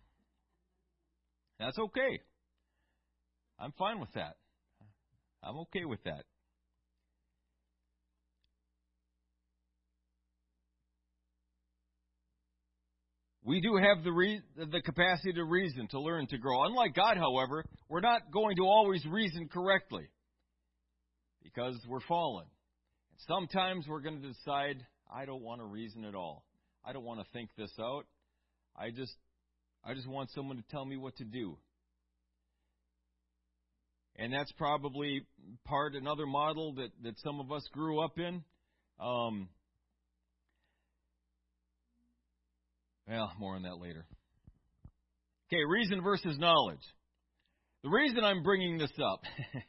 That's 1.60 1.78
okay. 1.78 2.22
I'm 3.60 3.74
fine 3.78 4.00
with 4.00 4.14
that. 4.14 4.38
I'm 5.44 5.58
okay 5.58 5.86
with 5.86 6.04
that. 6.06 6.24
We 13.50 13.62
do 13.62 13.78
have 13.78 14.04
the 14.04 14.12
re- 14.12 14.44
the 14.56 14.80
capacity 14.80 15.34
to 15.34 15.44
reason, 15.44 15.88
to 15.88 16.00
learn, 16.00 16.28
to 16.28 16.38
grow. 16.38 16.66
Unlike 16.66 16.94
God, 16.94 17.18
however, 17.18 17.66
we're 17.90 18.00
not 18.00 18.32
going 18.32 18.56
to 18.58 18.62
always 18.62 19.04
reason 19.08 19.50
correctly 19.52 20.08
because 21.44 21.76
we're 21.88 22.00
fallen. 22.08 22.46
Sometimes 23.28 23.88
we're 23.88 24.02
going 24.02 24.22
to 24.22 24.28
decide, 24.28 24.86
I 25.12 25.26
don't 25.26 25.42
want 25.42 25.62
to 25.62 25.66
reason 25.66 26.06
at 26.06 26.14
all. 26.14 26.46
I 26.86 26.94
don't 26.94 27.04
want 27.04 27.22
to 27.22 27.26
think 27.34 27.50
this 27.58 27.72
out. 27.80 28.06
I 28.78 28.92
just 28.92 29.16
I 29.84 29.96
just 29.96 30.08
want 30.08 30.30
someone 30.36 30.58
to 30.58 30.64
tell 30.70 30.86
me 30.86 30.98
what 30.98 31.16
to 31.16 31.26
do. 31.26 31.58
And 34.16 34.32
that's 34.32 34.52
probably 34.60 35.24
part 35.66 35.96
another 35.96 36.28
model 36.28 36.76
that, 36.76 36.92
that 37.02 37.18
some 37.24 37.40
of 37.40 37.52
us 37.52 37.68
grew 37.74 38.00
up 38.00 38.20
in. 38.20 38.44
Um, 39.00 39.50
well, 43.10 43.32
more 43.40 43.56
on 43.56 43.64
that 43.64 43.80
later. 43.80 44.06
Okay, 45.48 45.64
reason 45.68 46.04
versus 46.04 46.38
knowledge. 46.38 46.78
The 47.84 47.90
reason 47.90 48.24
I'm 48.24 48.44
bringing 48.44 48.78
this 48.78 48.92
up, 49.04 49.22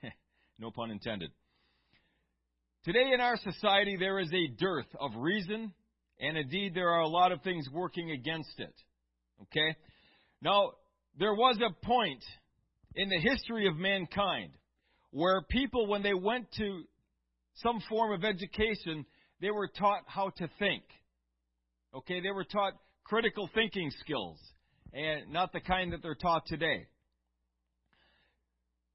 no 0.58 0.70
pun 0.70 0.90
intended. 0.90 1.30
Today 2.84 3.12
in 3.14 3.20
our 3.20 3.38
society, 3.38 3.96
there 3.98 4.18
is 4.18 4.30
a 4.32 4.48
dearth 4.58 4.88
of 4.98 5.12
reason, 5.16 5.72
and 6.18 6.36
indeed, 6.36 6.74
there 6.74 6.90
are 6.90 7.00
a 7.00 7.08
lot 7.08 7.32
of 7.32 7.40
things 7.42 7.66
working 7.72 8.10
against 8.10 8.58
it. 8.58 8.74
Okay? 9.42 9.74
Now, 10.42 10.72
there 11.18 11.34
was 11.34 11.58
a 11.58 11.86
point 11.86 12.22
in 12.94 13.08
the 13.08 13.20
history 13.20 13.66
of 13.66 13.76
mankind 13.76 14.52
where 15.12 15.42
people, 15.48 15.86
when 15.86 16.02
they 16.02 16.14
went 16.14 16.46
to 16.58 16.82
some 17.54 17.80
form 17.88 18.12
of 18.12 18.24
education, 18.24 19.06
they 19.40 19.50
were 19.50 19.68
taught 19.68 20.02
how 20.06 20.30
to 20.36 20.48
think. 20.58 20.82
Okay, 21.94 22.20
they 22.20 22.30
were 22.30 22.44
taught 22.44 22.74
critical 23.10 23.50
thinking 23.54 23.90
skills, 23.98 24.38
and 24.92 25.32
not 25.32 25.52
the 25.52 25.58
kind 25.58 25.92
that 25.92 26.00
they're 26.00 26.14
taught 26.14 26.46
today. 26.46 26.86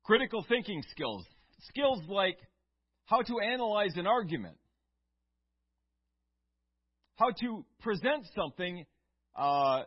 Critical 0.05 0.45
thinking 0.47 0.81
skills. 0.89 1.25
Skills 1.67 2.01
like 2.07 2.37
how 3.07 3.21
to 3.21 3.39
analyze 3.41 3.91
an 3.97 4.07
argument, 4.07 4.55
how 7.17 7.29
to 7.41 7.65
present 7.81 8.25
something 8.33 8.85
uh, 9.35 9.81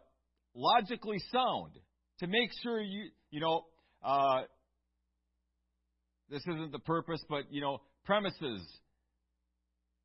logically 0.54 1.18
sound, 1.32 1.72
to 2.18 2.26
make 2.26 2.50
sure 2.62 2.82
you, 2.82 3.08
you 3.30 3.40
know, 3.40 3.64
uh, 4.04 4.42
this 6.28 6.42
isn't 6.42 6.72
the 6.72 6.78
purpose, 6.80 7.24
but, 7.30 7.44
you 7.50 7.62
know, 7.62 7.78
premises. 8.04 8.60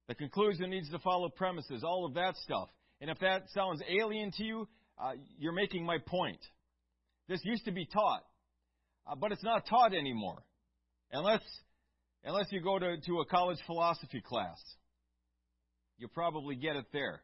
The 0.08 0.16
conclusion 0.16 0.70
needs 0.70 0.90
to 0.92 1.00
follow 1.00 1.28
premises, 1.28 1.84
all 1.84 2.06
of 2.06 2.14
that 2.14 2.38
stuff. 2.38 2.70
And 3.04 3.12
if 3.12 3.20
that 3.20 3.50
sounds 3.54 3.82
alien 3.90 4.32
to 4.38 4.44
you, 4.46 4.68
uh, 4.98 5.12
you're 5.38 5.52
making 5.52 5.86
my 5.86 5.98
point. 5.98 6.40
This 7.28 7.42
used 7.44 7.66
to 7.66 7.72
be 7.74 7.86
taught, 7.86 8.24
uh, 9.06 9.16
but 9.16 9.34
it's 9.34 9.44
not 9.44 9.68
taught 9.68 9.94
anymore. 9.94 10.42
Unless, 11.12 11.42
unless 12.24 12.46
you 12.52 12.62
go 12.62 12.80
to, 12.80 12.96
to 13.06 13.20
a 13.20 13.26
college 13.26 13.58
philosophy 13.66 14.22
class. 14.22 14.56
You'll 15.98 16.12
probably 16.12 16.56
get 16.56 16.78
it 16.78 16.86
there. 16.94 17.22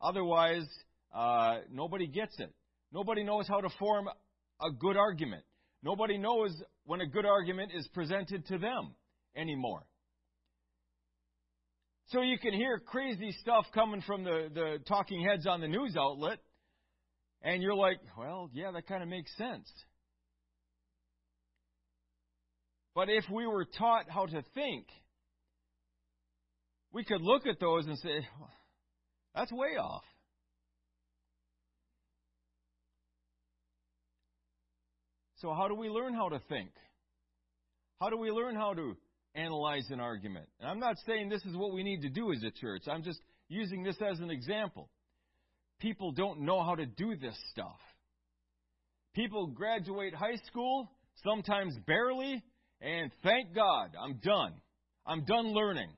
Otherwise, 0.00 0.66
uh, 1.14 1.58
nobody 1.70 2.06
gets 2.06 2.40
it. 2.40 2.50
Nobody 2.90 3.22
knows 3.22 3.46
how 3.46 3.60
to 3.60 3.68
form 3.78 4.08
a 4.08 4.70
good 4.80 4.96
argument. 4.96 5.42
Nobody 5.82 6.16
knows 6.16 6.56
when 6.86 7.02
a 7.02 7.06
good 7.06 7.26
argument 7.26 7.72
is 7.74 7.86
presented 7.88 8.46
to 8.46 8.56
them 8.56 8.94
anymore. 9.36 9.82
So 12.08 12.22
you 12.22 12.38
can 12.38 12.54
hear 12.54 12.78
crazy 12.78 13.32
stuff 13.42 13.66
coming 13.74 14.00
from 14.00 14.24
the, 14.24 14.48
the 14.52 14.78
talking 14.86 15.22
heads 15.22 15.46
on 15.46 15.60
the 15.60 15.68
news 15.68 15.94
outlet, 15.94 16.38
and 17.42 17.62
you're 17.62 17.74
like, 17.74 17.98
well, 18.16 18.48
yeah, 18.54 18.70
that 18.72 18.86
kind 18.86 19.02
of 19.02 19.10
makes 19.10 19.30
sense. 19.36 19.70
But 22.94 23.10
if 23.10 23.24
we 23.30 23.46
were 23.46 23.66
taught 23.66 24.06
how 24.08 24.24
to 24.24 24.42
think, 24.54 24.86
we 26.92 27.04
could 27.04 27.20
look 27.20 27.46
at 27.46 27.60
those 27.60 27.86
and 27.86 27.98
say, 27.98 28.26
that's 29.34 29.52
way 29.52 29.76
off. 29.78 30.02
So, 35.36 35.52
how 35.52 35.68
do 35.68 35.74
we 35.74 35.88
learn 35.88 36.14
how 36.14 36.30
to 36.30 36.40
think? 36.48 36.70
How 38.00 38.08
do 38.08 38.16
we 38.16 38.30
learn 38.30 38.56
how 38.56 38.72
to 38.72 38.96
analyze 39.38 39.86
an 39.90 40.00
argument? 40.00 40.46
And 40.60 40.68
I'm 40.68 40.80
not 40.80 40.96
saying 41.06 41.28
this 41.28 41.44
is 41.44 41.56
what 41.56 41.72
we 41.72 41.82
need 41.82 42.02
to 42.02 42.08
do 42.08 42.32
as 42.32 42.42
a 42.42 42.50
church. 42.50 42.82
I'm 42.90 43.02
just 43.02 43.20
using 43.48 43.82
this 43.82 43.96
as 44.02 44.20
an 44.20 44.30
example. 44.30 44.88
People 45.80 46.12
don't 46.12 46.40
know 46.40 46.62
how 46.62 46.74
to 46.74 46.86
do 46.86 47.16
this 47.16 47.36
stuff. 47.52 47.78
People 49.14 49.46
graduate 49.46 50.14
high 50.14 50.36
school, 50.46 50.90
sometimes 51.24 51.74
barely, 51.86 52.42
and 52.80 53.10
thank 53.22 53.54
God, 53.54 53.90
I'm 54.00 54.20
done. 54.22 54.54
I'm 55.06 55.24
done 55.24 55.52
learning. 55.52 55.90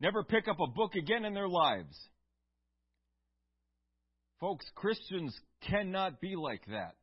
Never 0.00 0.22
pick 0.22 0.48
up 0.48 0.58
a 0.60 0.66
book 0.66 0.94
again 0.94 1.24
in 1.24 1.34
their 1.34 1.48
lives. 1.48 1.96
Folks, 4.40 4.66
Christians 4.74 5.34
cannot 5.68 6.20
be 6.20 6.36
like 6.36 6.66
that. 6.66 6.94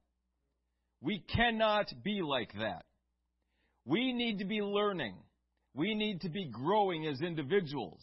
We 1.02 1.24
cannot 1.36 1.92
be 2.04 2.22
like 2.22 2.54
that. 2.60 2.84
We 3.86 4.14
need 4.14 4.40
to 4.40 4.46
be 4.46 4.62
learning. 4.62 5.16
We 5.74 5.96
need 5.96 6.22
to 6.22 6.30
be 6.30 6.50
growing 6.50 7.08
as 7.08 7.22
individuals. 7.22 8.02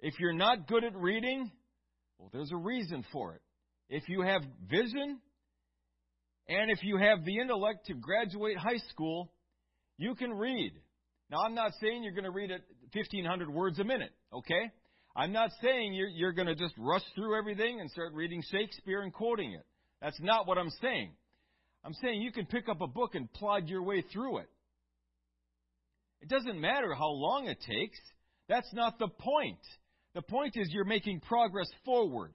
If 0.00 0.14
you're 0.18 0.32
not 0.32 0.66
good 0.66 0.84
at 0.84 0.96
reading, 0.96 1.50
well, 2.18 2.30
there's 2.32 2.52
a 2.52 2.56
reason 2.56 3.04
for 3.12 3.34
it. 3.34 3.42
If 3.88 4.08
you 4.08 4.22
have 4.22 4.42
vision, 4.68 5.20
and 6.48 6.70
if 6.70 6.82
you 6.82 6.96
have 6.96 7.24
the 7.24 7.38
intellect 7.38 7.86
to 7.86 7.94
graduate 7.94 8.56
high 8.56 8.80
school, 8.90 9.32
you 9.98 10.14
can 10.14 10.32
read. 10.32 10.72
Now, 11.30 11.38
I'm 11.44 11.54
not 11.54 11.72
saying 11.80 12.02
you're 12.02 12.12
going 12.14 12.24
to 12.24 12.30
read 12.30 12.50
at 12.50 12.62
1,500 12.92 13.50
words 13.50 13.78
a 13.78 13.84
minute, 13.84 14.10
okay? 14.32 14.70
I'm 15.14 15.32
not 15.32 15.50
saying 15.62 15.94
you're, 15.94 16.08
you're 16.08 16.32
going 16.32 16.48
to 16.48 16.54
just 16.54 16.74
rush 16.78 17.04
through 17.14 17.38
everything 17.38 17.80
and 17.80 17.90
start 17.90 18.14
reading 18.14 18.42
Shakespeare 18.50 19.02
and 19.02 19.12
quoting 19.12 19.52
it. 19.52 19.64
That's 20.00 20.18
not 20.20 20.46
what 20.46 20.58
I'm 20.58 20.70
saying. 20.80 21.12
I'm 21.84 21.94
saying 21.94 22.20
you 22.20 22.32
can 22.32 22.46
pick 22.46 22.68
up 22.68 22.80
a 22.80 22.86
book 22.86 23.14
and 23.14 23.32
plod 23.32 23.68
your 23.68 23.82
way 23.82 24.02
through 24.12 24.38
it. 24.38 24.48
It 26.20 26.28
doesn't 26.28 26.60
matter 26.60 26.94
how 26.94 27.08
long 27.08 27.46
it 27.46 27.58
takes. 27.66 27.98
That's 28.48 28.72
not 28.74 28.98
the 28.98 29.08
point. 29.08 29.60
The 30.14 30.22
point 30.22 30.54
is 30.56 30.68
you're 30.70 30.84
making 30.84 31.20
progress 31.20 31.68
forward. 31.84 32.32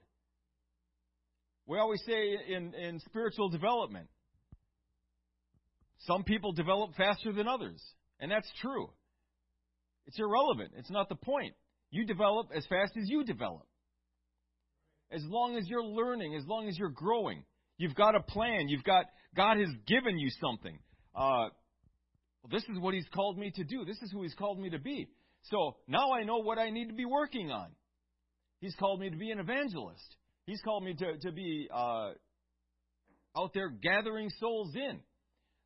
We 1.67 1.77
always 1.77 2.01
say 2.05 2.37
in, 2.47 2.73
in 2.73 2.99
spiritual 3.01 3.49
development, 3.49 4.07
some 5.99 6.23
people 6.23 6.51
develop 6.51 6.95
faster 6.95 7.31
than 7.31 7.47
others. 7.47 7.81
And 8.19 8.31
that's 8.31 8.49
true. 8.61 8.89
It's 10.07 10.19
irrelevant. 10.19 10.71
It's 10.77 10.91
not 10.91 11.09
the 11.09 11.15
point. 11.15 11.53
You 11.91 12.05
develop 12.05 12.47
as 12.55 12.65
fast 12.67 12.93
as 12.97 13.09
you 13.09 13.23
develop. 13.23 13.65
As 15.11 15.23
long 15.25 15.57
as 15.57 15.67
you're 15.67 15.83
learning, 15.83 16.35
as 16.35 16.45
long 16.47 16.67
as 16.67 16.77
you're 16.77 16.89
growing, 16.89 17.43
you've 17.77 17.95
got 17.95 18.15
a 18.15 18.21
plan. 18.21 18.69
You've 18.69 18.83
got 18.83 19.05
God 19.35 19.57
has 19.57 19.69
given 19.87 20.17
you 20.17 20.29
something. 20.41 20.77
Uh, 21.15 21.49
this 22.49 22.63
is 22.63 22.79
what 22.79 22.93
He's 22.93 23.07
called 23.13 23.37
me 23.37 23.51
to 23.55 23.63
do. 23.63 23.85
This 23.85 24.01
is 24.01 24.11
who 24.11 24.23
He's 24.23 24.33
called 24.33 24.59
me 24.59 24.69
to 24.69 24.79
be. 24.79 25.09
So 25.43 25.75
now 25.87 26.13
I 26.13 26.23
know 26.23 26.37
what 26.37 26.57
I 26.57 26.69
need 26.69 26.87
to 26.87 26.93
be 26.93 27.05
working 27.05 27.51
on. 27.51 27.67
He's 28.59 28.75
called 28.75 28.99
me 28.99 29.09
to 29.09 29.17
be 29.17 29.31
an 29.31 29.39
evangelist. 29.39 30.15
He's 30.45 30.61
called 30.61 30.83
me 30.83 30.93
to 30.95 31.17
to 31.17 31.31
be 31.31 31.67
uh, 31.73 32.11
out 33.37 33.53
there 33.53 33.69
gathering 33.69 34.29
souls 34.39 34.75
in. 34.75 34.99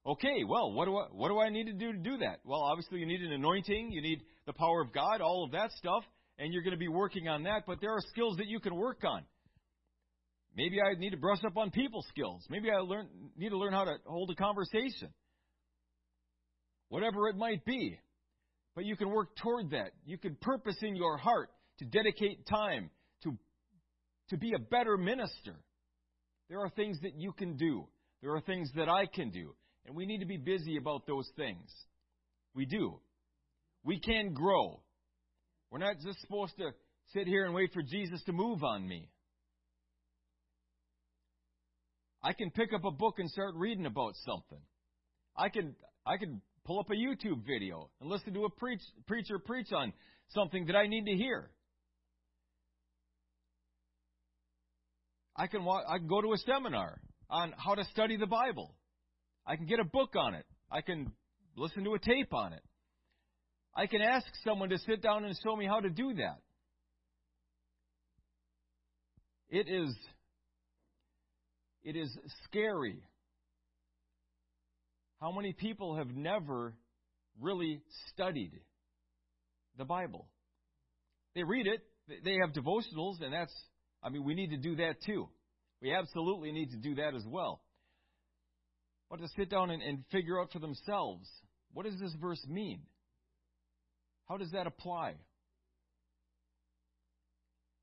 Okay, 0.05 0.43
well, 0.47 0.71
what 0.71 0.85
do 0.85 0.97
I 0.97 1.05
what 1.11 1.29
do 1.29 1.39
I 1.39 1.49
need 1.49 1.65
to 1.65 1.73
do 1.73 1.91
to 1.91 1.97
do 1.97 2.17
that? 2.17 2.39
Well, 2.43 2.61
obviously 2.61 2.99
you 2.99 3.05
need 3.05 3.21
an 3.21 3.33
anointing, 3.33 3.91
you 3.91 4.01
need 4.01 4.21
the 4.45 4.53
power 4.53 4.81
of 4.81 4.93
God, 4.93 5.21
all 5.21 5.43
of 5.43 5.51
that 5.51 5.71
stuff, 5.73 6.03
and 6.39 6.53
you're 6.53 6.63
going 6.63 6.73
to 6.73 6.79
be 6.79 6.87
working 6.87 7.27
on 7.27 7.43
that, 7.43 7.63
but 7.67 7.79
there 7.81 7.91
are 7.91 8.01
skills 8.09 8.37
that 8.37 8.47
you 8.47 8.59
can 8.59 8.75
work 8.75 9.03
on. 9.03 9.23
Maybe 10.55 10.77
I 10.81 10.97
need 10.99 11.11
to 11.11 11.17
brush 11.17 11.43
up 11.45 11.57
on 11.57 11.71
people 11.71 12.03
skills. 12.09 12.45
Maybe 12.49 12.69
I 12.71 12.79
learn 12.79 13.07
need 13.37 13.49
to 13.49 13.57
learn 13.57 13.73
how 13.73 13.85
to 13.85 13.95
hold 14.05 14.31
a 14.31 14.35
conversation. 14.35 15.09
Whatever 16.89 17.29
it 17.29 17.37
might 17.37 17.63
be. 17.65 17.99
But 18.75 18.85
you 18.85 18.95
can 18.95 19.09
work 19.09 19.35
toward 19.37 19.71
that. 19.71 19.91
You 20.05 20.17
can 20.17 20.35
purpose 20.41 20.77
in 20.81 20.95
your 20.95 21.17
heart 21.17 21.49
to 21.79 21.85
dedicate 21.85 22.45
time 22.47 22.89
to 23.23 23.37
to 24.29 24.37
be 24.37 24.53
a 24.53 24.59
better 24.59 24.97
minister. 24.97 25.55
There 26.49 26.59
are 26.59 26.69
things 26.69 26.99
that 27.01 27.15
you 27.15 27.31
can 27.31 27.57
do. 27.57 27.87
There 28.21 28.35
are 28.35 28.41
things 28.41 28.69
that 28.75 28.89
I 28.89 29.05
can 29.05 29.29
do. 29.29 29.55
And 29.85 29.95
we 29.95 30.05
need 30.05 30.19
to 30.19 30.25
be 30.25 30.37
busy 30.37 30.77
about 30.77 31.07
those 31.07 31.29
things. 31.35 31.71
We 32.53 32.65
do. 32.65 32.99
We 33.83 33.99
can 33.99 34.33
grow. 34.33 34.81
We're 35.71 35.79
not 35.79 35.95
just 36.03 36.19
supposed 36.21 36.57
to 36.57 36.71
sit 37.13 37.27
here 37.27 37.45
and 37.45 37.53
wait 37.53 37.71
for 37.73 37.81
Jesus 37.81 38.21
to 38.25 38.33
move 38.33 38.63
on 38.63 38.87
me. 38.87 39.09
I 42.21 42.33
can 42.33 42.51
pick 42.51 42.73
up 42.73 42.83
a 42.83 42.91
book 42.91 43.15
and 43.19 43.29
start 43.29 43.55
reading 43.55 43.85
about 43.85 44.15
something. 44.25 44.59
I 45.37 45.49
can 45.49 45.75
I 46.05 46.17
can 46.17 46.41
pull 46.65 46.79
up 46.79 46.89
a 46.89 46.93
YouTube 46.93 47.45
video 47.47 47.89
and 48.01 48.09
listen 48.09 48.33
to 48.33 48.45
a 48.45 48.49
preach, 48.49 48.81
preacher 49.07 49.39
preach 49.39 49.71
on 49.71 49.93
something 50.29 50.65
that 50.65 50.75
I 50.75 50.87
need 50.87 51.05
to 51.05 51.15
hear. 51.15 51.49
I 55.35 55.47
can 55.47 55.65
I 55.65 55.97
can 55.97 56.07
go 56.07 56.21
to 56.21 56.33
a 56.33 56.37
seminar 56.37 56.99
on 57.29 57.53
how 57.57 57.75
to 57.75 57.85
study 57.85 58.17
the 58.17 58.27
Bible. 58.27 58.75
I 59.47 59.55
can 59.55 59.65
get 59.65 59.79
a 59.79 59.85
book 59.85 60.15
on 60.15 60.33
it. 60.33 60.45
I 60.69 60.81
can 60.81 61.11
listen 61.55 61.85
to 61.85 61.93
a 61.93 61.99
tape 61.99 62.33
on 62.33 62.51
it. 62.51 62.61
I 63.73 63.87
can 63.87 64.01
ask 64.01 64.25
someone 64.43 64.69
to 64.69 64.77
sit 64.79 65.01
down 65.01 65.23
and 65.23 65.37
show 65.41 65.55
me 65.55 65.65
how 65.65 65.79
to 65.79 65.89
do 65.89 66.13
that. 66.15 66.39
It 69.49 69.69
is 69.69 69.95
it 71.89 71.95
is 71.95 72.15
scary 72.45 73.03
how 75.19 75.31
many 75.31 75.53
people 75.53 75.97
have 75.97 76.09
never 76.09 76.73
really 77.41 77.81
studied 78.11 78.51
the 79.77 79.85
Bible. 79.85 80.27
They 81.35 81.43
read 81.43 81.67
it, 81.67 81.81
they 82.23 82.37
have 82.41 82.53
devotionals, 82.53 83.21
and 83.21 83.33
that's, 83.33 83.53
I 84.03 84.09
mean, 84.09 84.23
we 84.23 84.35
need 84.35 84.51
to 84.51 84.57
do 84.57 84.75
that 84.77 85.01
too. 85.05 85.29
We 85.81 85.93
absolutely 85.93 86.51
need 86.51 86.71
to 86.71 86.77
do 86.77 86.95
that 86.95 87.15
as 87.15 87.23
well 87.25 87.61
but 89.09 89.19
to 89.19 89.27
sit 89.35 89.49
down 89.49 89.71
and, 89.71 89.81
and 89.81 90.03
figure 90.11 90.39
out 90.39 90.51
for 90.51 90.59
themselves 90.59 91.27
what 91.73 91.85
does 91.85 91.99
this 91.99 92.13
verse 92.19 92.43
mean? 92.47 92.81
How 94.27 94.37
does 94.37 94.51
that 94.51 94.67
apply? 94.67 95.15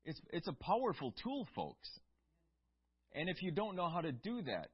It's, 0.03 0.19
it's 0.31 0.47
a 0.47 0.53
powerful 0.53 1.13
tool, 1.23 1.47
folks. 1.55 1.89
And 3.13 3.29
if 3.29 3.41
you 3.41 3.51
don't 3.51 3.75
know 3.75 3.89
how 3.89 4.01
to 4.01 4.11
do 4.11 4.41
that, 4.43 4.69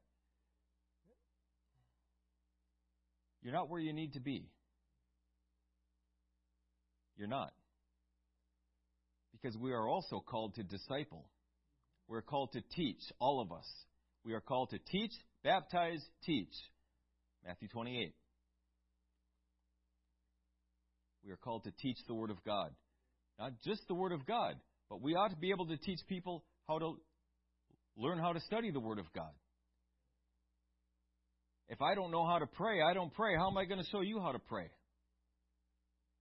you're 3.41 3.53
not 3.53 3.69
where 3.69 3.79
you 3.79 3.93
need 3.93 4.13
to 4.13 4.19
be. 4.19 4.49
You're 7.17 7.27
not. 7.27 7.53
Because 9.31 9.57
we 9.57 9.71
are 9.71 9.87
also 9.87 10.23
called 10.25 10.55
to 10.55 10.63
disciple. 10.63 11.25
We're 12.07 12.21
called 12.21 12.53
to 12.53 12.61
teach, 12.75 13.01
all 13.19 13.41
of 13.41 13.51
us. 13.51 13.65
We 14.23 14.33
are 14.33 14.41
called 14.41 14.71
to 14.71 14.79
teach, 14.79 15.11
baptize, 15.43 16.03
teach. 16.25 16.53
Matthew 17.45 17.67
28. 17.67 18.13
We 21.25 21.31
are 21.31 21.37
called 21.37 21.63
to 21.65 21.71
teach 21.71 21.97
the 22.07 22.13
Word 22.13 22.29
of 22.29 22.43
God. 22.45 22.69
Not 23.39 23.53
just 23.65 23.87
the 23.87 23.93
Word 23.93 24.11
of 24.11 24.25
God, 24.25 24.55
but 24.89 25.01
we 25.01 25.15
ought 25.15 25.29
to 25.29 25.37
be 25.37 25.51
able 25.51 25.67
to 25.67 25.77
teach 25.77 25.99
people 26.07 26.43
how 26.67 26.79
to 26.79 26.97
learn 27.97 28.17
how 28.17 28.33
to 28.33 28.39
study 28.41 28.71
the 28.71 28.79
Word 28.79 28.99
of 28.99 29.05
God. 29.13 29.31
If 31.69 31.81
I 31.81 31.95
don't 31.95 32.11
know 32.11 32.25
how 32.25 32.39
to 32.39 32.45
pray, 32.45 32.81
I 32.81 32.93
don't 32.93 33.13
pray. 33.13 33.35
How 33.35 33.49
am 33.49 33.57
I 33.57 33.65
going 33.65 33.81
to 33.81 33.89
show 33.89 34.01
you 34.01 34.19
how 34.19 34.31
to 34.31 34.39
pray? 34.39 34.63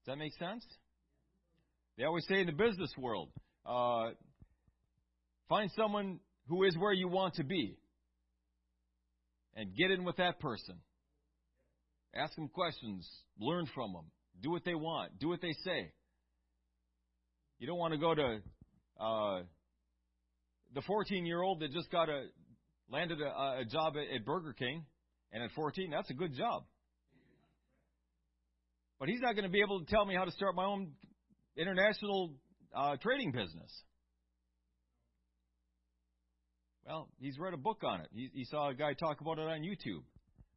Does 0.05 0.07
that 0.07 0.17
make 0.17 0.33
sense? 0.35 0.65
They 1.99 2.05
always 2.05 2.27
say 2.27 2.41
in 2.41 2.47
the 2.47 2.53
business 2.53 2.93
world, 2.97 3.29
uh, 3.67 4.11
find 5.49 5.71
someone 5.77 6.21
who 6.49 6.65
is 6.65 6.77
where 6.77 6.93
you 6.93 7.09
want 7.09 7.35
to 7.35 7.45
be 7.45 7.77
and 9.55 9.77
get 9.77 9.91
in 9.91 10.05
with 10.05 10.17
that 10.17 10.41
person. 10.41 10.77
Ask 12.15 12.35
them 12.35 12.49
questions, 12.49 13.09
learn 13.39 13.67
from 13.75 13.93
them, 13.93 14.05
do 14.43 14.51
what 14.51 14.65
they 14.65 14.75
want, 14.75 15.19
do 15.19 15.29
what 15.29 15.41
they 15.41 15.53
say. 15.65 15.93
You 17.59 17.67
don't 17.67 17.79
want 17.79 17.93
to 17.93 17.99
go 17.99 18.15
to 18.15 18.39
uh, 19.01 19.43
the 20.75 20.83
14 20.83 21.27
year 21.27 21.43
old 21.43 21.61
that 21.61 21.73
just 21.73 21.91
got 21.91 22.09
a 22.09 22.27
landed 22.91 23.21
a, 23.21 23.61
a 23.61 23.65
job 23.65 23.95
at, 23.97 24.15
at 24.15 24.25
Burger 24.25 24.53
King, 24.53 24.85
and 25.33 25.43
at 25.43 25.51
14, 25.53 25.91
that's 25.91 26.11
a 26.11 26.15
good 26.15 26.35
job. 26.35 26.65
But 29.01 29.09
he's 29.09 29.21
not 29.21 29.35
going 29.35 29.45
to 29.45 29.51
be 29.51 29.61
able 29.61 29.81
to 29.81 29.87
tell 29.87 30.05
me 30.05 30.15
how 30.15 30.25
to 30.25 30.31
start 30.31 30.55
my 30.55 30.65
own 30.65 30.93
international 31.57 32.35
uh, 32.75 32.97
trading 33.03 33.33
business. 33.33 33.83
Well, 36.87 37.09
he's 37.21 37.39
read 37.39 37.55
a 37.55 37.59
book 37.59 37.83
on 37.85 38.01
it. 38.01 38.09
He, 38.13 38.31
he 38.33 38.45
saw 38.45 38.71
a 38.71 38.75
guy 38.75 38.93
talk 38.93 39.21
about 39.21 39.39
it 39.39 39.43
on 39.43 39.61
YouTube. 39.61 40.03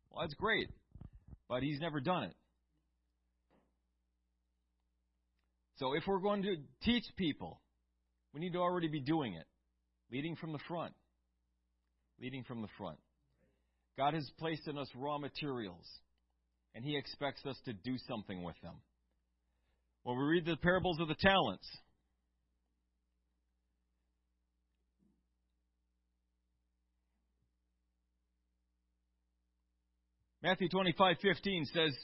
Well, 0.09 0.21
that's 0.21 0.33
great, 0.35 0.69
but 1.47 1.61
he's 1.63 1.79
never 1.79 1.99
done 1.99 2.23
it. 2.23 2.33
So 5.77 5.93
if 5.93 6.03
we're 6.07 6.19
going 6.19 6.43
to 6.43 6.55
teach 6.83 7.03
people, 7.17 7.61
we 8.33 8.39
need 8.39 8.53
to 8.53 8.59
already 8.59 8.87
be 8.87 9.01
doing 9.01 9.33
it, 9.33 9.45
leading 10.11 10.35
from 10.35 10.51
the 10.51 10.59
front. 10.67 10.93
Leading 12.19 12.43
from 12.43 12.61
the 12.61 12.67
front. 12.77 12.97
God 13.97 14.13
has 14.13 14.29
placed 14.39 14.67
in 14.67 14.77
us 14.77 14.89
raw 14.95 15.17
materials, 15.17 15.85
and 16.73 16.83
He 16.83 16.97
expects 16.97 17.45
us 17.45 17.57
to 17.65 17.73
do 17.73 17.95
something 18.07 18.43
with 18.43 18.55
them. 18.61 18.75
When 20.03 20.17
we 20.17 20.23
read 20.23 20.45
the 20.45 20.57
parables 20.57 20.99
of 20.99 21.07
the 21.07 21.15
talents, 21.15 21.67
Matthew 30.45 30.69
25:15 30.69 31.65
says, 31.73 31.97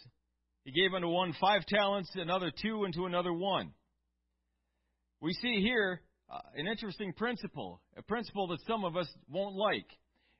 He 0.63 0.71
gave 0.71 0.95
unto 0.95 1.07
one 1.09 1.33
five 1.39 1.63
talents, 1.67 2.09
another 2.15 2.51
two, 2.51 2.85
and 2.85 2.93
to 2.95 3.05
another 3.05 3.31
one. 3.31 3.71
We 5.19 5.33
see 5.33 5.61
here 5.61 6.01
uh, 6.31 6.39
an 6.55 6.67
interesting 6.67 7.11
principle, 7.13 7.81
a 7.97 8.01
principle 8.01 8.47
that 8.47 8.59
some 8.65 8.85
of 8.85 8.95
us 8.95 9.07
won't 9.29 9.55
like, 9.55 9.87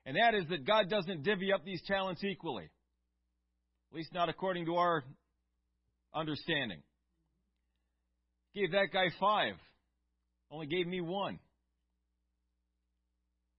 and 0.06 0.16
that 0.16 0.34
is 0.34 0.48
that 0.48 0.66
God 0.66 0.88
doesn't 0.88 1.22
divvy 1.22 1.52
up 1.52 1.64
these 1.64 1.82
talents 1.86 2.24
equally, 2.24 2.64
at 2.64 3.96
least 3.96 4.12
not 4.14 4.30
according 4.30 4.64
to 4.66 4.76
our 4.76 5.04
understanding. 6.14 6.82
Gave 8.54 8.72
that 8.72 8.88
guy 8.92 9.06
five, 9.20 9.54
only 10.50 10.66
gave 10.66 10.86
me 10.86 11.00
one. 11.00 11.38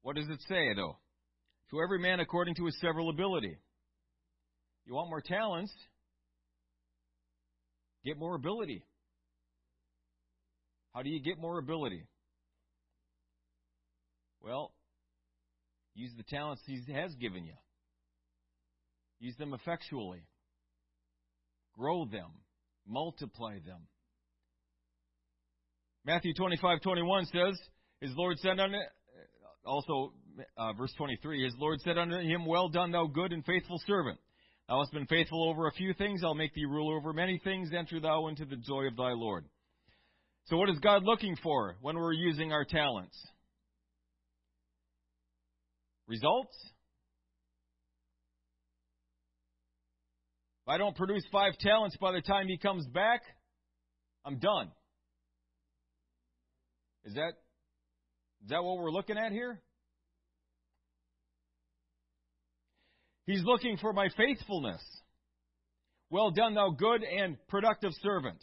What 0.02 0.16
does 0.16 0.28
it 0.28 0.40
say, 0.50 0.74
though? 0.76 0.98
To 1.72 1.82
every 1.82 2.00
man 2.00 2.20
according 2.20 2.56
to 2.56 2.66
his 2.66 2.80
several 2.82 3.10
ability. 3.10 3.58
You 4.86 4.94
want 4.96 5.10
more 5.10 5.22
talents? 5.22 5.72
Get 8.04 8.18
more 8.18 8.36
ability. 8.36 8.84
How 10.94 11.04
do 11.04 11.10
you 11.10 11.22
get 11.22 11.40
more 11.40 11.58
ability? 11.58 12.04
Well, 14.44 14.74
use 15.96 16.12
the 16.18 16.24
talents 16.24 16.62
He 16.66 16.82
has 16.94 17.16
given 17.16 17.46
you. 17.46 17.54
Use 19.20 19.36
them 19.38 19.54
effectually. 19.54 20.28
Grow 21.78 22.06
them. 22.06 22.30
Multiply 22.86 23.60
them. 23.66 23.88
Matthew 26.06 26.34
25:21 26.34 27.26
says, 27.32 27.58
His 28.02 28.12
Lord 28.16 28.38
said 28.40 28.60
unto 28.60 28.78
also 29.66 30.14
uh, 30.58 30.74
verse 30.74 30.94
23, 30.98 31.44
His 31.46 31.54
Lord 31.58 31.80
said 31.82 31.98
unto 31.98 32.18
him, 32.18 32.46
Well 32.46 32.68
done, 32.70 32.92
thou 32.92 33.06
good 33.06 33.32
and 33.32 33.46
faithful 33.46 33.80
servant. 33.88 34.20
Thou 34.68 34.80
hast 34.80 34.92
been 34.92 35.08
faithful 35.08 35.50
over 35.50 35.68
a 35.68 35.72
few 35.72 35.94
things, 35.94 36.22
I'll 36.24 36.34
make 36.34 36.54
thee 36.54 36.66
ruler 36.66 36.98
over 36.98 37.14
many 37.14 37.40
things. 37.44 37.72
Enter 37.74 38.00
thou 38.00 38.28
into 38.28 38.46
the 38.46 38.56
joy 38.56 38.88
of 38.88 38.98
thy 38.98 39.12
Lord. 39.12 39.46
So, 40.46 40.58
what 40.58 40.70
is 40.70 40.80
God 40.80 41.04
looking 41.04 41.38
for 41.42 41.78
when 41.82 41.96
we're 41.96 42.14
using 42.14 42.52
our 42.52 42.66
talents? 42.66 43.18
Results? 46.08 46.56
If 50.66 50.70
I 50.70 50.78
don't 50.78 50.96
produce 50.96 51.24
five 51.32 51.58
talents 51.60 51.98
by 52.00 52.12
the 52.14 52.22
time 52.22 52.48
he 52.48 52.58
comes 52.58 52.86
back, 52.88 53.22
I'm 54.26 54.40
done. 54.40 54.72
Is 57.06 57.14
that 57.16 57.34
is 58.44 58.50
that 58.50 58.64
what 58.64 58.78
we're 58.78 58.92
looking 58.92 59.18
at 59.18 59.32
here? 59.32 59.62
He's 63.26 63.44
looking 63.44 63.78
for 63.78 63.94
my 63.94 64.10
faithfulness. 64.18 64.82
Well 66.10 66.32
done, 66.32 66.54
thou 66.54 66.70
good 66.78 67.04
and 67.04 67.38
productive 67.48 67.92
servant. 68.02 68.38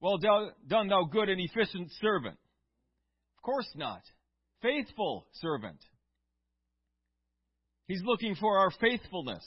Well 0.00 0.18
done, 0.18 0.88
thou 0.88 1.04
good 1.04 1.28
and 1.28 1.40
efficient 1.40 1.90
servant. 2.00 2.38
Of 3.36 3.42
course 3.42 3.68
not. 3.74 4.00
Faithful 4.62 5.26
servant. 5.34 5.78
He's 7.86 8.02
looking 8.04 8.34
for 8.36 8.58
our 8.58 8.70
faithfulness 8.80 9.44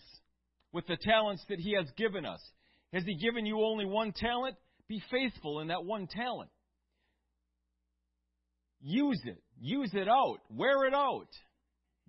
with 0.72 0.86
the 0.88 0.98
talents 0.98 1.44
that 1.50 1.60
He 1.60 1.76
has 1.76 1.86
given 1.96 2.26
us. 2.26 2.42
Has 2.92 3.04
He 3.06 3.16
given 3.16 3.46
you 3.46 3.64
only 3.64 3.86
one 3.86 4.12
talent? 4.12 4.56
Be 4.88 5.02
faithful 5.10 5.60
in 5.62 5.68
that 5.68 5.86
one 5.86 6.08
talent. 6.08 6.50
Use 8.82 9.22
it. 9.24 9.42
Use 9.62 9.92
it 9.94 10.10
out. 10.10 10.40
Wear 10.50 10.86
it 10.86 10.94
out. 10.94 11.30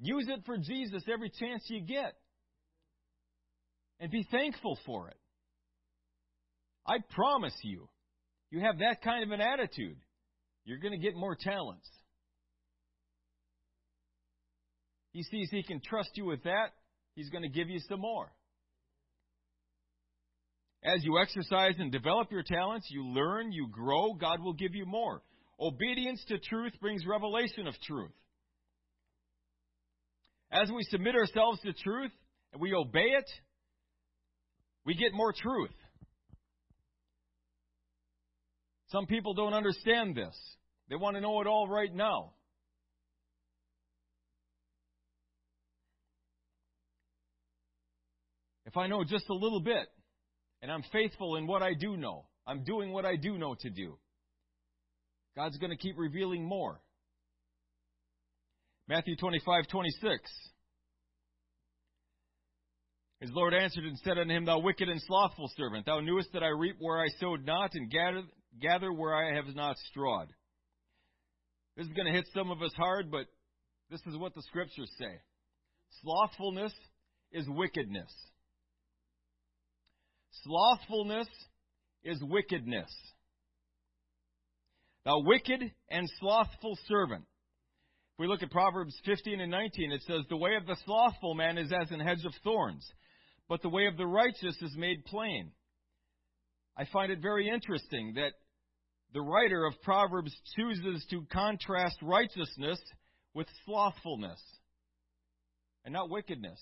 Use 0.01 0.27
it 0.29 0.41
for 0.45 0.57
Jesus 0.59 1.05
every 1.13 1.31
chance 1.31 1.63
you 1.69 1.83
get. 1.83 2.15
And 4.01 4.11
be 4.11 4.27
thankful 4.29 4.77
for 4.85 5.09
it. 5.09 5.17
I 6.87 6.97
promise 7.15 7.55
you, 7.63 7.89
you 8.51 8.61
have 8.61 8.79
that 8.81 9.03
kind 9.03 9.23
of 9.23 9.31
an 9.31 9.41
attitude, 9.41 9.97
you're 10.65 10.79
going 10.79 10.93
to 10.93 10.99
get 10.99 11.15
more 11.15 11.37
talents. 11.41 11.89
He 15.15 15.23
sees 15.23 15.49
he 15.51 15.62
can 15.62 15.81
trust 15.81 16.11
you 16.15 16.25
with 16.25 16.43
that, 16.43 16.73
he's 17.15 17.31
going 17.31 17.45
to 17.45 17.49
give 17.49 17.71
you 17.71 17.79
some 17.89 18.01
more. 18.01 18.31
As 20.85 21.03
you 21.05 21.19
exercise 21.19 21.77
and 21.79 21.91
develop 21.91 22.31
your 22.31 22.43
talents, 22.43 22.89
you 22.91 23.07
learn, 23.07 23.53
you 23.53 23.69
grow, 23.71 24.12
God 24.12 24.43
will 24.43 24.53
give 24.53 24.75
you 24.75 24.85
more. 24.85 25.23
Obedience 25.59 26.23
to 26.29 26.39
truth 26.39 26.73
brings 26.81 27.07
revelation 27.07 27.69
of 27.69 27.75
truth. 27.87 28.11
As 30.51 30.69
we 30.71 30.83
submit 30.91 31.15
ourselves 31.15 31.61
to 31.61 31.73
truth 31.73 32.12
and 32.53 32.61
we 32.61 32.75
obey 32.75 33.07
it, 33.17 33.31
we 34.85 34.95
get 34.95 35.15
more 35.15 35.33
truth. 35.33 35.75
Some 38.89 39.07
people 39.07 39.33
don't 39.33 39.55
understand 39.55 40.17
this. 40.17 40.37
They 40.91 40.97
want 40.97 41.15
to 41.17 41.21
know 41.21 41.41
it 41.41 41.47
all 41.47 41.69
right 41.69 41.95
now. 41.95 42.33
If 48.75 48.79
I 48.79 48.89
know 48.89 49.05
just 49.05 49.29
a 49.31 49.35
little 49.35 49.61
bit, 49.61 49.87
and 50.61 50.68
I'm 50.68 50.83
faithful 50.91 51.37
in 51.37 51.47
what 51.47 51.62
I 51.62 51.75
do 51.75 51.97
know, 51.97 52.25
I'm 52.45 52.64
doing 52.64 52.91
what 52.91 53.05
I 53.05 53.14
do 53.14 53.39
know 53.39 53.55
to 53.61 53.70
do, 53.70 53.97
God's 55.37 55.59
going 55.59 55.70
to 55.70 55.77
keep 55.77 55.95
revealing 55.97 56.45
more. 56.45 56.81
Matthew 58.89 59.14
25, 59.14 59.68
26. 59.68 60.31
His 63.20 63.31
Lord 63.33 63.55
answered 63.55 63.85
and 63.85 63.97
said 63.99 64.18
unto 64.18 64.35
him, 64.35 64.45
Thou 64.45 64.59
wicked 64.59 64.89
and 64.89 65.01
slothful 65.07 65.53
servant, 65.57 65.87
thou 65.87 66.01
knewest 66.01 66.33
that 66.33 66.43
I 66.43 66.49
reap 66.49 66.75
where 66.81 67.01
I 67.01 67.07
sowed 67.20 67.47
not, 67.47 67.70
and 67.75 67.89
gather, 67.89 68.22
gather 68.61 68.93
where 68.93 69.14
I 69.14 69.37
have 69.37 69.55
not 69.55 69.77
strawed. 69.89 70.31
This 71.77 71.87
is 71.87 71.93
going 71.93 72.07
to 72.07 72.12
hit 72.12 72.27
some 72.35 72.51
of 72.51 72.61
us 72.61 72.72
hard, 72.77 73.12
but 73.12 73.27
this 73.89 74.01
is 74.09 74.18
what 74.18 74.35
the 74.35 74.43
scriptures 74.43 74.91
say. 74.99 75.20
Slothfulness 76.03 76.75
is 77.31 77.47
wickedness. 77.49 78.12
Slothfulness 80.43 81.28
is 82.03 82.22
wickedness. 82.22 82.91
Thou 85.05 85.20
wicked 85.20 85.61
and 85.91 86.09
slothful 86.18 86.78
servant. 86.89 87.24
If 88.14 88.20
we 88.20 88.26
look 88.26 88.43
at 88.43 88.51
Proverbs 88.51 88.95
15 89.05 89.41
and 89.41 89.51
19, 89.51 89.93
it 89.93 90.03
says, 90.07 90.20
The 90.28 90.37
way 90.37 90.57
of 90.57 90.66
the 90.66 90.76
slothful 90.85 91.35
man 91.35 91.59
is 91.59 91.72
as 91.72 91.91
an 91.91 92.01
hedge 92.01 92.24
of 92.24 92.32
thorns, 92.43 92.87
but 93.49 93.61
the 93.61 93.68
way 93.68 93.87
of 93.87 93.97
the 93.97 94.07
righteous 94.07 94.57
is 94.61 94.76
made 94.76 95.05
plain. 95.05 95.51
I 96.76 96.85
find 96.93 97.12
it 97.12 97.20
very 97.20 97.49
interesting 97.49 98.14
that 98.14 98.32
the 99.12 99.20
writer 99.20 99.64
of 99.66 99.80
Proverbs 99.82 100.35
chooses 100.57 101.07
to 101.11 101.26
contrast 101.32 101.97
righteousness 102.03 102.80
with 103.32 103.47
slothfulness 103.64 104.41
and 105.85 105.93
not 105.93 106.11
wickedness. 106.11 106.61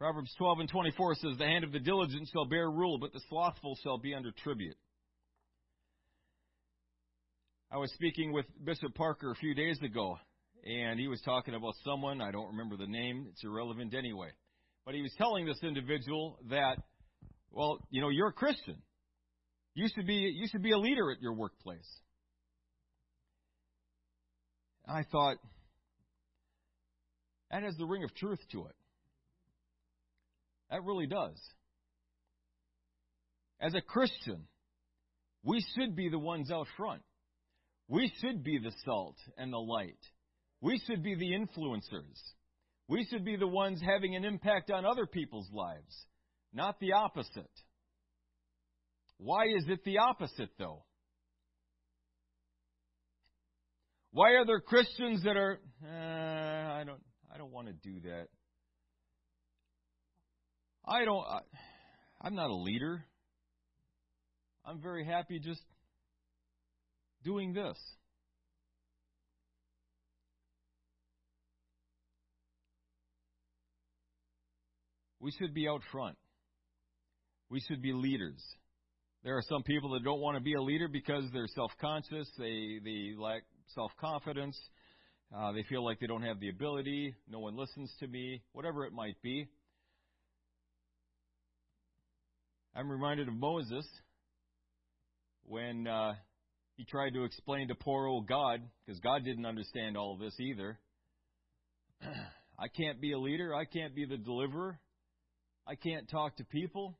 Proverbs 0.00 0.34
12 0.38 0.60
and 0.60 0.68
24 0.70 1.14
says, 1.16 1.36
The 1.36 1.44
hand 1.44 1.62
of 1.62 1.72
the 1.72 1.78
diligent 1.78 2.26
shall 2.32 2.46
bear 2.46 2.70
rule, 2.70 2.98
but 2.98 3.12
the 3.12 3.20
slothful 3.28 3.78
shall 3.82 3.98
be 3.98 4.14
under 4.14 4.32
tribute. 4.42 4.78
I 7.70 7.76
was 7.76 7.92
speaking 7.92 8.32
with 8.32 8.46
Bishop 8.64 8.94
Parker 8.94 9.30
a 9.30 9.34
few 9.34 9.54
days 9.54 9.78
ago, 9.82 10.16
and 10.64 10.98
he 10.98 11.06
was 11.06 11.20
talking 11.20 11.54
about 11.54 11.74
someone, 11.84 12.22
I 12.22 12.30
don't 12.30 12.48
remember 12.48 12.78
the 12.78 12.86
name, 12.86 13.26
it's 13.28 13.44
irrelevant 13.44 13.92
anyway. 13.92 14.30
But 14.86 14.94
he 14.94 15.02
was 15.02 15.12
telling 15.18 15.44
this 15.44 15.62
individual 15.62 16.38
that, 16.48 16.78
well, 17.50 17.86
you 17.90 18.00
know, 18.00 18.08
you're 18.08 18.28
a 18.28 18.32
Christian. 18.32 18.76
You 19.74 19.86
should 19.94 20.06
be, 20.06 20.14
you 20.34 20.48
should 20.50 20.62
be 20.62 20.72
a 20.72 20.78
leader 20.78 21.10
at 21.12 21.20
your 21.20 21.34
workplace. 21.34 22.00
I 24.88 25.02
thought, 25.12 25.36
that 27.50 27.62
has 27.64 27.76
the 27.76 27.84
ring 27.84 28.02
of 28.02 28.14
truth 28.14 28.40
to 28.52 28.64
it. 28.64 28.74
That 30.70 30.84
really 30.84 31.06
does. 31.06 31.38
As 33.60 33.74
a 33.74 33.80
Christian, 33.80 34.44
we 35.42 35.64
should 35.74 35.96
be 35.96 36.08
the 36.08 36.18
ones 36.18 36.50
out 36.50 36.66
front. 36.76 37.02
We 37.88 38.12
should 38.20 38.44
be 38.44 38.58
the 38.58 38.72
salt 38.84 39.16
and 39.36 39.52
the 39.52 39.58
light. 39.58 39.98
We 40.60 40.80
should 40.86 41.02
be 41.02 41.14
the 41.14 41.32
influencers. 41.32 42.18
We 42.88 43.06
should 43.10 43.24
be 43.24 43.36
the 43.36 43.48
ones 43.48 43.80
having 43.84 44.14
an 44.16 44.24
impact 44.24 44.70
on 44.70 44.84
other 44.84 45.06
people's 45.06 45.48
lives, 45.52 46.06
not 46.52 46.78
the 46.80 46.92
opposite. 46.92 47.50
Why 49.18 49.46
is 49.46 49.64
it 49.68 49.84
the 49.84 49.98
opposite, 49.98 50.50
though? 50.58 50.84
Why 54.12 54.32
are 54.32 54.46
there 54.46 54.60
Christians 54.60 55.22
that 55.24 55.36
are, 55.36 55.60
uh, 55.84 56.72
I 56.80 56.84
don't, 56.84 57.02
I 57.32 57.38
don't 57.38 57.52
want 57.52 57.68
to 57.68 57.72
do 57.72 58.00
that. 58.08 58.28
I 60.90 61.04
don't, 61.04 61.24
I, 61.24 61.38
I'm 62.20 62.34
not 62.34 62.50
a 62.50 62.54
leader. 62.54 63.04
I'm 64.66 64.82
very 64.82 65.04
happy 65.04 65.38
just 65.38 65.62
doing 67.22 67.52
this. 67.54 67.78
We 75.20 75.30
should 75.38 75.54
be 75.54 75.68
out 75.68 75.82
front. 75.92 76.16
We 77.50 77.60
should 77.60 77.82
be 77.82 77.92
leaders. 77.92 78.42
There 79.22 79.36
are 79.36 79.44
some 79.48 79.62
people 79.62 79.90
that 79.90 80.02
don't 80.02 80.20
want 80.20 80.38
to 80.38 80.42
be 80.42 80.54
a 80.54 80.62
leader 80.62 80.88
because 80.88 81.24
they're 81.32 81.46
self-conscious. 81.54 82.28
They 82.36 82.80
they 82.82 83.12
lack 83.16 83.42
self-confidence. 83.74 84.58
Uh, 85.36 85.52
they 85.52 85.62
feel 85.68 85.84
like 85.84 86.00
they 86.00 86.06
don't 86.08 86.22
have 86.22 86.40
the 86.40 86.48
ability. 86.48 87.14
No 87.28 87.38
one 87.38 87.56
listens 87.56 87.92
to 88.00 88.08
me. 88.08 88.42
Whatever 88.52 88.86
it 88.86 88.92
might 88.92 89.20
be. 89.22 89.46
I'm 92.74 92.90
reminded 92.90 93.28
of 93.28 93.34
Moses 93.34 93.86
when 95.44 95.86
uh, 95.86 96.14
he 96.76 96.84
tried 96.84 97.14
to 97.14 97.24
explain 97.24 97.68
to 97.68 97.74
poor 97.74 98.06
old 98.06 98.28
God, 98.28 98.62
because 98.86 99.00
God 99.00 99.24
didn't 99.24 99.44
understand 99.44 99.96
all 99.96 100.14
of 100.14 100.20
this 100.20 100.38
either. 100.38 100.78
I 102.58 102.68
can't 102.68 103.00
be 103.00 103.12
a 103.12 103.18
leader. 103.18 103.54
I 103.54 103.64
can't 103.64 103.94
be 103.94 104.04
the 104.06 104.16
deliverer. 104.16 104.78
I 105.66 105.74
can't 105.74 106.08
talk 106.08 106.36
to 106.36 106.44
people. 106.44 106.96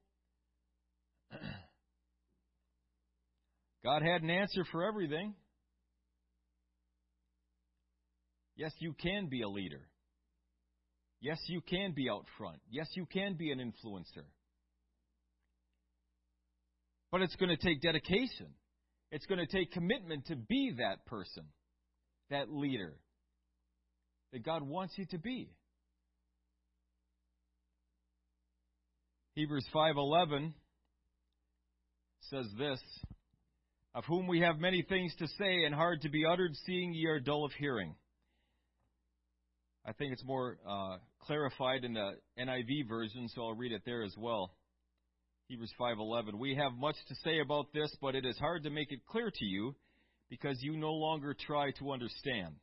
God 3.84 4.02
had 4.02 4.22
an 4.22 4.30
answer 4.30 4.64
for 4.72 4.84
everything. 4.84 5.34
Yes, 8.56 8.72
you 8.80 8.94
can 9.00 9.28
be 9.30 9.42
a 9.42 9.48
leader. 9.48 9.88
Yes, 11.20 11.38
you 11.48 11.60
can 11.60 11.92
be 11.94 12.10
out 12.10 12.24
front. 12.36 12.58
Yes, 12.70 12.88
you 12.94 13.06
can 13.06 13.34
be 13.34 13.52
an 13.52 13.58
influencer. 13.58 14.24
But 17.10 17.22
it's 17.22 17.36
going 17.36 17.48
to 17.48 17.56
take 17.56 17.80
dedication. 17.80 18.48
It's 19.10 19.26
going 19.26 19.44
to 19.44 19.46
take 19.46 19.72
commitment 19.72 20.26
to 20.26 20.36
be 20.36 20.74
that 20.78 21.04
person, 21.06 21.44
that 22.30 22.50
leader 22.50 22.96
that 24.32 24.44
God 24.44 24.62
wants 24.62 24.94
you 24.96 25.06
to 25.06 25.18
be. 25.18 25.50
Hebrews 29.34 29.66
5:11 29.74 30.52
says 32.22 32.46
this, 32.58 32.80
of 33.94 34.04
whom 34.04 34.26
we 34.26 34.40
have 34.40 34.58
many 34.58 34.82
things 34.82 35.14
to 35.16 35.26
say 35.26 35.64
and 35.64 35.74
hard 35.74 36.02
to 36.02 36.08
be 36.08 36.24
uttered, 36.24 36.54
seeing 36.66 36.92
ye 36.92 37.06
are 37.06 37.18
dull 37.18 37.44
of 37.44 37.52
hearing. 37.52 37.94
I 39.84 39.92
think 39.92 40.12
it's 40.12 40.24
more 40.24 40.58
uh, 40.68 40.98
clarified 41.20 41.84
in 41.84 41.94
the 41.94 42.12
NIV 42.38 42.88
version, 42.88 43.28
so 43.28 43.42
I'll 43.42 43.54
read 43.54 43.72
it 43.72 43.82
there 43.84 44.02
as 44.02 44.14
well. 44.16 44.52
Hebrews 45.50 45.74
5:11. 45.80 46.38
We 46.38 46.54
have 46.54 46.74
much 46.74 46.94
to 47.08 47.14
say 47.24 47.40
about 47.40 47.72
this, 47.72 47.92
but 48.00 48.14
it 48.14 48.24
is 48.24 48.38
hard 48.38 48.62
to 48.62 48.70
make 48.70 48.92
it 48.92 49.04
clear 49.04 49.32
to 49.32 49.44
you 49.44 49.74
because 50.28 50.62
you 50.62 50.76
no 50.76 50.92
longer 50.92 51.34
try 51.34 51.72
to 51.72 51.90
understand. 51.90 52.54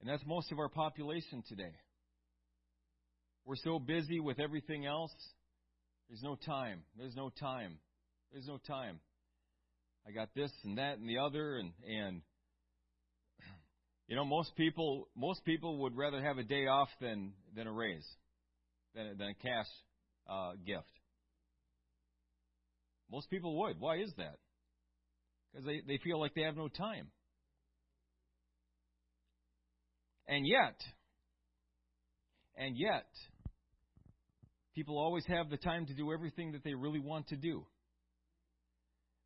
And 0.00 0.08
that's 0.08 0.26
most 0.26 0.50
of 0.50 0.58
our 0.58 0.68
population 0.68 1.44
today. 1.48 1.72
We're 3.44 3.54
so 3.54 3.78
busy 3.78 4.18
with 4.18 4.40
everything 4.40 4.84
else. 4.84 5.14
There's 6.08 6.24
no 6.24 6.34
time. 6.34 6.82
There's 6.98 7.14
no 7.14 7.30
time. 7.30 7.78
There's 8.32 8.48
no 8.48 8.58
time. 8.58 8.98
I 10.08 10.10
got 10.10 10.34
this 10.34 10.50
and 10.64 10.76
that 10.78 10.98
and 10.98 11.08
the 11.08 11.18
other 11.18 11.58
and 11.58 11.72
and 11.88 12.22
you 14.10 14.16
know 14.16 14.24
most 14.24 14.54
people 14.56 15.08
most 15.16 15.44
people 15.44 15.78
would 15.82 15.96
rather 15.96 16.20
have 16.20 16.36
a 16.36 16.42
day 16.42 16.66
off 16.66 16.88
than 17.00 17.32
than 17.54 17.68
a 17.68 17.72
raise 17.72 18.06
than 18.94 19.16
than 19.16 19.28
a 19.28 19.34
cash 19.34 19.68
uh, 20.28 20.52
gift. 20.66 20.90
Most 23.10 23.30
people 23.30 23.56
would. 23.60 23.80
Why 23.80 23.98
is 23.98 24.12
that? 24.18 24.36
Because 25.50 25.64
they, 25.64 25.80
they 25.86 25.98
feel 26.02 26.20
like 26.20 26.34
they 26.34 26.42
have 26.42 26.56
no 26.56 26.68
time. 26.68 27.08
And 30.28 30.46
yet, 30.46 30.76
and 32.56 32.76
yet, 32.76 33.06
people 34.76 34.96
always 34.96 35.24
have 35.26 35.50
the 35.50 35.56
time 35.56 35.86
to 35.86 35.94
do 35.94 36.12
everything 36.12 36.52
that 36.52 36.62
they 36.62 36.74
really 36.74 37.00
want 37.00 37.28
to 37.28 37.36
do. 37.36 37.66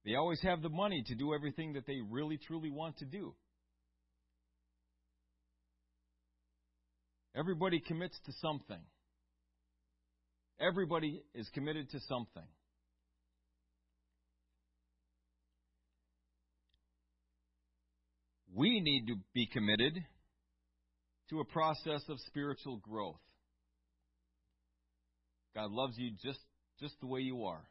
They 0.06 0.14
always 0.14 0.40
have 0.42 0.62
the 0.62 0.70
money 0.70 1.04
to 1.06 1.14
do 1.14 1.34
everything 1.34 1.74
that 1.74 1.86
they 1.86 1.98
really, 2.10 2.38
truly 2.38 2.70
want 2.70 2.98
to 2.98 3.04
do. 3.04 3.34
Everybody 7.36 7.80
commits 7.80 8.18
to 8.26 8.32
something. 8.40 8.80
Everybody 10.60 11.22
is 11.34 11.48
committed 11.52 11.90
to 11.90 12.00
something. 12.08 12.46
We 18.54 18.80
need 18.80 19.06
to 19.08 19.16
be 19.34 19.46
committed 19.52 19.94
to 21.30 21.40
a 21.40 21.44
process 21.44 22.02
of 22.08 22.20
spiritual 22.26 22.76
growth. 22.76 23.18
God 25.56 25.72
loves 25.72 25.94
you 25.98 26.12
just, 26.24 26.38
just 26.80 26.94
the 27.00 27.08
way 27.08 27.20
you 27.20 27.44
are. 27.44 27.64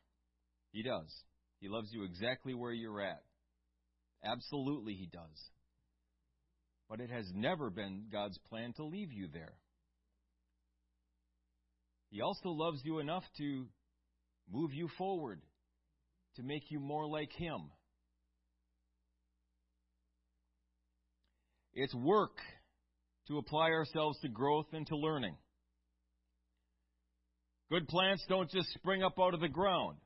He 0.72 0.84
does. 0.84 1.10
He 1.62 1.70
loves 1.70 1.88
you 1.94 2.04
exactly 2.04 2.54
where 2.54 2.74
you're 2.74 3.02
at. 3.02 3.24
Absolutely, 4.26 4.94
He 4.94 5.06
does. 5.06 5.50
But 6.90 7.00
it 7.00 7.10
has 7.10 7.32
never 7.34 7.70
been 7.70 8.06
God's 8.12 8.38
plan 8.50 8.74
to 8.74 8.84
leave 8.84 9.14
you 9.14 9.30
there. 9.32 9.54
He 12.14 12.22
also 12.22 12.50
loves 12.50 12.80
you 12.84 13.00
enough 13.00 13.24
to 13.40 13.66
move 14.48 14.72
you 14.72 14.88
forward, 15.00 15.42
to 16.36 16.44
make 16.44 16.70
you 16.70 16.80
more 16.80 17.08
like 17.08 17.32
Him. 17.34 17.72
It's 21.74 21.96
work 21.96 22.38
to 23.30 23.40
apply 23.40 23.72
ourselves 23.72 24.20
to 24.20 24.28
growth 24.28 24.68
and 24.74 24.86
to 24.88 24.96
learning. 24.96 25.36
Good 27.72 27.88
plants 27.88 28.24
don't 28.30 28.52
just 28.52 28.70
spring 28.76 29.02
up 29.02 29.16
out 29.20 29.34
of 29.34 29.40
the 29.40 29.50
ground. 29.50 29.98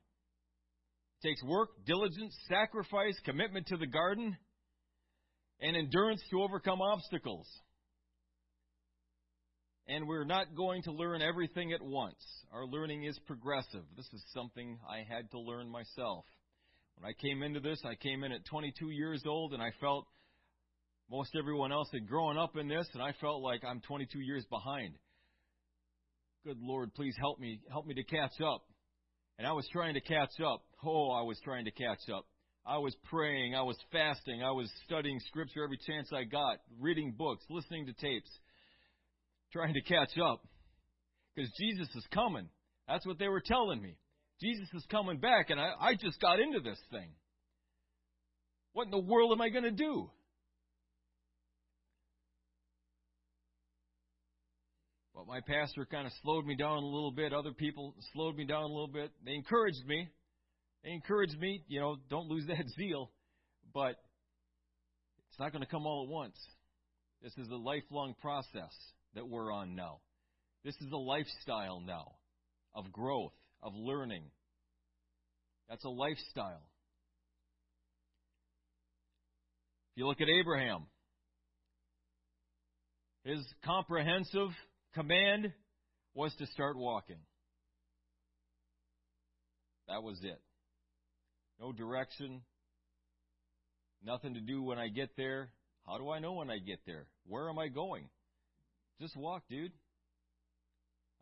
It 1.22 1.28
takes 1.28 1.44
work, 1.44 1.72
diligence, 1.86 2.34
sacrifice, 2.48 3.20
commitment 3.26 3.68
to 3.68 3.76
the 3.76 3.86
garden, 3.86 4.38
and 5.60 5.76
endurance 5.76 6.22
to 6.32 6.42
overcome 6.42 6.82
obstacles. 6.82 7.48
And 9.90 10.08
we're 10.08 10.26
not 10.26 10.54
going 10.56 10.84
to 10.84 10.92
learn 10.92 11.22
everything 11.22 11.72
at 11.72 11.82
once. 11.82 12.22
Our 12.52 12.66
learning 12.66 13.06
is 13.06 13.18
progressive. 13.26 13.84
This 13.96 14.08
is 14.14 14.22
something 14.34 14.80
I 14.90 15.06
had 15.08 15.32
to 15.32 15.40
learn 15.40 15.70
myself. 15.70 16.26
When 16.98 17.10
I 17.10 17.14
came 17.14 17.42
into 17.42 17.62
this, 17.62 17.80
I 17.86 17.96
came 17.96 18.24
in 18.24 18.34
at 18.34 18.46
22 18.46 18.90
years 18.90 19.24
old 19.26 19.54
and 19.54 19.62
I 19.62 19.72
felt 19.80 20.06
most 21.10 21.36
everyone 21.40 21.72
else 21.72 21.88
had 21.94 22.08
grown 22.08 22.38
up 22.38 22.58
in 22.58 22.68
this 22.68 22.88
and 22.94 23.02
I 23.02 23.14
felt 23.22 23.42
like 23.42 23.64
I'm 23.64 23.80
22 23.82 24.20
years 24.20 24.46
behind. 24.50 24.96
Good 26.46 26.58
Lord, 26.60 26.94
please 26.94 27.16
help 27.18 27.40
me, 27.40 27.62
help 27.72 27.86
me 27.86 27.94
to 27.94 28.04
catch 28.04 28.42
up. 28.42 28.64
And 29.38 29.48
I 29.48 29.54
was 29.54 29.68
trying 29.72 29.94
to 29.94 30.02
catch 30.02 30.42
up. 30.46 30.64
Oh, 30.84 31.12
I 31.12 31.22
was 31.22 31.40
trying 31.46 31.66
to 31.66 31.72
catch 31.72 32.10
up. 32.14 32.26
I 32.66 32.78
was 32.80 32.94
praying, 33.10 33.56
I 33.56 33.62
was 33.62 33.78
fasting, 33.94 34.44
I 34.44 34.52
was 34.52 34.70
studying 34.86 35.22
scripture 35.28 35.64
every 35.64 35.80
chance 35.88 36.10
I 36.12 36.26
got, 36.26 36.58
reading 36.82 37.14
books, 37.18 37.46
listening 37.50 37.86
to 37.86 37.94
tapes, 37.94 38.30
trying 39.52 39.74
to 39.74 39.82
catch 39.82 40.18
up. 40.18 40.46
Because 41.36 41.52
Jesus 41.60 41.88
is 41.96 42.06
coming. 42.14 42.50
That's 42.88 43.06
what 43.06 43.20
they 43.20 43.28
were 43.28 43.44
telling 43.46 43.82
me. 43.82 43.98
Jesus 44.42 44.68
is 44.74 44.86
coming 44.90 45.20
back, 45.20 45.50
and 45.50 45.60
I, 45.60 45.72
I 45.80 45.94
just 45.96 46.20
got 46.22 46.40
into 46.40 46.60
this 46.60 46.80
thing. 46.92 47.10
What 48.74 48.86
in 48.86 48.92
the 48.92 49.00
world 49.00 49.32
am 49.32 49.42
I 49.42 49.50
going 49.50 49.64
to 49.64 49.72
do? 49.72 50.10
But 55.16 55.26
my 55.26 55.40
pastor 55.42 55.88
kind 55.90 56.06
of 56.06 56.14
slowed 56.22 56.46
me 56.46 56.56
down 56.56 56.78
a 56.78 56.86
little 56.86 57.12
bit. 57.12 57.34
Other 57.34 57.52
people 57.52 57.96
slowed 58.14 58.36
me 58.36 58.46
down 58.46 58.62
a 58.62 58.68
little 58.68 58.88
bit. 58.88 59.12
They 59.26 59.34
encouraged 59.34 59.84
me. 59.88 60.08
They 60.84 60.92
encouraged 60.92 61.40
me, 61.40 61.64
you 61.68 61.80
know, 61.80 61.98
don't 62.10 62.28
lose 62.28 62.46
that 62.48 62.64
zeal. 62.78 63.10
But 63.74 63.96
it's 65.30 65.40
not 65.40 65.52
going 65.52 65.64
to 65.64 65.70
come 65.70 65.88
all 65.88 66.04
at 66.04 66.10
once. 66.10 66.38
This 67.24 67.34
is 67.38 67.50
a 67.50 67.56
lifelong 67.56 68.14
process 68.22 68.72
that 69.18 69.28
we're 69.28 69.52
on 69.52 69.76
now. 69.76 69.98
This 70.64 70.76
is 70.76 70.92
a 70.92 70.98
lifestyle 70.98 71.82
now 71.82 72.12
of 72.76 72.92
growth, 72.92 73.34
of 73.64 73.74
learning. 73.74 74.22
That's 75.68 75.84
a 75.84 75.90
lifestyle. 75.90 76.62
If 79.92 80.02
you 80.02 80.08
look 80.08 80.22
at 80.22 80.28
Abraham, 80.30 80.84
his 83.24 83.40
comprehensive 83.66 84.50
command 84.94 85.52
was 86.14 86.32
to 86.38 86.46
start 86.48 86.78
walking. 86.78 87.18
That 89.88 90.04
was 90.04 90.20
it. 90.22 90.40
no 91.60 91.72
direction, 91.72 92.42
nothing 94.06 94.36
to 94.36 94.42
do 94.42 94.62
when 94.62 94.78
I 94.78 94.90
get 94.90 95.10
there. 95.18 95.50
How 95.88 95.98
do 95.98 96.12
I 96.12 96.20
know 96.20 96.34
when 96.34 96.52
I 96.52 96.60
get 96.60 96.82
there? 96.86 97.08
Where 97.26 97.50
am 97.50 97.58
I 97.58 97.70
going? 97.70 98.10
Just 99.00 99.16
walk, 99.16 99.44
dude. 99.50 99.72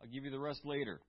I'll 0.00 0.08
give 0.08 0.24
you 0.24 0.30
the 0.30 0.38
rest 0.38 0.60
later. 0.64 1.00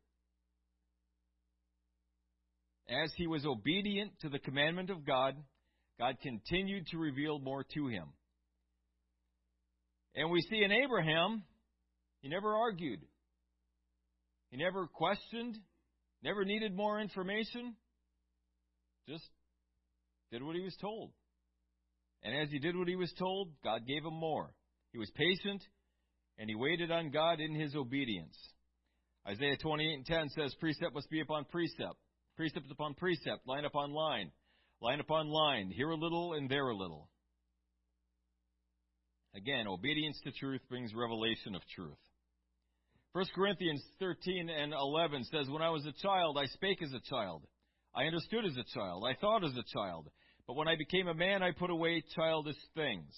As 2.90 3.12
he 3.16 3.28
was 3.28 3.46
obedient 3.46 4.12
to 4.22 4.30
the 4.30 4.40
commandment 4.40 4.90
of 4.90 5.06
God, 5.06 5.36
God 6.00 6.18
continued 6.22 6.88
to 6.88 6.98
reveal 6.98 7.40
more 7.40 7.66
to 7.74 7.88
him. 7.88 8.06
And 10.16 10.32
we 10.32 10.42
see 10.42 10.64
in 10.64 10.72
Abraham, 10.72 11.44
he 12.22 12.30
never 12.30 12.56
argued. 12.56 13.02
He 14.52 14.58
never 14.58 14.88
questioned, 14.88 15.58
never 16.24 16.46
needed 16.46 16.76
more 16.76 17.00
information, 17.00 17.76
just 19.08 19.26
did 20.32 20.42
what 20.42 20.56
he 20.56 20.62
was 20.62 20.76
told. 20.82 21.12
And 22.24 22.36
as 22.36 22.50
he 22.50 22.60
did 22.60 22.76
what 22.76 22.88
he 22.88 22.96
was 22.96 23.14
told, 23.20 23.50
God 23.64 23.86
gave 23.86 24.04
him 24.04 24.14
more. 24.14 24.54
He 24.92 24.98
was 24.98 25.12
patient, 25.16 25.62
and 26.38 26.50
he 26.50 26.56
waited 26.56 26.92
on 26.92 27.10
God 27.10 27.40
in 27.40 27.54
his 27.54 27.76
obedience. 27.76 28.36
Isaiah 29.28 29.58
28 29.58 29.94
and 29.94 30.06
10 30.06 30.30
says, 30.30 30.56
Precept 30.60 30.94
must 30.94 31.10
be 31.10 31.22
upon 31.22 31.46
precept, 31.46 31.96
precept 32.36 32.72
upon 32.72 32.94
precept, 32.94 33.48
line 33.48 33.66
upon 33.66 33.92
line, 33.92 34.32
line 34.82 35.00
upon 35.00 35.28
line, 35.28 35.70
here 35.70 35.90
a 35.90 35.96
little 35.96 36.34
and 36.34 36.50
there 36.50 36.70
a 36.70 36.76
little. 36.76 37.10
Again, 39.36 39.68
obedience 39.68 40.20
to 40.24 40.32
truth 40.32 40.62
brings 40.70 40.94
revelation 40.94 41.56
of 41.56 41.62
truth. 41.76 41.98
1 43.14 43.26
Corinthians 43.36 43.84
13 44.00 44.50
and 44.50 44.74
11 44.74 45.24
says, 45.26 45.50
When 45.50 45.62
I 45.62 45.70
was 45.70 45.86
a 45.86 46.02
child, 46.02 46.38
I 46.40 46.46
spake 46.46 46.82
as 46.82 46.94
a 46.94 47.10
child. 47.10 47.44
I 47.96 48.04
understood 48.04 48.46
as 48.46 48.56
a 48.58 48.78
child. 48.78 49.04
I 49.08 49.16
thought 49.20 49.44
as 49.44 49.56
a 49.58 49.74
child. 49.74 50.10
But 50.46 50.56
when 50.56 50.68
I 50.68 50.76
became 50.76 51.08
a 51.08 51.14
man, 51.14 51.44
I 51.44 51.52
put 51.52 51.70
away 51.70 52.04
childish 52.16 52.56
things. 52.76 53.12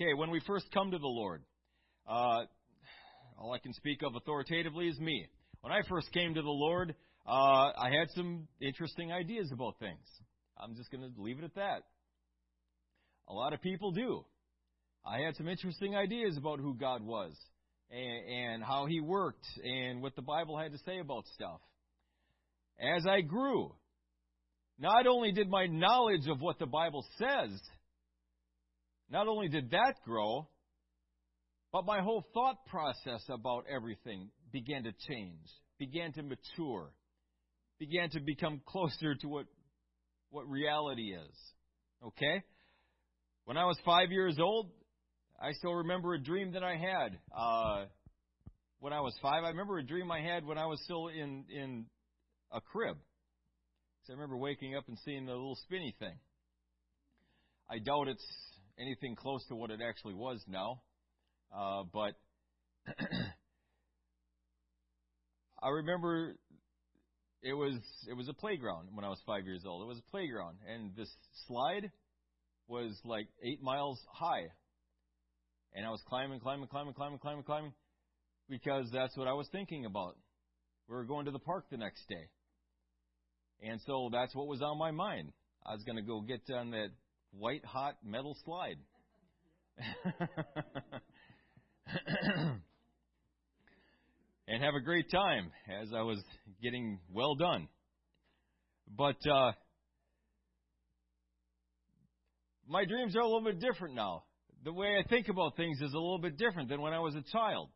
Okay, 0.00 0.14
when 0.14 0.30
we 0.30 0.40
first 0.46 0.66
come 0.72 0.90
to 0.90 0.98
the 0.98 1.06
Lord, 1.06 1.42
uh, 2.08 2.44
all 3.38 3.52
I 3.52 3.58
can 3.58 3.72
speak 3.74 4.02
of 4.02 4.14
authoritatively 4.14 4.88
is 4.88 4.98
me. 4.98 5.26
When 5.60 5.72
I 5.72 5.80
first 5.88 6.12
came 6.12 6.34
to 6.34 6.42
the 6.42 6.48
Lord, 6.48 6.94
uh, 7.26 7.30
I 7.30 7.90
had 7.90 8.08
some 8.14 8.46
interesting 8.60 9.12
ideas 9.12 9.50
about 9.52 9.78
things. 9.78 10.06
I'm 10.58 10.74
just 10.76 10.90
going 10.90 11.02
to 11.02 11.20
leave 11.20 11.38
it 11.38 11.44
at 11.44 11.54
that. 11.56 11.82
A 13.28 13.32
lot 13.32 13.52
of 13.52 13.60
people 13.60 13.90
do. 13.90 14.24
I 15.04 15.18
had 15.18 15.36
some 15.36 15.48
interesting 15.48 15.96
ideas 15.96 16.36
about 16.36 16.60
who 16.60 16.74
God 16.74 17.02
was 17.02 17.32
and, 17.90 18.52
and 18.52 18.64
how 18.64 18.86
He 18.86 19.00
worked 19.00 19.46
and 19.62 20.02
what 20.02 20.14
the 20.16 20.22
Bible 20.22 20.56
had 20.58 20.72
to 20.72 20.78
say 20.86 20.98
about 20.98 21.26
stuff. 21.34 21.60
As 22.80 23.06
I 23.06 23.22
grew, 23.22 23.72
not 24.78 25.06
only 25.06 25.32
did 25.32 25.48
my 25.48 25.66
knowledge 25.66 26.28
of 26.28 26.40
what 26.40 26.58
the 26.58 26.66
Bible 26.66 27.04
says, 27.18 27.50
not 29.10 29.26
only 29.28 29.48
did 29.48 29.70
that 29.70 29.94
grow, 30.04 30.48
but 31.76 31.84
my 31.84 32.00
whole 32.00 32.24
thought 32.32 32.64
process 32.68 33.22
about 33.28 33.66
everything 33.70 34.30
began 34.50 34.84
to 34.84 34.92
change, 35.10 35.46
began 35.78 36.10
to 36.10 36.22
mature, 36.22 36.90
began 37.78 38.08
to 38.08 38.18
become 38.18 38.62
closer 38.66 39.14
to 39.14 39.28
what, 39.28 39.44
what 40.30 40.48
reality 40.48 41.14
is. 41.14 41.36
Okay? 42.02 42.42
When 43.44 43.58
I 43.58 43.66
was 43.66 43.76
five 43.84 44.10
years 44.10 44.38
old, 44.40 44.70
I 45.38 45.52
still 45.52 45.74
remember 45.74 46.14
a 46.14 46.18
dream 46.18 46.52
that 46.52 46.62
I 46.62 46.76
had. 46.76 47.18
Uh, 47.36 47.84
when 48.78 48.94
I 48.94 49.00
was 49.00 49.12
five, 49.20 49.44
I 49.44 49.48
remember 49.48 49.76
a 49.76 49.84
dream 49.84 50.10
I 50.10 50.22
had 50.22 50.46
when 50.46 50.56
I 50.56 50.64
was 50.64 50.80
still 50.84 51.08
in, 51.08 51.44
in 51.54 51.84
a 52.52 52.62
crib. 52.62 52.96
So 54.06 54.14
I 54.14 54.16
remember 54.16 54.38
waking 54.38 54.76
up 54.76 54.84
and 54.88 54.96
seeing 55.04 55.26
the 55.26 55.32
little 55.32 55.58
spinny 55.64 55.94
thing. 55.98 56.16
I 57.68 57.80
doubt 57.80 58.08
it's 58.08 58.26
anything 58.80 59.14
close 59.14 59.44
to 59.48 59.54
what 59.54 59.70
it 59.70 59.80
actually 59.86 60.14
was 60.14 60.42
now. 60.48 60.80
Uh, 61.54 61.84
but 61.92 62.14
I 65.62 65.68
remember 65.68 66.36
it 67.42 67.54
was 67.54 67.78
it 68.08 68.14
was 68.14 68.28
a 68.28 68.34
playground 68.34 68.88
when 68.94 69.04
I 69.04 69.08
was 69.08 69.20
five 69.26 69.44
years 69.44 69.64
old. 69.66 69.82
It 69.82 69.88
was 69.88 69.98
a 69.98 70.10
playground, 70.10 70.58
and 70.68 70.94
this 70.96 71.10
slide 71.46 71.90
was 72.68 72.98
like 73.04 73.28
eight 73.42 73.62
miles 73.62 74.00
high, 74.12 74.46
and 75.74 75.86
I 75.86 75.90
was 75.90 76.02
climbing, 76.08 76.40
climbing, 76.40 76.68
climbing, 76.68 76.94
climbing, 76.94 77.18
climbing, 77.18 77.44
climbing, 77.44 77.72
because 78.48 78.90
that's 78.92 79.16
what 79.16 79.28
I 79.28 79.32
was 79.32 79.48
thinking 79.52 79.86
about. 79.86 80.16
We 80.88 80.94
were 80.94 81.04
going 81.04 81.26
to 81.26 81.32
the 81.32 81.38
park 81.38 81.66
the 81.70 81.76
next 81.76 82.08
day, 82.08 82.28
and 83.62 83.80
so 83.86 84.08
that's 84.12 84.34
what 84.34 84.46
was 84.46 84.62
on 84.62 84.78
my 84.78 84.90
mind. 84.90 85.32
I 85.64 85.72
was 85.72 85.82
going 85.84 85.96
to 85.96 86.02
go 86.02 86.20
get 86.20 86.48
on 86.54 86.70
that 86.70 86.90
white 87.32 87.64
hot 87.64 87.96
metal 88.04 88.36
slide. 88.44 88.78
and 94.48 94.62
have 94.62 94.74
a 94.74 94.80
great 94.80 95.10
time 95.10 95.50
as 95.82 95.92
I 95.94 96.02
was 96.02 96.22
getting 96.62 96.98
well 97.12 97.34
done. 97.34 97.68
But 98.96 99.16
uh, 99.28 99.52
my 102.68 102.84
dreams 102.84 103.16
are 103.16 103.20
a 103.20 103.26
little 103.26 103.44
bit 103.44 103.60
different 103.60 103.94
now. 103.94 104.24
The 104.64 104.72
way 104.72 104.96
I 104.98 105.08
think 105.08 105.28
about 105.28 105.56
things 105.56 105.80
is 105.80 105.92
a 105.92 105.98
little 105.98 106.18
bit 106.18 106.36
different 106.36 106.68
than 106.68 106.80
when 106.80 106.92
I 106.92 106.98
was 106.98 107.14
a 107.14 107.22
child 107.32 107.70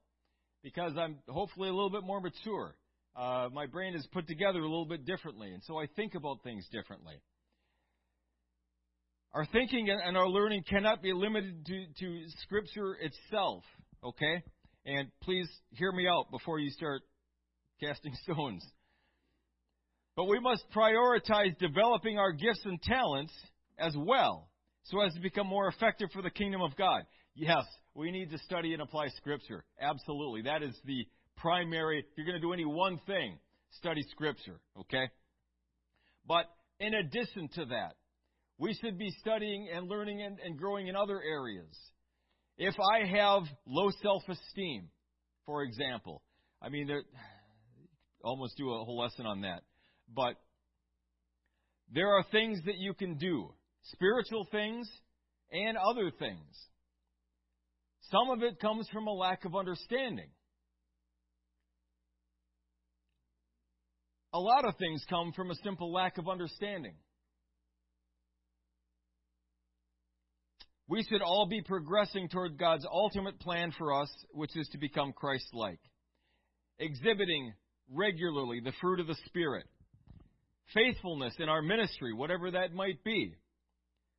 because 0.62 0.92
I'm 0.96 1.18
hopefully 1.28 1.68
a 1.68 1.72
little 1.72 1.90
bit 1.90 2.02
more 2.02 2.20
mature. 2.20 2.74
Uh, 3.16 3.48
my 3.52 3.66
brain 3.66 3.94
is 3.94 4.06
put 4.12 4.26
together 4.28 4.58
a 4.58 4.62
little 4.62 4.86
bit 4.86 5.04
differently, 5.04 5.50
and 5.52 5.62
so 5.64 5.78
I 5.78 5.86
think 5.96 6.14
about 6.14 6.42
things 6.42 6.66
differently. 6.70 7.20
Our 9.32 9.46
thinking 9.46 9.88
and 9.90 10.16
our 10.16 10.28
learning 10.28 10.64
cannot 10.68 11.02
be 11.02 11.12
limited 11.12 11.64
to, 11.66 11.86
to 12.00 12.24
Scripture 12.42 12.96
itself, 13.00 13.62
okay? 14.04 14.42
And 14.86 15.08
please 15.22 15.48
hear 15.70 15.92
me 15.92 16.06
out 16.06 16.30
before 16.30 16.58
you 16.58 16.70
start 16.70 17.02
casting 17.80 18.14
stones. 18.22 18.64
But 20.16 20.24
we 20.24 20.40
must 20.40 20.64
prioritize 20.74 21.56
developing 21.58 22.18
our 22.18 22.32
gifts 22.32 22.60
and 22.64 22.80
talents 22.82 23.32
as 23.78 23.94
well 23.96 24.48
so 24.84 25.00
as 25.00 25.14
to 25.14 25.20
become 25.20 25.46
more 25.46 25.68
effective 25.68 26.10
for 26.12 26.22
the 26.22 26.30
kingdom 26.30 26.62
of 26.62 26.76
God. 26.76 27.02
Yes, 27.34 27.64
we 27.94 28.10
need 28.10 28.30
to 28.30 28.38
study 28.38 28.72
and 28.72 28.82
apply 28.82 29.08
Scripture. 29.16 29.64
Absolutely. 29.80 30.42
That 30.42 30.62
is 30.62 30.74
the 30.84 31.06
primary, 31.36 32.00
if 32.00 32.06
you're 32.16 32.26
going 32.26 32.40
to 32.40 32.46
do 32.46 32.52
any 32.52 32.64
one 32.64 33.00
thing, 33.06 33.38
study 33.78 34.02
Scripture, 34.10 34.60
okay? 34.80 35.08
But 36.26 36.46
in 36.80 36.94
addition 36.94 37.48
to 37.54 37.64
that, 37.66 37.94
we 38.58 38.74
should 38.74 38.98
be 38.98 39.10
studying 39.20 39.68
and 39.74 39.88
learning 39.88 40.22
and, 40.22 40.38
and 40.44 40.58
growing 40.58 40.88
in 40.88 40.96
other 40.96 41.20
areas. 41.22 41.74
If 42.62 42.74
I 42.78 43.06
have 43.06 43.44
low 43.66 43.88
self 44.02 44.22
esteem, 44.28 44.90
for 45.46 45.62
example, 45.62 46.20
I 46.60 46.68
mean, 46.68 46.86
there, 46.86 47.04
almost 48.22 48.58
do 48.58 48.70
a 48.70 48.84
whole 48.84 48.98
lesson 48.98 49.24
on 49.24 49.40
that. 49.40 49.62
But 50.14 50.34
there 51.90 52.08
are 52.08 52.22
things 52.30 52.60
that 52.66 52.76
you 52.76 52.92
can 52.92 53.16
do, 53.16 53.54
spiritual 53.84 54.46
things 54.52 54.86
and 55.50 55.78
other 55.78 56.10
things. 56.18 56.54
Some 58.10 58.28
of 58.28 58.42
it 58.42 58.60
comes 58.60 58.86
from 58.92 59.06
a 59.06 59.12
lack 59.12 59.46
of 59.46 59.56
understanding. 59.56 60.28
A 64.34 64.38
lot 64.38 64.66
of 64.66 64.76
things 64.76 65.02
come 65.08 65.32
from 65.32 65.50
a 65.50 65.54
simple 65.64 65.90
lack 65.90 66.18
of 66.18 66.28
understanding. 66.28 66.96
We 70.90 71.04
should 71.04 71.22
all 71.22 71.46
be 71.46 71.62
progressing 71.62 72.28
toward 72.28 72.58
God's 72.58 72.84
ultimate 72.84 73.38
plan 73.38 73.72
for 73.78 73.92
us, 74.02 74.10
which 74.32 74.56
is 74.56 74.68
to 74.72 74.78
become 74.78 75.12
Christ 75.12 75.46
like, 75.52 75.78
exhibiting 76.80 77.54
regularly 77.94 78.58
the 78.58 78.72
fruit 78.80 78.98
of 78.98 79.06
the 79.06 79.14
Spirit, 79.26 79.66
faithfulness 80.74 81.34
in 81.38 81.48
our 81.48 81.62
ministry, 81.62 82.12
whatever 82.12 82.50
that 82.50 82.74
might 82.74 83.04
be, 83.04 83.36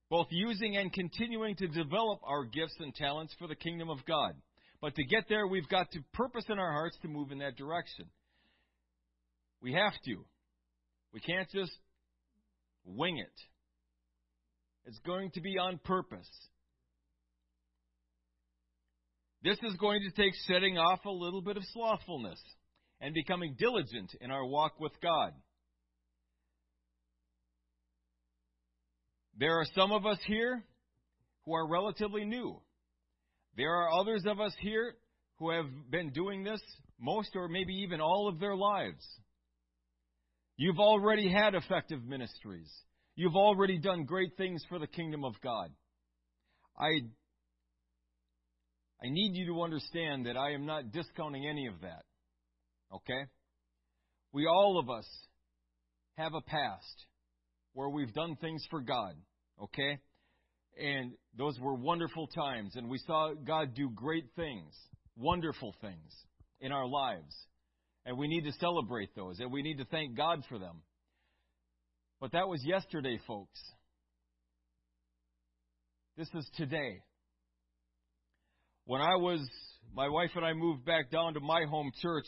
both 0.09 0.27
using 0.29 0.77
and 0.77 0.93
continuing 0.93 1.57
to 1.57 1.67
develop 1.67 2.21
our 2.23 2.45
gifts 2.45 2.77
and 2.79 2.95
talents 2.95 3.35
for 3.37 3.49
the 3.49 3.55
kingdom 3.55 3.89
of 3.89 4.05
God. 4.05 4.31
But 4.79 4.95
to 4.95 5.03
get 5.03 5.25
there, 5.27 5.47
we've 5.47 5.67
got 5.67 5.91
to 5.91 5.99
purpose 6.13 6.45
in 6.47 6.57
our 6.57 6.71
hearts 6.71 6.97
to 7.01 7.09
move 7.09 7.33
in 7.33 7.39
that 7.39 7.57
direction. 7.57 8.05
We 9.61 9.73
have 9.73 9.93
to. 10.05 10.23
We 11.11 11.19
can't 11.19 11.49
just 11.49 11.73
wing 12.85 13.17
it. 13.17 13.41
It's 14.85 14.99
going 14.99 15.31
to 15.31 15.41
be 15.41 15.57
on 15.57 15.77
purpose. 15.83 16.29
This 19.43 19.57
is 19.63 19.75
going 19.77 20.01
to 20.01 20.11
take 20.11 20.33
setting 20.47 20.77
off 20.77 21.03
a 21.05 21.09
little 21.09 21.41
bit 21.41 21.57
of 21.57 21.63
slothfulness 21.73 22.39
and 22.99 23.13
becoming 23.13 23.55
diligent 23.57 24.13
in 24.21 24.29
our 24.29 24.45
walk 24.45 24.79
with 24.79 24.91
God. 25.01 25.33
There 29.37 29.59
are 29.59 29.65
some 29.75 29.91
of 29.91 30.05
us 30.05 30.19
here 30.27 30.63
who 31.45 31.53
are 31.53 31.67
relatively 31.67 32.25
new. 32.25 32.61
There 33.57 33.71
are 33.71 33.99
others 33.99 34.23
of 34.27 34.39
us 34.39 34.53
here 34.59 34.93
who 35.39 35.49
have 35.49 35.65
been 35.89 36.11
doing 36.11 36.43
this 36.43 36.61
most 36.99 37.35
or 37.35 37.47
maybe 37.47 37.73
even 37.73 37.99
all 37.99 38.27
of 38.27 38.39
their 38.39 38.55
lives. 38.55 39.03
You've 40.57 40.79
already 40.79 41.27
had 41.27 41.55
effective 41.55 42.03
ministries. 42.05 42.71
You've 43.15 43.35
already 43.35 43.79
done 43.79 44.05
great 44.05 44.37
things 44.37 44.63
for 44.69 44.77
the 44.77 44.85
kingdom 44.85 45.25
of 45.25 45.33
God. 45.41 45.71
I 46.77 47.01
I 49.03 49.09
need 49.09 49.35
you 49.35 49.47
to 49.47 49.61
understand 49.63 50.27
that 50.27 50.37
I 50.37 50.51
am 50.51 50.65
not 50.65 50.91
discounting 50.91 51.47
any 51.47 51.67
of 51.67 51.81
that. 51.81 52.03
Okay? 52.93 53.25
We 54.31 54.45
all 54.45 54.79
of 54.79 54.89
us 54.89 55.07
have 56.17 56.33
a 56.33 56.41
past 56.41 57.05
where 57.73 57.89
we've 57.89 58.13
done 58.13 58.35
things 58.39 58.65
for 58.69 58.81
God. 58.81 59.15
Okay? 59.61 59.97
And 60.79 61.13
those 61.37 61.59
were 61.59 61.73
wonderful 61.73 62.27
times, 62.27 62.75
and 62.75 62.89
we 62.89 62.99
saw 62.99 63.33
God 63.33 63.73
do 63.75 63.89
great 63.89 64.25
things, 64.35 64.73
wonderful 65.17 65.75
things 65.81 66.13
in 66.59 66.71
our 66.71 66.87
lives. 66.87 67.35
And 68.05 68.17
we 68.17 68.27
need 68.27 68.45
to 68.45 68.51
celebrate 68.53 69.15
those, 69.15 69.39
and 69.39 69.51
we 69.51 69.61
need 69.61 69.77
to 69.77 69.85
thank 69.85 70.15
God 70.15 70.43
for 70.47 70.59
them. 70.59 70.81
But 72.19 72.33
that 72.33 72.47
was 72.47 72.63
yesterday, 72.63 73.19
folks. 73.27 73.59
This 76.17 76.29
is 76.35 76.49
today. 76.55 77.01
When 78.85 79.01
I 79.01 79.15
was, 79.15 79.39
my 79.93 80.09
wife 80.09 80.31
and 80.35 80.45
I 80.45 80.53
moved 80.53 80.85
back 80.85 81.11
down 81.11 81.35
to 81.35 81.39
my 81.39 81.65
home 81.65 81.91
church 82.01 82.25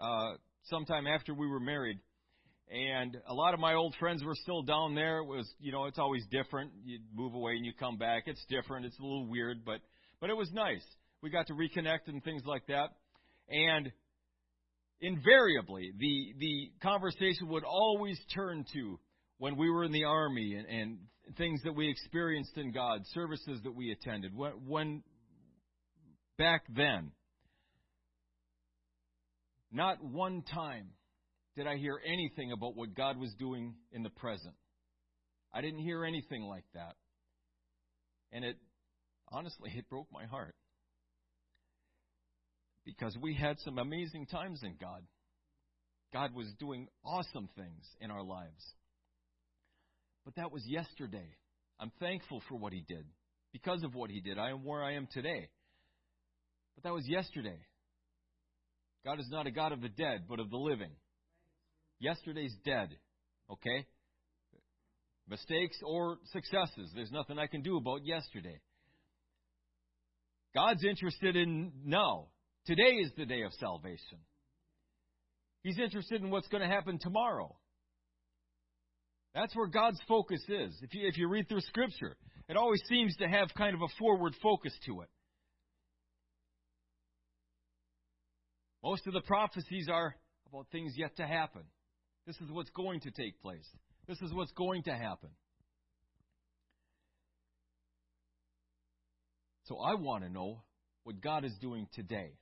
uh, 0.00 0.34
sometime 0.64 1.06
after 1.06 1.32
we 1.32 1.46
were 1.46 1.60
married 1.60 1.98
and 2.72 3.18
a 3.26 3.34
lot 3.34 3.52
of 3.52 3.60
my 3.60 3.74
old 3.74 3.94
friends 4.00 4.24
were 4.24 4.34
still 4.34 4.62
down 4.62 4.94
there. 4.94 5.18
It 5.18 5.26
was, 5.26 5.46
you 5.60 5.72
know, 5.72 5.84
it's 5.84 5.98
always 5.98 6.24
different. 6.30 6.70
You 6.84 7.00
move 7.14 7.34
away 7.34 7.52
and 7.52 7.66
you 7.66 7.72
come 7.78 7.98
back. 7.98 8.22
It's 8.26 8.42
different. 8.48 8.86
It's 8.86 8.98
a 8.98 9.02
little 9.02 9.26
weird, 9.26 9.64
but 9.64 9.80
but 10.20 10.30
it 10.30 10.36
was 10.36 10.50
nice. 10.52 10.84
We 11.22 11.28
got 11.28 11.48
to 11.48 11.52
reconnect 11.52 12.06
and 12.06 12.24
things 12.24 12.42
like 12.46 12.66
that. 12.68 12.88
And 13.50 13.92
invariably, 15.02 15.92
the 15.98 16.34
the 16.38 16.72
conversation 16.82 17.48
would 17.48 17.64
always 17.64 18.18
turn 18.34 18.64
to 18.72 18.98
when 19.36 19.56
we 19.56 19.68
were 19.68 19.84
in 19.84 19.92
the 19.92 20.04
army 20.04 20.54
and, 20.54 20.66
and 20.66 20.98
things 21.36 21.60
that 21.64 21.74
we 21.74 21.90
experienced 21.90 22.56
in 22.56 22.72
God, 22.72 23.02
services 23.12 23.60
that 23.64 23.74
we 23.74 23.92
attended. 23.92 24.34
When, 24.34 24.52
when 24.66 25.02
back 26.38 26.62
then, 26.74 27.12
not 29.70 30.02
one 30.02 30.42
time 30.42 30.90
did 31.56 31.66
I 31.66 31.76
hear 31.76 32.00
anything 32.04 32.52
about 32.52 32.76
what 32.76 32.94
God 32.94 33.18
was 33.18 33.32
doing 33.38 33.74
in 33.90 34.02
the 34.02 34.10
present. 34.10 34.54
I 35.52 35.60
didn't 35.60 35.80
hear 35.80 36.04
anything 36.04 36.42
like 36.44 36.64
that. 36.74 36.94
And 38.32 38.44
it, 38.44 38.56
honestly, 39.30 39.70
it 39.74 39.88
broke 39.90 40.08
my 40.10 40.24
heart. 40.24 40.54
Because 42.84 43.16
we 43.20 43.34
had 43.34 43.60
some 43.60 43.78
amazing 43.78 44.26
times 44.26 44.60
in 44.62 44.76
God. 44.80 45.02
God 46.12 46.34
was 46.34 46.46
doing 46.58 46.88
awesome 47.04 47.48
things 47.54 47.84
in 48.00 48.10
our 48.10 48.22
lives. 48.22 48.74
But 50.24 50.36
that 50.36 50.52
was 50.52 50.62
yesterday. 50.66 51.36
I'm 51.78 51.92
thankful 52.00 52.42
for 52.48 52.56
what 52.56 52.72
He 52.72 52.84
did. 52.86 53.04
Because 53.52 53.82
of 53.82 53.94
what 53.94 54.10
He 54.10 54.20
did, 54.20 54.38
I 54.38 54.50
am 54.50 54.64
where 54.64 54.82
I 54.82 54.94
am 54.94 55.06
today. 55.12 55.48
But 56.74 56.84
that 56.84 56.94
was 56.94 57.06
yesterday. 57.08 57.58
God 59.04 59.20
is 59.20 59.28
not 59.30 59.46
a 59.46 59.50
God 59.50 59.72
of 59.72 59.80
the 59.80 59.88
dead, 59.88 60.24
but 60.28 60.40
of 60.40 60.50
the 60.50 60.56
living. 60.56 60.92
Yesterday's 61.98 62.54
dead. 62.64 62.90
Okay? 63.50 63.86
Mistakes 65.28 65.76
or 65.84 66.18
successes. 66.32 66.90
There's 66.94 67.10
nothing 67.10 67.38
I 67.38 67.46
can 67.46 67.62
do 67.62 67.76
about 67.76 68.04
yesterday. 68.04 68.60
God's 70.54 70.84
interested 70.84 71.36
in 71.36 71.72
now. 71.84 72.26
Today 72.66 72.96
is 73.02 73.10
the 73.16 73.26
day 73.26 73.42
of 73.42 73.52
salvation. 73.54 74.18
He's 75.62 75.78
interested 75.78 76.20
in 76.22 76.30
what's 76.30 76.48
going 76.48 76.62
to 76.62 76.68
happen 76.68 76.98
tomorrow. 77.00 77.56
That's 79.34 79.54
where 79.56 79.66
God's 79.66 80.00
focus 80.06 80.42
is. 80.48 80.76
If 80.82 80.94
you, 80.94 81.08
if 81.08 81.16
you 81.16 81.28
read 81.28 81.48
through 81.48 81.62
Scripture, 81.62 82.16
it 82.48 82.56
always 82.56 82.82
seems 82.88 83.16
to 83.16 83.28
have 83.28 83.48
kind 83.56 83.74
of 83.74 83.80
a 83.80 83.88
forward 83.98 84.34
focus 84.42 84.74
to 84.86 85.00
it. 85.00 85.08
Most 88.82 89.06
of 89.06 89.12
the 89.12 89.20
prophecies 89.20 89.88
are 89.90 90.16
about 90.48 90.66
things 90.72 90.94
yet 90.96 91.16
to 91.16 91.26
happen. 91.26 91.62
This 92.26 92.36
is 92.40 92.50
what's 92.50 92.70
going 92.70 93.00
to 93.00 93.10
take 93.10 93.40
place. 93.40 93.68
This 94.08 94.20
is 94.20 94.32
what's 94.32 94.52
going 94.52 94.82
to 94.84 94.92
happen. 94.92 95.30
So 99.64 99.78
I 99.78 99.94
want 99.94 100.24
to 100.24 100.30
know 100.30 100.62
what 101.04 101.20
God 101.20 101.44
is 101.44 101.56
doing 101.60 101.86
today. 101.94 102.32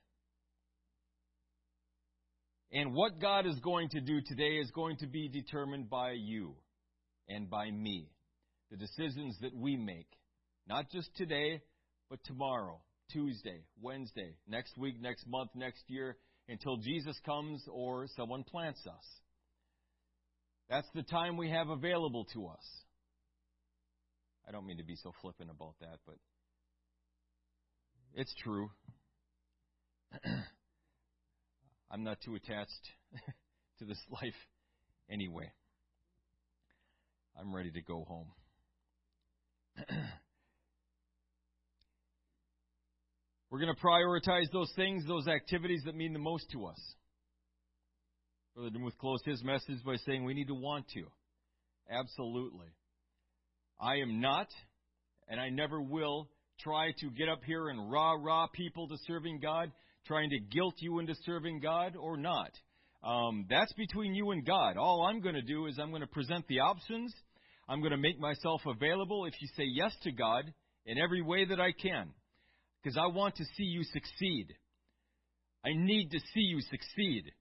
And 2.71 2.93
what 2.93 3.19
God 3.19 3.45
is 3.45 3.59
going 3.59 3.89
to 3.89 4.01
do 4.01 4.21
today 4.25 4.57
is 4.57 4.71
going 4.71 4.97
to 4.97 5.07
be 5.07 5.27
determined 5.27 5.89
by 5.89 6.11
you 6.11 6.55
and 7.27 7.49
by 7.49 7.69
me. 7.69 8.09
The 8.71 8.77
decisions 8.77 9.37
that 9.41 9.53
we 9.53 9.75
make. 9.75 10.07
Not 10.67 10.89
just 10.89 11.09
today, 11.15 11.61
but 12.09 12.19
tomorrow, 12.23 12.79
Tuesday, 13.11 13.65
Wednesday, 13.81 14.35
next 14.47 14.77
week, 14.77 15.01
next 15.01 15.27
month, 15.27 15.51
next 15.53 15.83
year, 15.87 16.17
until 16.51 16.77
Jesus 16.77 17.17
comes 17.25 17.63
or 17.71 18.07
someone 18.15 18.43
plants 18.43 18.81
us. 18.85 19.05
That's 20.69 20.87
the 20.93 21.03
time 21.03 21.37
we 21.37 21.49
have 21.49 21.69
available 21.69 22.25
to 22.33 22.47
us. 22.47 22.65
I 24.47 24.51
don't 24.51 24.65
mean 24.65 24.77
to 24.77 24.83
be 24.83 24.95
so 25.01 25.13
flippant 25.21 25.49
about 25.49 25.75
that, 25.79 25.99
but 26.05 26.15
it's 28.13 28.33
true. 28.43 28.69
I'm 31.91 32.03
not 32.03 32.17
too 32.23 32.35
attached 32.35 32.89
to 33.79 33.85
this 33.85 33.99
life 34.11 34.35
anyway. 35.09 35.51
I'm 37.39 37.55
ready 37.55 37.71
to 37.71 37.81
go 37.81 38.05
home. 38.07 38.27
We're 43.51 43.59
going 43.59 43.75
to 43.75 43.81
prioritize 43.81 44.49
those 44.53 44.71
things, 44.77 45.05
those 45.05 45.27
activities 45.27 45.81
that 45.85 45.93
mean 45.93 46.13
the 46.13 46.19
most 46.19 46.49
to 46.53 46.67
us. 46.67 46.79
Brother 48.55 48.69
DeMuth 48.69 48.97
closed 48.97 49.25
his 49.25 49.43
message 49.43 49.83
by 49.85 49.97
saying 50.05 50.23
we 50.23 50.33
need 50.33 50.47
to 50.47 50.55
want 50.55 50.87
to. 50.93 51.03
Absolutely. 51.91 52.67
I 53.79 53.95
am 53.95 54.21
not, 54.21 54.47
and 55.27 55.37
I 55.37 55.49
never 55.49 55.81
will, 55.81 56.29
try 56.61 56.91
to 56.99 57.09
get 57.09 57.27
up 57.27 57.41
here 57.45 57.67
and 57.67 57.91
rah 57.91 58.13
rah 58.13 58.47
people 58.47 58.87
to 58.87 58.95
serving 59.05 59.39
God, 59.41 59.69
trying 60.05 60.29
to 60.29 60.39
guilt 60.39 60.75
you 60.79 60.99
into 60.99 61.15
serving 61.25 61.59
God 61.59 61.97
or 61.97 62.15
not. 62.15 62.51
Um, 63.03 63.47
that's 63.49 63.73
between 63.73 64.15
you 64.15 64.31
and 64.31 64.45
God. 64.45 64.77
All 64.77 65.03
I'm 65.03 65.19
going 65.19 65.35
to 65.35 65.41
do 65.41 65.65
is 65.65 65.77
I'm 65.77 65.89
going 65.89 66.01
to 66.01 66.07
present 66.07 66.47
the 66.47 66.59
options. 66.59 67.13
I'm 67.67 67.79
going 67.79 67.91
to 67.91 67.97
make 67.97 68.17
myself 68.17 68.61
available 68.65 69.25
if 69.25 69.33
you 69.41 69.47
say 69.57 69.65
yes 69.65 69.93
to 70.03 70.11
God 70.13 70.45
in 70.85 70.97
every 70.97 71.21
way 71.21 71.43
that 71.45 71.59
I 71.59 71.73
can. 71.73 72.11
Because 72.81 72.97
I 72.97 73.07
want 73.07 73.35
to 73.35 73.45
see 73.57 73.63
you 73.63 73.83
succeed. 73.83 74.53
I 75.63 75.69
need 75.73 76.09
to 76.11 76.19
see 76.33 76.41
you 76.41 76.61
succeed. 76.61 77.25
Do 77.25 77.31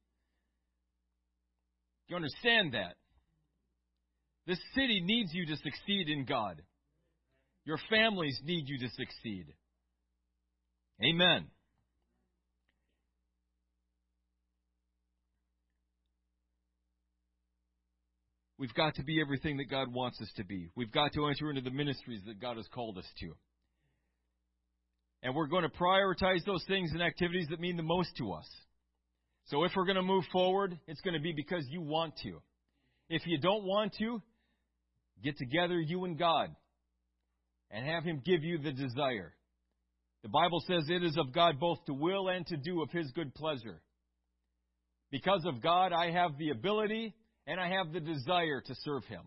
You 2.08 2.16
understand 2.16 2.74
that? 2.74 2.96
This 4.46 4.58
city 4.74 5.00
needs 5.00 5.32
you 5.32 5.46
to 5.46 5.56
succeed 5.56 6.08
in 6.08 6.24
God. 6.24 6.60
Your 7.64 7.78
families 7.88 8.38
need 8.44 8.64
you 8.66 8.78
to 8.78 8.88
succeed. 8.94 9.46
Amen. 11.02 11.46
We've 18.58 18.74
got 18.74 18.96
to 18.96 19.02
be 19.02 19.22
everything 19.22 19.56
that 19.56 19.70
God 19.70 19.90
wants 19.90 20.20
us 20.20 20.30
to 20.36 20.44
be. 20.44 20.68
We've 20.76 20.92
got 20.92 21.14
to 21.14 21.26
enter 21.28 21.48
into 21.48 21.62
the 21.62 21.70
ministries 21.70 22.20
that 22.26 22.40
God 22.40 22.58
has 22.58 22.66
called 22.74 22.98
us 22.98 23.06
to. 23.20 23.34
And 25.22 25.34
we're 25.34 25.46
going 25.46 25.64
to 25.64 25.68
prioritize 25.68 26.44
those 26.46 26.64
things 26.66 26.92
and 26.92 27.02
activities 27.02 27.48
that 27.50 27.60
mean 27.60 27.76
the 27.76 27.82
most 27.82 28.10
to 28.18 28.32
us. 28.32 28.48
So 29.46 29.64
if 29.64 29.72
we're 29.76 29.84
going 29.84 29.96
to 29.96 30.02
move 30.02 30.24
forward, 30.32 30.78
it's 30.86 31.00
going 31.00 31.14
to 31.14 31.20
be 31.20 31.32
because 31.32 31.66
you 31.70 31.80
want 31.80 32.14
to. 32.22 32.40
If 33.08 33.22
you 33.26 33.38
don't 33.38 33.64
want 33.64 33.94
to, 33.98 34.22
get 35.22 35.36
together, 35.36 35.78
you 35.78 36.04
and 36.04 36.18
God, 36.18 36.54
and 37.70 37.84
have 37.84 38.04
Him 38.04 38.22
give 38.24 38.42
you 38.42 38.58
the 38.58 38.72
desire. 38.72 39.34
The 40.22 40.28
Bible 40.28 40.62
says 40.66 40.84
it 40.88 41.02
is 41.02 41.16
of 41.18 41.32
God 41.32 41.58
both 41.58 41.84
to 41.86 41.94
will 41.94 42.28
and 42.28 42.46
to 42.46 42.56
do 42.56 42.82
of 42.82 42.90
His 42.90 43.10
good 43.12 43.34
pleasure. 43.34 43.80
Because 45.10 45.44
of 45.44 45.62
God, 45.62 45.92
I 45.92 46.10
have 46.10 46.38
the 46.38 46.50
ability 46.50 47.14
and 47.46 47.58
I 47.58 47.68
have 47.70 47.92
the 47.92 48.00
desire 48.00 48.62
to 48.64 48.74
serve 48.84 49.04
Him. 49.06 49.22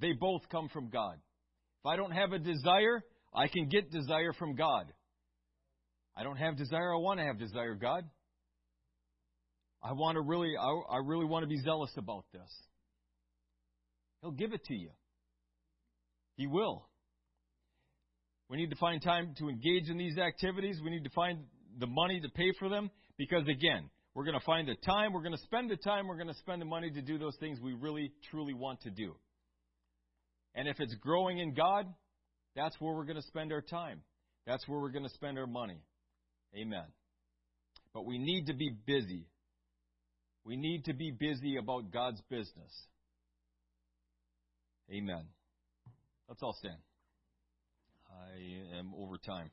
They 0.00 0.12
both 0.12 0.42
come 0.50 0.68
from 0.68 0.90
God. 0.90 1.14
If 1.14 1.86
I 1.86 1.96
don't 1.96 2.12
have 2.12 2.32
a 2.32 2.38
desire, 2.38 3.04
I 3.34 3.48
can 3.48 3.68
get 3.68 3.90
desire 3.90 4.32
from 4.32 4.54
God. 4.54 4.92
I 6.16 6.22
don't 6.22 6.36
have 6.36 6.56
desire, 6.56 6.94
I 6.94 6.98
want 6.98 7.20
to 7.20 7.24
have 7.24 7.38
desire, 7.38 7.72
of 7.72 7.80
God. 7.80 8.04
I 9.82 9.92
want 9.92 10.16
to 10.16 10.20
really, 10.20 10.52
I, 10.58 10.96
I 10.96 10.98
really 10.98 11.24
want 11.24 11.42
to 11.42 11.48
be 11.48 11.58
zealous 11.58 11.90
about 11.96 12.24
this. 12.32 12.50
He'll 14.20 14.30
give 14.30 14.52
it 14.52 14.64
to 14.66 14.74
you. 14.74 14.90
He 16.36 16.46
will. 16.46 16.86
We 18.48 18.58
need 18.58 18.70
to 18.70 18.76
find 18.76 19.02
time 19.02 19.34
to 19.38 19.48
engage 19.48 19.88
in 19.88 19.96
these 19.96 20.18
activities. 20.18 20.78
We 20.84 20.90
need 20.90 21.04
to 21.04 21.10
find 21.10 21.40
the 21.78 21.86
money 21.86 22.20
to 22.20 22.28
pay 22.28 22.52
for 22.58 22.68
them 22.68 22.90
because, 23.16 23.48
again, 23.48 23.88
we're 24.14 24.24
going 24.24 24.38
to 24.38 24.44
find 24.44 24.68
the 24.68 24.74
time, 24.84 25.14
we're 25.14 25.22
going 25.22 25.36
to 25.36 25.42
spend 25.42 25.70
the 25.70 25.76
time, 25.76 26.06
we're 26.06 26.16
going 26.16 26.28
to 26.28 26.34
spend 26.34 26.60
the 26.60 26.66
money 26.66 26.90
to 26.90 27.00
do 27.00 27.18
those 27.18 27.36
things 27.40 27.58
we 27.60 27.72
really, 27.72 28.12
truly 28.30 28.52
want 28.52 28.82
to 28.82 28.90
do. 28.90 29.14
And 30.54 30.68
if 30.68 30.76
it's 30.80 30.94
growing 30.96 31.38
in 31.38 31.54
God, 31.54 31.86
that's 32.54 32.76
where 32.80 32.94
we're 32.94 33.04
going 33.04 33.16
to 33.16 33.26
spend 33.26 33.52
our 33.52 33.62
time. 33.62 34.00
That's 34.46 34.66
where 34.68 34.80
we're 34.80 34.90
going 34.90 35.04
to 35.04 35.14
spend 35.14 35.38
our 35.38 35.46
money. 35.46 35.80
Amen. 36.56 36.84
But 37.94 38.04
we 38.04 38.18
need 38.18 38.46
to 38.46 38.54
be 38.54 38.70
busy. 38.86 39.26
We 40.44 40.56
need 40.56 40.84
to 40.86 40.92
be 40.92 41.10
busy 41.10 41.56
about 41.56 41.92
God's 41.92 42.20
business. 42.28 42.86
Amen. 44.90 45.24
Let's 46.28 46.42
all 46.42 46.56
stand. 46.58 46.78
I 48.10 48.78
am 48.78 48.92
over 48.98 49.16
time. 49.16 49.50